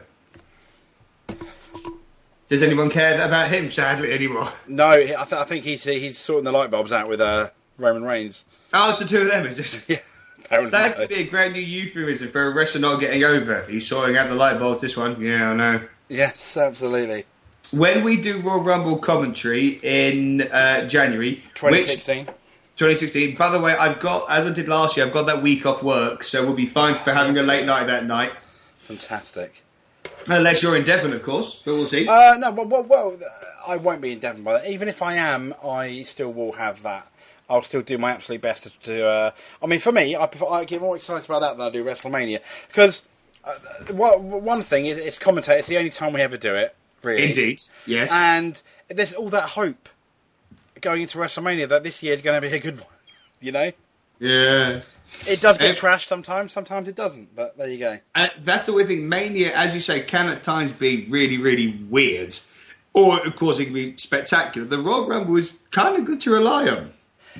Does 2.48 2.62
anyone 2.62 2.90
care 2.90 3.16
about 3.26 3.50
him? 3.50 3.70
Sadly, 3.70 4.12
anymore. 4.12 4.48
No, 4.68 4.90
I, 4.90 5.06
th- 5.06 5.34
I 5.34 5.44
think 5.46 5.64
he's 5.64 5.84
he's 5.84 6.18
sorting 6.18 6.44
the 6.46 6.52
light 6.52 6.70
bulbs 6.72 6.92
out 6.94 7.08
with 7.10 7.20
uh, 7.22 7.50
Roman 7.78 8.04
Reigns. 8.04 8.46
Oh, 8.74 8.92
it's 8.92 9.00
the 9.00 9.06
two 9.06 9.22
of 9.24 9.28
them, 9.32 9.46
is 9.46 9.60
it? 9.60 9.86
Yeah. 9.90 10.00
Apparently 10.46 10.70
That 10.72 10.92
so. 10.96 11.00
could 11.02 11.10
be 11.10 11.16
a 11.22 11.28
great 11.28 11.54
new 11.54 11.60
euphemism 11.62 12.28
for 12.28 12.44
a 12.46 12.54
wrestler 12.54 12.82
not 12.82 13.00
getting 13.00 13.24
over. 13.24 13.64
He's 13.68 13.88
sorting 13.88 14.16
out 14.16 14.30
the 14.30 14.36
light 14.36 14.60
bulbs. 14.60 14.80
This 14.80 14.96
one, 14.96 15.20
yeah, 15.20 15.50
I 15.50 15.56
know. 15.56 15.88
Yes, 16.08 16.56
absolutely. 16.56 17.26
when 17.72 18.04
we 18.04 18.16
do 18.22 18.40
Royal 18.42 18.60
Rumble 18.60 19.00
commentary 19.00 19.80
in 19.82 20.44
uh, 20.44 20.86
January, 20.88 21.36
which 21.38 21.56
2016. 21.56 22.26
2016. 22.76 23.36
By 23.38 23.50
the 23.50 23.60
way, 23.60 23.74
I've 23.76 24.00
got 24.00 24.30
as 24.30 24.46
I 24.46 24.52
did 24.54 24.68
last 24.68 24.98
year. 24.98 25.08
I've 25.08 25.14
got 25.14 25.26
that 25.26 25.42
week 25.42 25.66
off 25.66 25.82
work, 25.82 26.24
so 26.24 26.46
we'll 26.46 26.56
be 26.56 26.68
fine 26.68 26.94
for 26.94 27.12
having 27.12 27.36
a 27.40 27.42
late 27.44 27.66
night 27.66 27.86
that 27.88 28.06
night. 28.06 28.34
Fantastic. 28.76 29.64
Unless 30.28 30.64
you're 30.64 30.76
in 30.76 30.84
Devon, 30.84 31.14
of 31.14 31.24
course, 31.24 31.62
but 31.64 31.76
we'll 31.76 31.88
see. 31.88 32.08
Uh, 32.08 32.38
no, 32.38 32.52
well, 32.52 32.66
well, 32.66 32.84
well, 32.84 33.20
I 33.68 33.78
won't 33.78 34.02
be 34.02 34.14
in 34.14 34.20
Devon 34.20 34.44
by 34.44 34.60
then. 34.60 34.72
Even 34.72 34.88
if 34.88 35.02
I 35.02 35.16
am, 35.16 35.54
I 35.64 36.04
still 36.04 36.32
will 36.32 36.54
have 36.54 36.84
that. 36.84 37.12
I'll 37.50 37.64
still 37.64 37.82
do 37.82 37.98
my 37.98 38.12
absolute 38.12 38.42
best 38.42 38.64
to. 38.64 38.70
to 38.84 39.06
uh, 39.06 39.32
I 39.62 39.68
mean, 39.68 39.80
for 39.80 39.92
me, 39.92 40.16
I, 40.16 40.26
prefer, 40.26 40.48
I 40.48 40.66
get 40.66 40.82
more 40.82 40.96
excited 40.96 41.26
about 41.26 41.42
that 41.42 41.58
than 41.58 41.68
I 41.68 41.70
do 41.70 41.84
WrestleMania 41.84 42.42
because 42.68 43.04
uh, 43.44 43.56
one 43.92 44.44
one 44.44 44.62
thing 44.64 44.88
is 44.88 44.98
it's 44.98 45.20
commentate. 45.20 45.60
It's 45.60 45.68
the 45.68 45.78
only 45.78 45.92
time 45.92 46.14
we 46.14 46.22
ever 46.22 46.38
do 46.38 46.56
it. 46.56 46.76
Really, 47.04 47.26
Indeed, 47.26 47.62
yes. 47.86 48.12
And 48.12 48.60
there's 48.88 49.14
all 49.14 49.30
that 49.30 49.50
hope 49.50 49.90
going 50.82 51.04
into 51.04 51.20
WrestleMania 51.20 51.70
that 51.70 51.84
this 51.84 52.02
year 52.02 52.14
is 52.14 52.22
going 52.22 52.42
to 52.42 52.48
be 52.48 52.56
a 52.56 52.60
good 52.60 52.80
one. 52.80 52.90
You 53.42 53.52
know, 53.52 53.72
yeah. 54.18 54.82
It 55.28 55.42
does 55.42 55.58
get 55.58 55.78
trashed 55.78 56.08
sometimes. 56.08 56.52
Sometimes 56.52 56.88
it 56.88 56.96
doesn't. 56.96 57.36
But 57.36 57.58
there 57.58 57.68
you 57.68 57.78
go. 57.78 58.00
That's 58.40 58.66
the 58.66 58.74
weird 58.74 58.88
thing. 58.88 59.10
Mania, 59.10 59.56
as 59.56 59.74
you 59.74 59.80
say, 59.80 60.02
can 60.02 60.30
at 60.30 60.44
times 60.44 60.72
be 60.74 61.06
really, 61.10 61.38
really 61.38 61.84
weird. 61.90 62.38
Or, 62.94 63.26
of 63.26 63.36
course, 63.36 63.60
it 63.60 63.66
can 63.66 63.74
be 63.74 63.98
spectacular. 63.98 64.66
The 64.68 64.80
Royal 64.80 65.08
Rumble 65.08 65.36
is 65.36 65.58
kind 65.72 65.98
of 65.98 66.06
good 66.06 66.22
to 66.22 66.32
rely 66.32 66.68
on. 66.70 66.94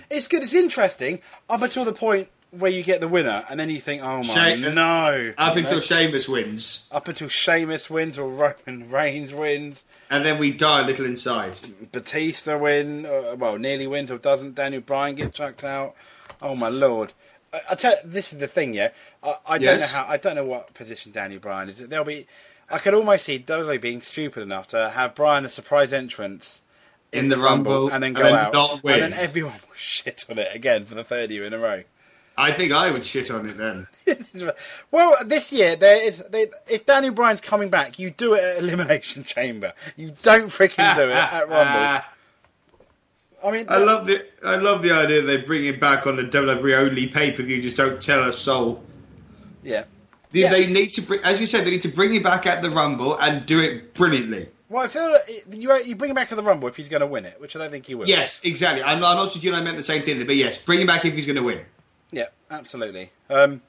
It's 0.10 0.28
good. 0.28 0.44
It's 0.44 0.54
interesting 0.54 1.22
up 1.50 1.62
until 1.62 1.86
the 1.86 1.94
point 1.94 2.28
where 2.52 2.72
you 2.72 2.84
get 2.84 3.02
the 3.02 3.08
winner, 3.08 3.46
and 3.50 3.60
then 3.60 3.70
you 3.70 3.80
think, 3.80 4.02
"Oh 4.02 4.24
my 4.24 4.56
no!" 4.56 5.34
Up 5.38 5.56
until 5.56 5.76
know? 5.76 5.80
Sheamus 5.80 6.28
wins. 6.28 6.90
up 6.92 7.08
until 7.08 7.28
Sheamus 7.28 7.90
wins 7.90 8.18
or 8.18 8.30
Roman 8.30 8.90
Reigns 8.90 9.34
wins, 9.34 9.84
And 10.10 10.24
then 10.24 10.38
we 10.38 10.52
die 10.52 10.82
a 10.82 10.86
little 10.86 11.06
inside. 11.06 11.58
Batista 11.92 12.58
win, 12.58 13.06
uh, 13.06 13.36
well, 13.38 13.58
nearly 13.58 13.88
wins 13.88 14.12
or 14.12 14.18
doesn't. 14.18 14.56
Daniel 14.56 14.82
Bryan 14.82 15.16
gets 15.16 15.38
chucked 15.38 15.64
out. 15.64 15.96
Oh 16.42 16.56
my 16.56 16.70
lord! 16.70 17.14
I, 17.56 17.62
I 17.72 17.76
tell 17.76 17.92
you, 17.92 17.98
this 18.04 18.34
is 18.34 18.40
the 18.40 18.48
thing, 18.48 18.74
yeah. 18.74 18.90
I, 19.24 19.36
I 19.48 19.58
don't 19.58 19.80
know 19.80 19.88
how. 19.88 20.06
I 20.08 20.18
don't 20.18 20.36
know 20.36 20.46
what 20.46 20.74
position 20.74 21.12
Daniel 21.12 21.40
Bryan 21.40 21.70
is. 21.70 21.78
There'll 21.80 22.06
be. 22.06 22.28
I 22.70 22.80
could 22.80 22.94
almost 22.94 23.26
see 23.26 23.40
WWE 23.40 23.80
being 23.80 24.02
stupid 24.02 24.42
enough 24.42 24.70
to 24.70 24.90
have 24.90 25.14
Bryan 25.14 25.46
a 25.46 25.50
surprise 25.50 25.94
entrance 25.94 26.62
In 27.12 27.30
the 27.30 27.38
Rumble 27.38 27.90
and 27.90 28.02
then 28.02 28.14
go 28.14 28.26
and 28.26 28.36
out, 28.36 28.54
not 28.54 28.84
win. 28.84 28.96
and 28.96 29.14
then 29.14 29.20
everyone 29.20 29.54
will 29.54 29.76
shit 29.76 30.26
on 30.30 30.40
it 30.40 30.54
again 30.54 30.84
for 30.84 30.96
the 30.96 31.04
third 31.04 31.30
year 31.30 31.46
in 31.46 31.54
a 31.54 31.60
row. 31.60 31.84
I 32.38 32.52
think 32.52 32.74
I 32.74 32.92
would 32.92 33.06
shit 33.06 33.32
on 33.32 33.46
it 33.48 33.56
then. 33.56 33.88
well, 34.92 35.16
this 35.24 35.52
year 35.54 35.76
there 35.76 36.04
is. 36.04 36.24
They, 36.30 36.48
if 36.70 36.86
Daniel 36.86 37.14
Bryan's 37.14 37.40
coming 37.40 37.70
back, 37.70 37.98
you 37.98 38.10
do 38.12 38.34
it 38.34 38.44
at 38.44 38.58
Elimination 38.58 39.24
Chamber. 39.24 39.74
You 39.96 40.14
don't 40.22 40.48
freaking 40.48 40.96
do 40.96 41.10
it 41.10 41.16
at 41.16 41.48
Rumble. 41.48 42.06
I 43.46 43.52
mean, 43.52 43.66
I 43.70 43.78
love 43.78 44.08
the 44.08 44.26
I 44.46 44.56
love 44.56 44.82
the 44.82 44.92
idea 44.92 45.22
they 45.22 45.38
bring 45.38 45.66
him 45.66 45.80
back 45.80 46.08
on 46.08 46.16
the 46.18 46.24
WWE 46.24 46.78
only 46.78 47.08
pay 47.08 47.32
per 47.32 47.44
view. 47.44 47.62
Just 47.62 47.78
don't 47.78 48.02
tell 48.02 48.24
a 48.24 48.34
soul. 48.34 48.84
Yeah. 49.64 49.84
They, 50.32 50.42
Yeah. 50.42 50.50
they 50.52 50.68
need 50.72 50.88
to, 50.96 51.02
bring, 51.02 51.22
as 51.24 51.40
you 51.40 51.48
said, 51.48 51.66
they 51.66 51.72
need 51.72 51.82
to 51.84 51.88
bring 51.88 52.14
him 52.14 52.24
back 52.24 52.46
at 52.46 52.62
the 52.62 52.70
Rumble 52.70 53.18
and 53.20 53.46
do 53.46 53.60
it 53.62 53.94
brilliantly. 53.94 54.50
Well, 54.68 54.84
I 54.84 54.88
feel 54.88 55.10
like 55.12 55.46
you 55.52 55.74
you 55.84 55.96
bring 55.96 56.10
him 56.12 56.16
back 56.16 56.32
at 56.32 56.36
the 56.36 56.44
Rumble 56.44 56.68
if 56.68 56.76
he's 56.76 56.90
going 56.90 57.00
to 57.02 57.08
win 57.08 57.24
it, 57.26 57.40
which 57.40 57.56
I 57.56 57.60
don't 57.60 57.72
think 57.72 57.86
he 57.86 57.96
will. 57.96 58.08
Yes, 58.08 58.42
exactly. 58.44 58.84
I'm, 58.84 58.98
I'm 58.98 59.16
not 59.16 59.32
sure 59.32 59.42
you 59.42 59.50
and 59.54 59.58
I 59.58 59.64
meant 59.64 59.78
the 59.78 59.84
same 59.84 60.02
thing, 60.02 60.26
but 60.26 60.36
yes, 60.36 60.58
bring 60.58 60.82
him 60.82 60.88
back 60.88 61.06
if 61.06 61.14
he's 61.14 61.26
going 61.26 61.38
to 61.38 61.44
win. 61.44 61.62
Yeah, 62.12 62.26
absolutely. 62.52 63.12
Um, 63.30 63.62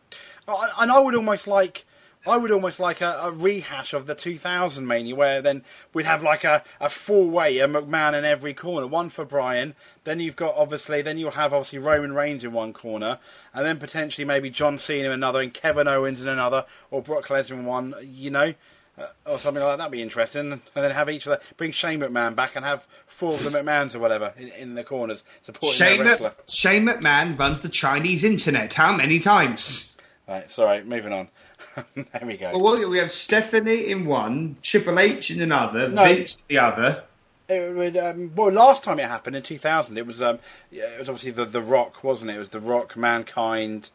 and 0.49 0.91
I 0.91 0.99
would 0.99 1.15
almost 1.15 1.47
like, 1.47 1.85
I 2.27 2.37
would 2.37 2.51
almost 2.51 2.81
like 2.81 3.01
a, 3.01 3.19
a 3.23 3.31
rehash 3.31 3.93
of 3.93 4.07
the 4.07 4.15
2000 4.15 4.87
Mania, 4.87 5.15
where 5.15 5.41
then 5.41 5.63
we'd 5.93 6.07
have 6.07 6.23
like 6.23 6.45
a, 6.45 6.63
a 6.81 6.89
four 6.89 7.29
way, 7.29 7.59
a 7.59 7.69
McMahon 7.69 8.15
in 8.15 8.25
every 8.25 8.55
corner, 8.55 8.87
one 8.87 9.09
for 9.09 9.25
Bryan. 9.25 9.75
Then 10.05 10.21
you've 10.21 10.37
got 10.37 10.55
obviously, 10.57 11.03
then 11.03 11.19
you'll 11.19 11.33
have 11.33 11.53
obviously 11.53 11.79
Roman 11.79 12.15
Reigns 12.15 12.45
in 12.45 12.53
one 12.53 12.73
corner, 12.73 13.19
and 13.55 13.65
then 13.65 13.79
potentially 13.79 14.25
maybe 14.25 14.51
John 14.51 14.79
Cena 14.79 15.07
in 15.07 15.13
another, 15.13 15.41
and 15.41 15.53
Kevin 15.53 15.89
Owens 15.89 16.21
in 16.21 16.29
another, 16.29 16.67
or 16.91 17.03
Brock 17.03 17.27
Lesnar 17.27 17.53
in 17.53 17.65
one. 17.65 17.95
You 18.03 18.31
know. 18.31 18.55
Uh, 18.99 19.09
or 19.27 19.39
something 19.39 19.63
like 19.63 19.73
that. 19.73 19.77
That'd 19.77 19.93
be 19.93 20.01
interesting. 20.01 20.53
And 20.53 20.61
then 20.75 20.91
have 20.91 21.11
each 21.11 21.27
of 21.27 21.33
the 21.33 21.41
bring 21.59 21.71
Shane 21.71 22.01
McMahon 22.01 22.35
back 22.35 22.57
and 22.57 22.65
have 22.65 22.87
four 23.07 23.35
of 23.35 23.45
the 23.45 23.51
McMahons 23.51 23.95
or 23.95 23.99
whatever 23.99 24.33
in, 24.39 24.49
in 24.49 24.75
the 24.75 24.83
corners 24.83 25.23
supporting 25.43 25.77
Shane, 25.77 25.99
their 25.99 26.07
wrestler. 26.07 26.33
Shane 26.49 26.87
McMahon 26.87 27.39
runs 27.39 27.61
the 27.61 27.69
Chinese 27.69 28.25
internet. 28.25 28.73
How 28.73 28.97
many 28.97 29.19
times? 29.19 29.95
Right, 30.27 30.51
sorry, 30.51 30.83
moving 30.83 31.13
on. 31.13 31.29
there 31.95 32.23
we 32.25 32.37
go. 32.37 32.59
Well, 32.59 32.89
we 32.89 32.99
have 32.99 33.11
Stephanie 33.13 33.87
in 33.89 34.07
one, 34.07 34.57
Triple 34.63 34.99
H 34.99 35.31
in 35.31 35.41
another, 35.41 35.89
No. 35.89 36.05
Vince 36.05 36.37
the 36.49 36.59
other. 36.59 37.05
It 37.49 37.75
would, 37.77 37.97
um, 37.97 38.33
well, 38.35 38.51
last 38.51 38.83
time 38.83 38.99
it 38.99 39.07
happened 39.07 39.37
in 39.37 39.43
2000, 39.43 39.97
it 39.97 40.07
was 40.07 40.21
um, 40.21 40.41
it 40.73 40.99
was 40.99 41.09
obviously 41.09 41.31
the 41.31 41.45
the 41.45 41.63
Rock, 41.63 42.03
wasn't 42.03 42.31
it? 42.33 42.37
It 42.37 42.41
was 42.41 42.49
the 42.49 42.59
Rock, 42.61 42.97
Mankind, 42.97 43.91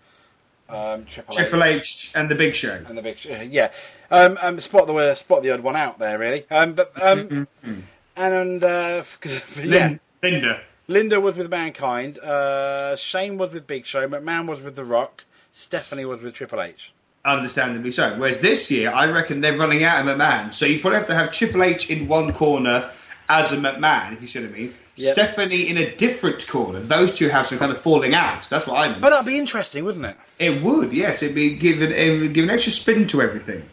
um, 0.70 1.04
Triple, 1.06 1.36
Triple 1.36 1.63
H, 1.63 1.76
H 1.80 2.12
and 2.15 2.30
the 2.32 2.36
Big 2.36 2.56
Show. 2.56 2.82
and 2.88 2.98
the 2.98 3.02
Big, 3.02 3.17
Sh- 3.17 3.28
yeah. 3.50 3.72
Um, 4.10 4.38
um, 4.41 4.60
spot 4.62 4.88
the 4.88 5.15
spot 5.15 5.44
the 5.44 5.52
odd 5.52 5.60
one 5.62 5.76
out 5.76 6.00
there, 6.00 6.17
really. 6.17 6.46
Um, 6.50 6.74
but 6.74 6.91
um, 7.02 7.48
and 7.63 7.84
and 8.15 8.63
uh, 8.63 9.04
yeah, 9.58 9.62
Lin- 9.65 10.00
Linda. 10.24 10.62
Linda 10.88 11.20
was 11.22 11.36
with 11.36 11.50
Mankind, 11.50 12.20
uh, 12.20 12.96
Shane 12.96 13.38
was 13.38 13.52
with 13.54 13.65
Big 13.67 13.86
Show, 13.86 14.08
McMahon 14.08 14.48
was 14.48 14.60
with 14.62 14.76
the 14.76 14.84
Rock, 14.86 15.24
Stephanie 15.54 16.06
was 16.06 16.22
with 16.22 16.34
Triple 16.34 16.62
H. 16.62 16.91
Understandably 17.23 17.91
so. 17.91 18.15
Whereas 18.17 18.39
this 18.39 18.71
year, 18.71 18.91
I 18.91 19.10
reckon 19.10 19.41
they're 19.41 19.57
running 19.57 19.84
out 19.84 20.05
of 20.05 20.17
McMahon. 20.17 20.51
So 20.51 20.65
you 20.65 20.79
probably 20.79 20.97
have 20.97 21.07
to 21.07 21.13
have 21.13 21.31
Triple 21.31 21.63
H 21.63 21.89
in 21.89 22.07
one 22.07 22.34
corner 22.34 22.91
as 23.29 23.51
a 23.51 23.57
McMahon, 23.57 24.13
if 24.13 24.21
you 24.21 24.27
see 24.27 24.41
what 24.41 24.49
I 24.49 24.53
mean. 24.53 24.73
Yep. 24.95 25.13
Stephanie 25.13 25.67
in 25.69 25.77
a 25.77 25.95
different 25.95 26.47
corner. 26.47 26.79
Those 26.79 27.13
two 27.13 27.29
have 27.29 27.45
some 27.45 27.57
kind 27.57 27.71
of 27.71 27.79
falling 27.79 28.13
out. 28.13 28.49
That's 28.49 28.67
what 28.67 28.77
I 28.77 28.91
mean. 28.91 29.01
But 29.01 29.12
that'd 29.12 29.25
be 29.25 29.39
interesting, 29.39 29.86
wouldn't 29.86 30.05
it? 30.05 30.15
it 30.38 30.62
would, 30.63 30.91
yes. 30.91 31.21
It'd 31.21 31.36
be 31.36 31.55
given, 31.55 31.91
it 31.91 32.19
would 32.19 32.34
give 32.34 32.43
an 32.43 32.49
extra 32.49 32.71
spin 32.71 33.07
to 33.07 33.21
everything. 33.21 33.63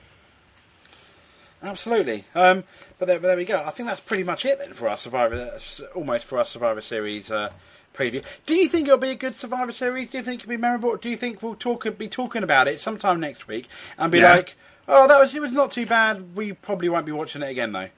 Absolutely. 1.62 2.24
Um, 2.34 2.64
but, 2.98 3.06
there, 3.06 3.18
but 3.18 3.28
there 3.28 3.36
we 3.36 3.44
go. 3.44 3.62
I 3.64 3.70
think 3.70 3.88
that's 3.88 4.00
pretty 4.00 4.22
much 4.22 4.44
it 4.44 4.58
then 4.58 4.74
for 4.74 4.88
our 4.88 4.96
Survivor, 4.96 5.58
almost 5.94 6.26
for 6.26 6.38
our 6.38 6.44
Survivor 6.44 6.80
Series 6.80 7.30
uh, 7.30 7.50
preview. 7.98 8.22
Do 8.46 8.54
you 8.54 8.68
think 8.68 8.86
it'll 8.86 8.98
be 8.98 9.10
a 9.10 9.14
good 9.16 9.34
Survivor 9.34 9.72
Series? 9.72 10.10
Do 10.10 10.18
you 10.18 10.24
think 10.24 10.40
it'll 10.42 10.50
be 10.50 10.56
memorable? 10.56 10.96
Do 10.96 11.10
you 11.10 11.16
think 11.16 11.42
we'll 11.42 11.54
talk 11.56 11.86
be 11.98 12.08
talking 12.08 12.42
about 12.42 12.68
it 12.68 12.80
sometime 12.80 13.18
next 13.20 13.48
week 13.48 13.68
and 13.98 14.12
be 14.12 14.18
Yeah. 14.18 14.34
like, 14.34 14.56
oh, 14.86 15.08
that 15.08 15.18
was 15.18 15.34
it 15.34 15.40
was 15.42 15.52
not 15.52 15.72
too 15.72 15.86
bad. 15.86 16.36
We 16.36 16.52
probably 16.52 16.88
won't 16.88 17.06
be 17.06 17.12
watching 17.12 17.42
it 17.42 17.50
again 17.50 17.72
though. 17.72 17.88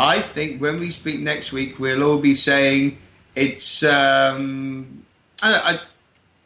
I 0.00 0.20
think 0.20 0.60
when 0.62 0.78
we 0.78 0.90
speak 0.90 1.20
next 1.20 1.52
week, 1.52 1.78
we'll 1.78 2.02
all 2.02 2.18
be 2.20 2.34
saying 2.34 2.98
it's. 3.34 3.82
Um, 3.82 5.04
I, 5.42 5.50
don't 5.50 5.64
know, 5.64 5.80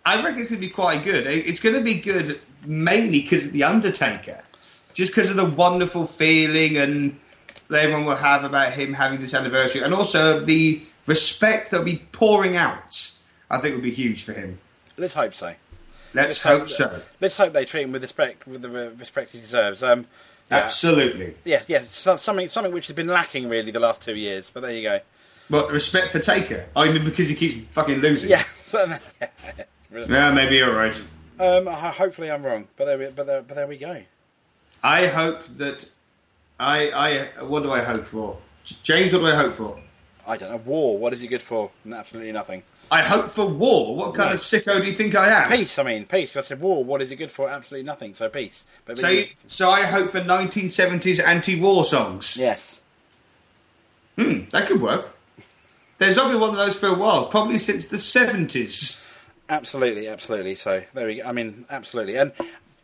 I, 0.04 0.14
I 0.14 0.22
reckon 0.22 0.40
it's 0.40 0.50
going 0.50 0.60
to 0.60 0.66
be 0.66 0.72
quite 0.72 1.04
good. 1.04 1.26
It's 1.26 1.60
going 1.60 1.74
to 1.74 1.80
be 1.82 1.94
good 1.94 2.40
mainly 2.64 3.22
because 3.22 3.46
of 3.46 3.52
the 3.52 3.64
Undertaker, 3.64 4.42
just 4.94 5.14
because 5.14 5.30
of 5.30 5.36
the 5.36 5.44
wonderful 5.44 6.06
feeling 6.06 6.76
and 6.78 7.18
that 7.68 7.80
everyone 7.84 8.04
will 8.06 8.16
have 8.16 8.44
about 8.44 8.72
him 8.72 8.94
having 8.94 9.20
this 9.20 9.34
anniversary, 9.34 9.82
and 9.82 9.94
also 9.94 10.40
the 10.40 10.82
respect 11.06 11.70
that'll 11.70 11.84
be 11.84 12.06
pouring 12.12 12.56
out. 12.56 13.12
I 13.50 13.58
think 13.58 13.74
will 13.74 13.82
be 13.82 13.90
huge 13.92 14.24
for 14.24 14.32
him. 14.32 14.58
Let's 14.96 15.14
hope 15.14 15.34
so. 15.34 15.54
Let's 16.14 16.42
hope 16.42 16.68
so. 16.68 17.02
Let's 17.20 17.36
hope 17.36 17.52
they 17.52 17.64
treat 17.64 17.82
him 17.84 17.92
with 17.92 18.02
respect, 18.02 18.46
with 18.46 18.62
the 18.62 18.68
respect 18.70 19.30
he 19.32 19.40
deserves. 19.40 19.82
Um, 19.82 20.06
yeah, 20.50 20.58
Absolutely. 20.58 21.34
yes, 21.44 21.64
yes, 21.68 21.90
so- 21.94 22.16
something 22.16 22.48
something 22.48 22.72
which 22.72 22.86
has 22.88 22.96
been 22.96 23.06
lacking 23.06 23.48
really 23.48 23.70
the 23.70 23.80
last 23.80 24.02
two 24.02 24.14
years. 24.16 24.50
But 24.52 24.60
there 24.60 24.72
you 24.72 24.82
go. 24.82 25.00
But 25.48 25.70
respect 25.70 26.08
for 26.08 26.18
Taker. 26.18 26.66
I 26.76 26.90
mean, 26.92 27.04
because 27.04 27.28
he 27.28 27.34
keeps 27.34 27.54
fucking 27.74 28.00
losing. 28.00 28.30
Yeah. 28.30 28.44
so- 28.66 28.98
Yeah, 29.90 30.30
maybe 30.32 30.62
all 30.62 30.72
right. 30.72 30.94
um, 31.38 31.66
ho- 31.66 31.90
hopefully 31.90 32.30
I'm 32.30 32.42
wrong, 32.44 32.66
but 32.76 32.86
there, 32.86 32.98
we, 32.98 33.06
but 33.06 33.26
there, 33.26 33.42
but 33.42 33.54
there 33.54 33.66
we 33.66 33.76
go. 33.76 34.02
I 34.82 35.06
hope 35.06 35.42
that 35.58 35.88
I 36.58 36.90
I 37.38 37.42
what 37.44 37.62
do 37.62 37.70
I 37.70 37.80
hope 37.82 38.04
for? 38.04 38.38
James, 38.82 39.12
what 39.12 39.20
do 39.20 39.26
I 39.26 39.34
hope 39.34 39.54
for? 39.54 39.78
I 40.26 40.36
don't 40.36 40.50
know. 40.50 40.56
War. 40.58 40.98
What 40.98 41.12
is 41.12 41.22
it 41.22 41.28
good 41.28 41.42
for? 41.42 41.70
Absolutely 41.90 42.32
nothing. 42.32 42.62
I 42.90 43.02
hope 43.02 43.28
for 43.30 43.46
war. 43.46 43.96
What 43.96 44.14
kind 44.14 44.30
No. 44.30 44.34
of 44.34 44.40
sicko 44.40 44.80
do 44.80 44.86
you 44.86 44.92
think 44.92 45.14
I 45.14 45.28
am? 45.44 45.50
Peace. 45.50 45.78
I 45.78 45.82
mean, 45.82 46.04
peace. 46.04 46.36
I 46.36 46.40
said 46.42 46.60
war. 46.60 46.84
What 46.84 47.00
is 47.02 47.10
it 47.10 47.16
good 47.16 47.30
for? 47.30 47.48
Absolutely 47.48 47.86
nothing. 47.86 48.14
So 48.14 48.28
peace. 48.28 48.64
But, 48.84 48.98
So, 48.98 49.08
you- 49.08 49.28
so 49.46 49.70
I 49.70 49.82
hope 49.82 50.10
for 50.10 50.20
1970s 50.20 51.18
anti-war 51.18 51.84
songs. 51.84 52.36
yes. 52.36 52.80
Hmm, 54.16 54.42
that 54.50 54.66
could 54.68 54.80
work. 54.82 55.16
There's 55.98 56.18
only 56.18 56.32
been 56.34 56.40
one 56.40 56.50
of 56.50 56.56
those 56.56 56.76
for 56.76 56.88
a 56.88 56.94
while, 56.94 57.26
probably 57.26 57.58
since 57.58 57.86
the 57.86 57.96
70s. 57.96 59.02
Absolutely. 59.48 60.08
Absolutely. 60.08 60.54
So 60.54 60.82
there 60.94 61.06
we 61.06 61.16
go. 61.16 61.22
I 61.24 61.32
mean, 61.32 61.64
absolutely. 61.70 62.16
And 62.16 62.32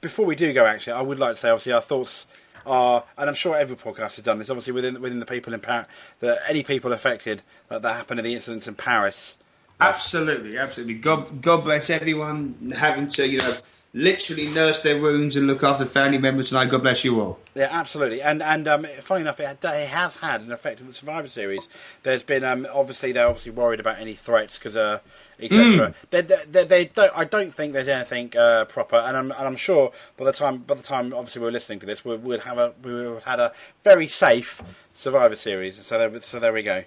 before 0.00 0.24
we 0.24 0.36
do 0.36 0.52
go, 0.52 0.64
actually, 0.64 0.94
I 0.94 1.02
would 1.02 1.18
like 1.18 1.34
to 1.34 1.40
say, 1.40 1.50
obviously, 1.50 1.72
our 1.72 1.80
thoughts 1.82 2.26
are, 2.66 3.04
and 3.16 3.28
I'm 3.28 3.34
sure 3.34 3.56
every 3.56 3.76
podcast 3.76 4.16
has 4.16 4.24
done 4.24 4.38
this. 4.38 4.50
Obviously, 4.50 4.72
within 4.72 5.00
within 5.00 5.20
the 5.20 5.26
people 5.26 5.54
in 5.54 5.60
Paris, 5.60 5.86
that 6.20 6.38
any 6.48 6.62
people 6.62 6.92
affected 6.92 7.42
that 7.68 7.82
that 7.82 7.94
happened 7.96 8.20
in 8.20 8.24
the 8.24 8.34
incidents 8.34 8.66
in 8.68 8.74
Paris. 8.74 9.38
Absolutely, 9.80 10.58
absolutely. 10.58 10.94
God, 10.94 11.40
God 11.40 11.64
bless 11.64 11.88
everyone 11.88 12.74
having 12.76 13.06
to, 13.10 13.28
you 13.28 13.38
know, 13.38 13.54
literally 13.94 14.46
nurse 14.48 14.80
their 14.80 15.00
wounds 15.00 15.36
and 15.36 15.46
look 15.46 15.62
after 15.62 15.84
family 15.84 16.18
members 16.18 16.48
tonight. 16.48 16.66
God 16.66 16.82
bless 16.82 17.04
you 17.04 17.20
all. 17.20 17.38
Yeah, 17.54 17.68
absolutely. 17.70 18.20
And 18.20 18.42
and 18.42 18.66
um, 18.66 18.86
funny 19.00 19.22
enough, 19.22 19.40
it, 19.40 19.64
it, 19.64 19.88
has 19.88 20.16
had 20.16 20.40
an 20.40 20.52
effect 20.52 20.80
on 20.80 20.88
the 20.88 20.94
Survivor 20.94 21.28
Series. 21.28 21.68
There's 22.02 22.22
been 22.22 22.44
um, 22.44 22.66
obviously 22.72 23.12
they're 23.12 23.26
obviously 23.26 23.52
worried 23.52 23.80
about 23.80 23.98
any 23.98 24.14
threats 24.14 24.58
because 24.58 24.76
uh, 24.76 24.98
etc. 25.40 25.62
Mm. 25.62 25.94
They, 26.10 26.20
they, 26.22 26.64
they, 26.64 26.84
don't. 26.86 27.12
I 27.14 27.24
don't 27.24 27.52
think 27.52 27.72
there's 27.72 27.88
anything 27.88 28.36
uh, 28.36 28.64
proper, 28.66 28.96
and 28.96 29.16
I'm 29.16 29.30
and 29.32 29.46
I'm 29.46 29.56
sure 29.56 29.92
by 30.16 30.24
the 30.24 30.32
time 30.32 30.58
by 30.58 30.74
the 30.74 30.82
time 30.82 31.14
obviously 31.14 31.42
we're 31.42 31.50
listening 31.50 31.80
to 31.80 31.86
this, 31.86 32.04
we 32.04 32.16
would 32.16 32.40
have 32.40 32.58
a 32.58 32.72
we 32.82 32.92
would 32.92 33.04
have 33.06 33.24
had 33.24 33.40
a 33.40 33.52
very 33.84 34.08
safe 34.08 34.62
Survivor 34.94 35.36
Series. 35.36 35.84
So 35.84 35.98
there, 35.98 36.22
so 36.22 36.40
there 36.40 36.52
we 36.52 36.62
go. 36.62 36.84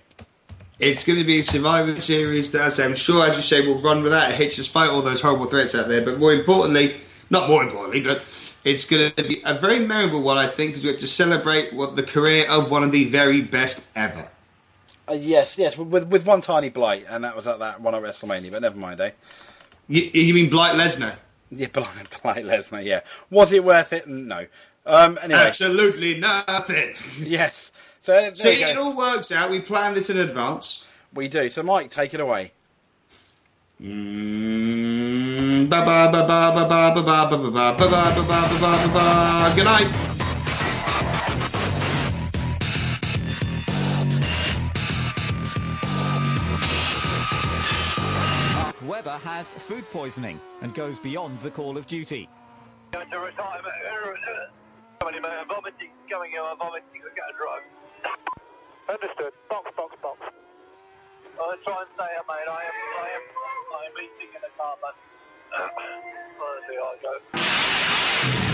It's 0.79 1.05
going 1.05 1.19
to 1.19 1.25
be 1.25 1.39
a 1.39 1.43
Survivor 1.43 1.95
Series 1.97 2.49
that, 2.51 2.79
I'm 2.79 2.95
sure, 2.95 3.27
as 3.27 3.35
you 3.35 3.43
say, 3.43 3.65
will 3.65 3.79
run 3.81 4.01
without 4.01 4.31
a 4.31 4.33
hitch 4.33 4.55
despite 4.55 4.89
all 4.89 5.03
those 5.03 5.21
horrible 5.21 5.45
threats 5.45 5.75
out 5.75 5.87
there. 5.87 6.03
But 6.03 6.19
more 6.19 6.33
importantly, 6.33 6.99
not 7.29 7.47
more 7.47 7.61
importantly, 7.61 8.01
but 8.01 8.23
it's 8.63 8.85
going 8.85 9.11
to 9.11 9.23
be 9.23 9.41
a 9.45 9.53
very 9.53 9.79
memorable 9.79 10.21
one, 10.21 10.37
I 10.37 10.47
think, 10.47 10.71
because 10.71 10.83
we 10.83 10.89
have 10.89 10.99
to 10.99 11.07
celebrate 11.07 11.71
what 11.73 11.95
the 11.95 12.03
career 12.03 12.49
of 12.49 12.71
one 12.71 12.83
of 12.83 12.91
the 12.91 13.05
very 13.05 13.41
best 13.41 13.85
ever. 13.95 14.29
Uh, 15.11 15.15
yes, 15.15 15.57
yes, 15.57 15.77
with 15.77 16.05
with 16.05 16.25
one 16.25 16.39
tiny 16.39 16.69
blight, 16.69 17.05
and 17.09 17.25
that 17.25 17.35
was 17.35 17.45
at 17.45 17.59
that 17.59 17.81
one 17.81 17.93
at 17.93 18.01
WrestleMania. 18.01 18.49
But 18.49 18.61
never 18.61 18.77
mind, 18.77 19.01
eh? 19.01 19.11
You, 19.87 20.09
you 20.13 20.33
mean 20.33 20.49
Blight 20.49 20.75
Lesnar? 20.75 21.17
Yeah, 21.49 21.67
Blight, 21.67 22.21
blight 22.23 22.45
Lesnar. 22.45 22.81
Yeah, 22.83 23.01
was 23.29 23.51
it 23.51 23.61
worth 23.63 23.91
it? 23.91 24.07
No. 24.07 24.45
Um, 24.85 25.19
anyway, 25.21 25.41
absolutely 25.41 26.17
nothing. 26.17 26.95
Yes. 27.19 27.73
So 27.99 28.31
see, 28.33 28.63
it 28.63 28.77
all 28.77 28.95
works 28.95 29.33
out. 29.33 29.51
We 29.51 29.59
plan 29.59 29.95
this 29.95 30.09
in 30.09 30.17
advance. 30.17 30.85
We 31.13 31.27
do. 31.27 31.49
So, 31.49 31.61
Mike, 31.61 31.91
take 31.91 32.13
it 32.13 32.21
away. 32.21 32.53
Good 33.79 33.89
night. 39.65 40.10
Webber 49.03 49.17
has 49.25 49.49
food 49.49 49.83
poisoning 49.89 50.39
and 50.61 50.75
goes 50.75 50.99
beyond 50.99 51.39
the 51.39 51.49
call 51.49 51.75
of 51.75 51.87
duty. 51.87 52.29
Going 52.91 53.09
to 53.09 53.17
retirement. 53.17 53.73
Uh, 55.01 55.09
vomiting, 55.47 55.89
coming 56.07 56.33
out, 56.37 56.59
vomiting, 56.59 57.01
I 57.01 57.09
got 57.17 57.33
a 57.33 57.35
drive. 57.35 57.65
Understood. 59.01 59.33
Box, 59.49 59.71
box, 59.75 59.95
box. 60.03 60.19
I'll 61.39 61.57
try 61.65 61.81
and 61.81 61.89
stay 61.95 62.05
here, 62.13 62.21
mate. 62.29 62.45
I 62.45 62.61
am, 62.61 62.77
I 63.01 63.09
am, 63.17 63.23
I 63.73 63.85
am 63.89 63.93
eating 63.97 64.35
in 64.35 64.41
the 64.41 64.53
car, 64.55 64.77
but... 64.79 64.93
Honestly, 66.45 66.77
I 66.77 68.41
go. 68.45 68.50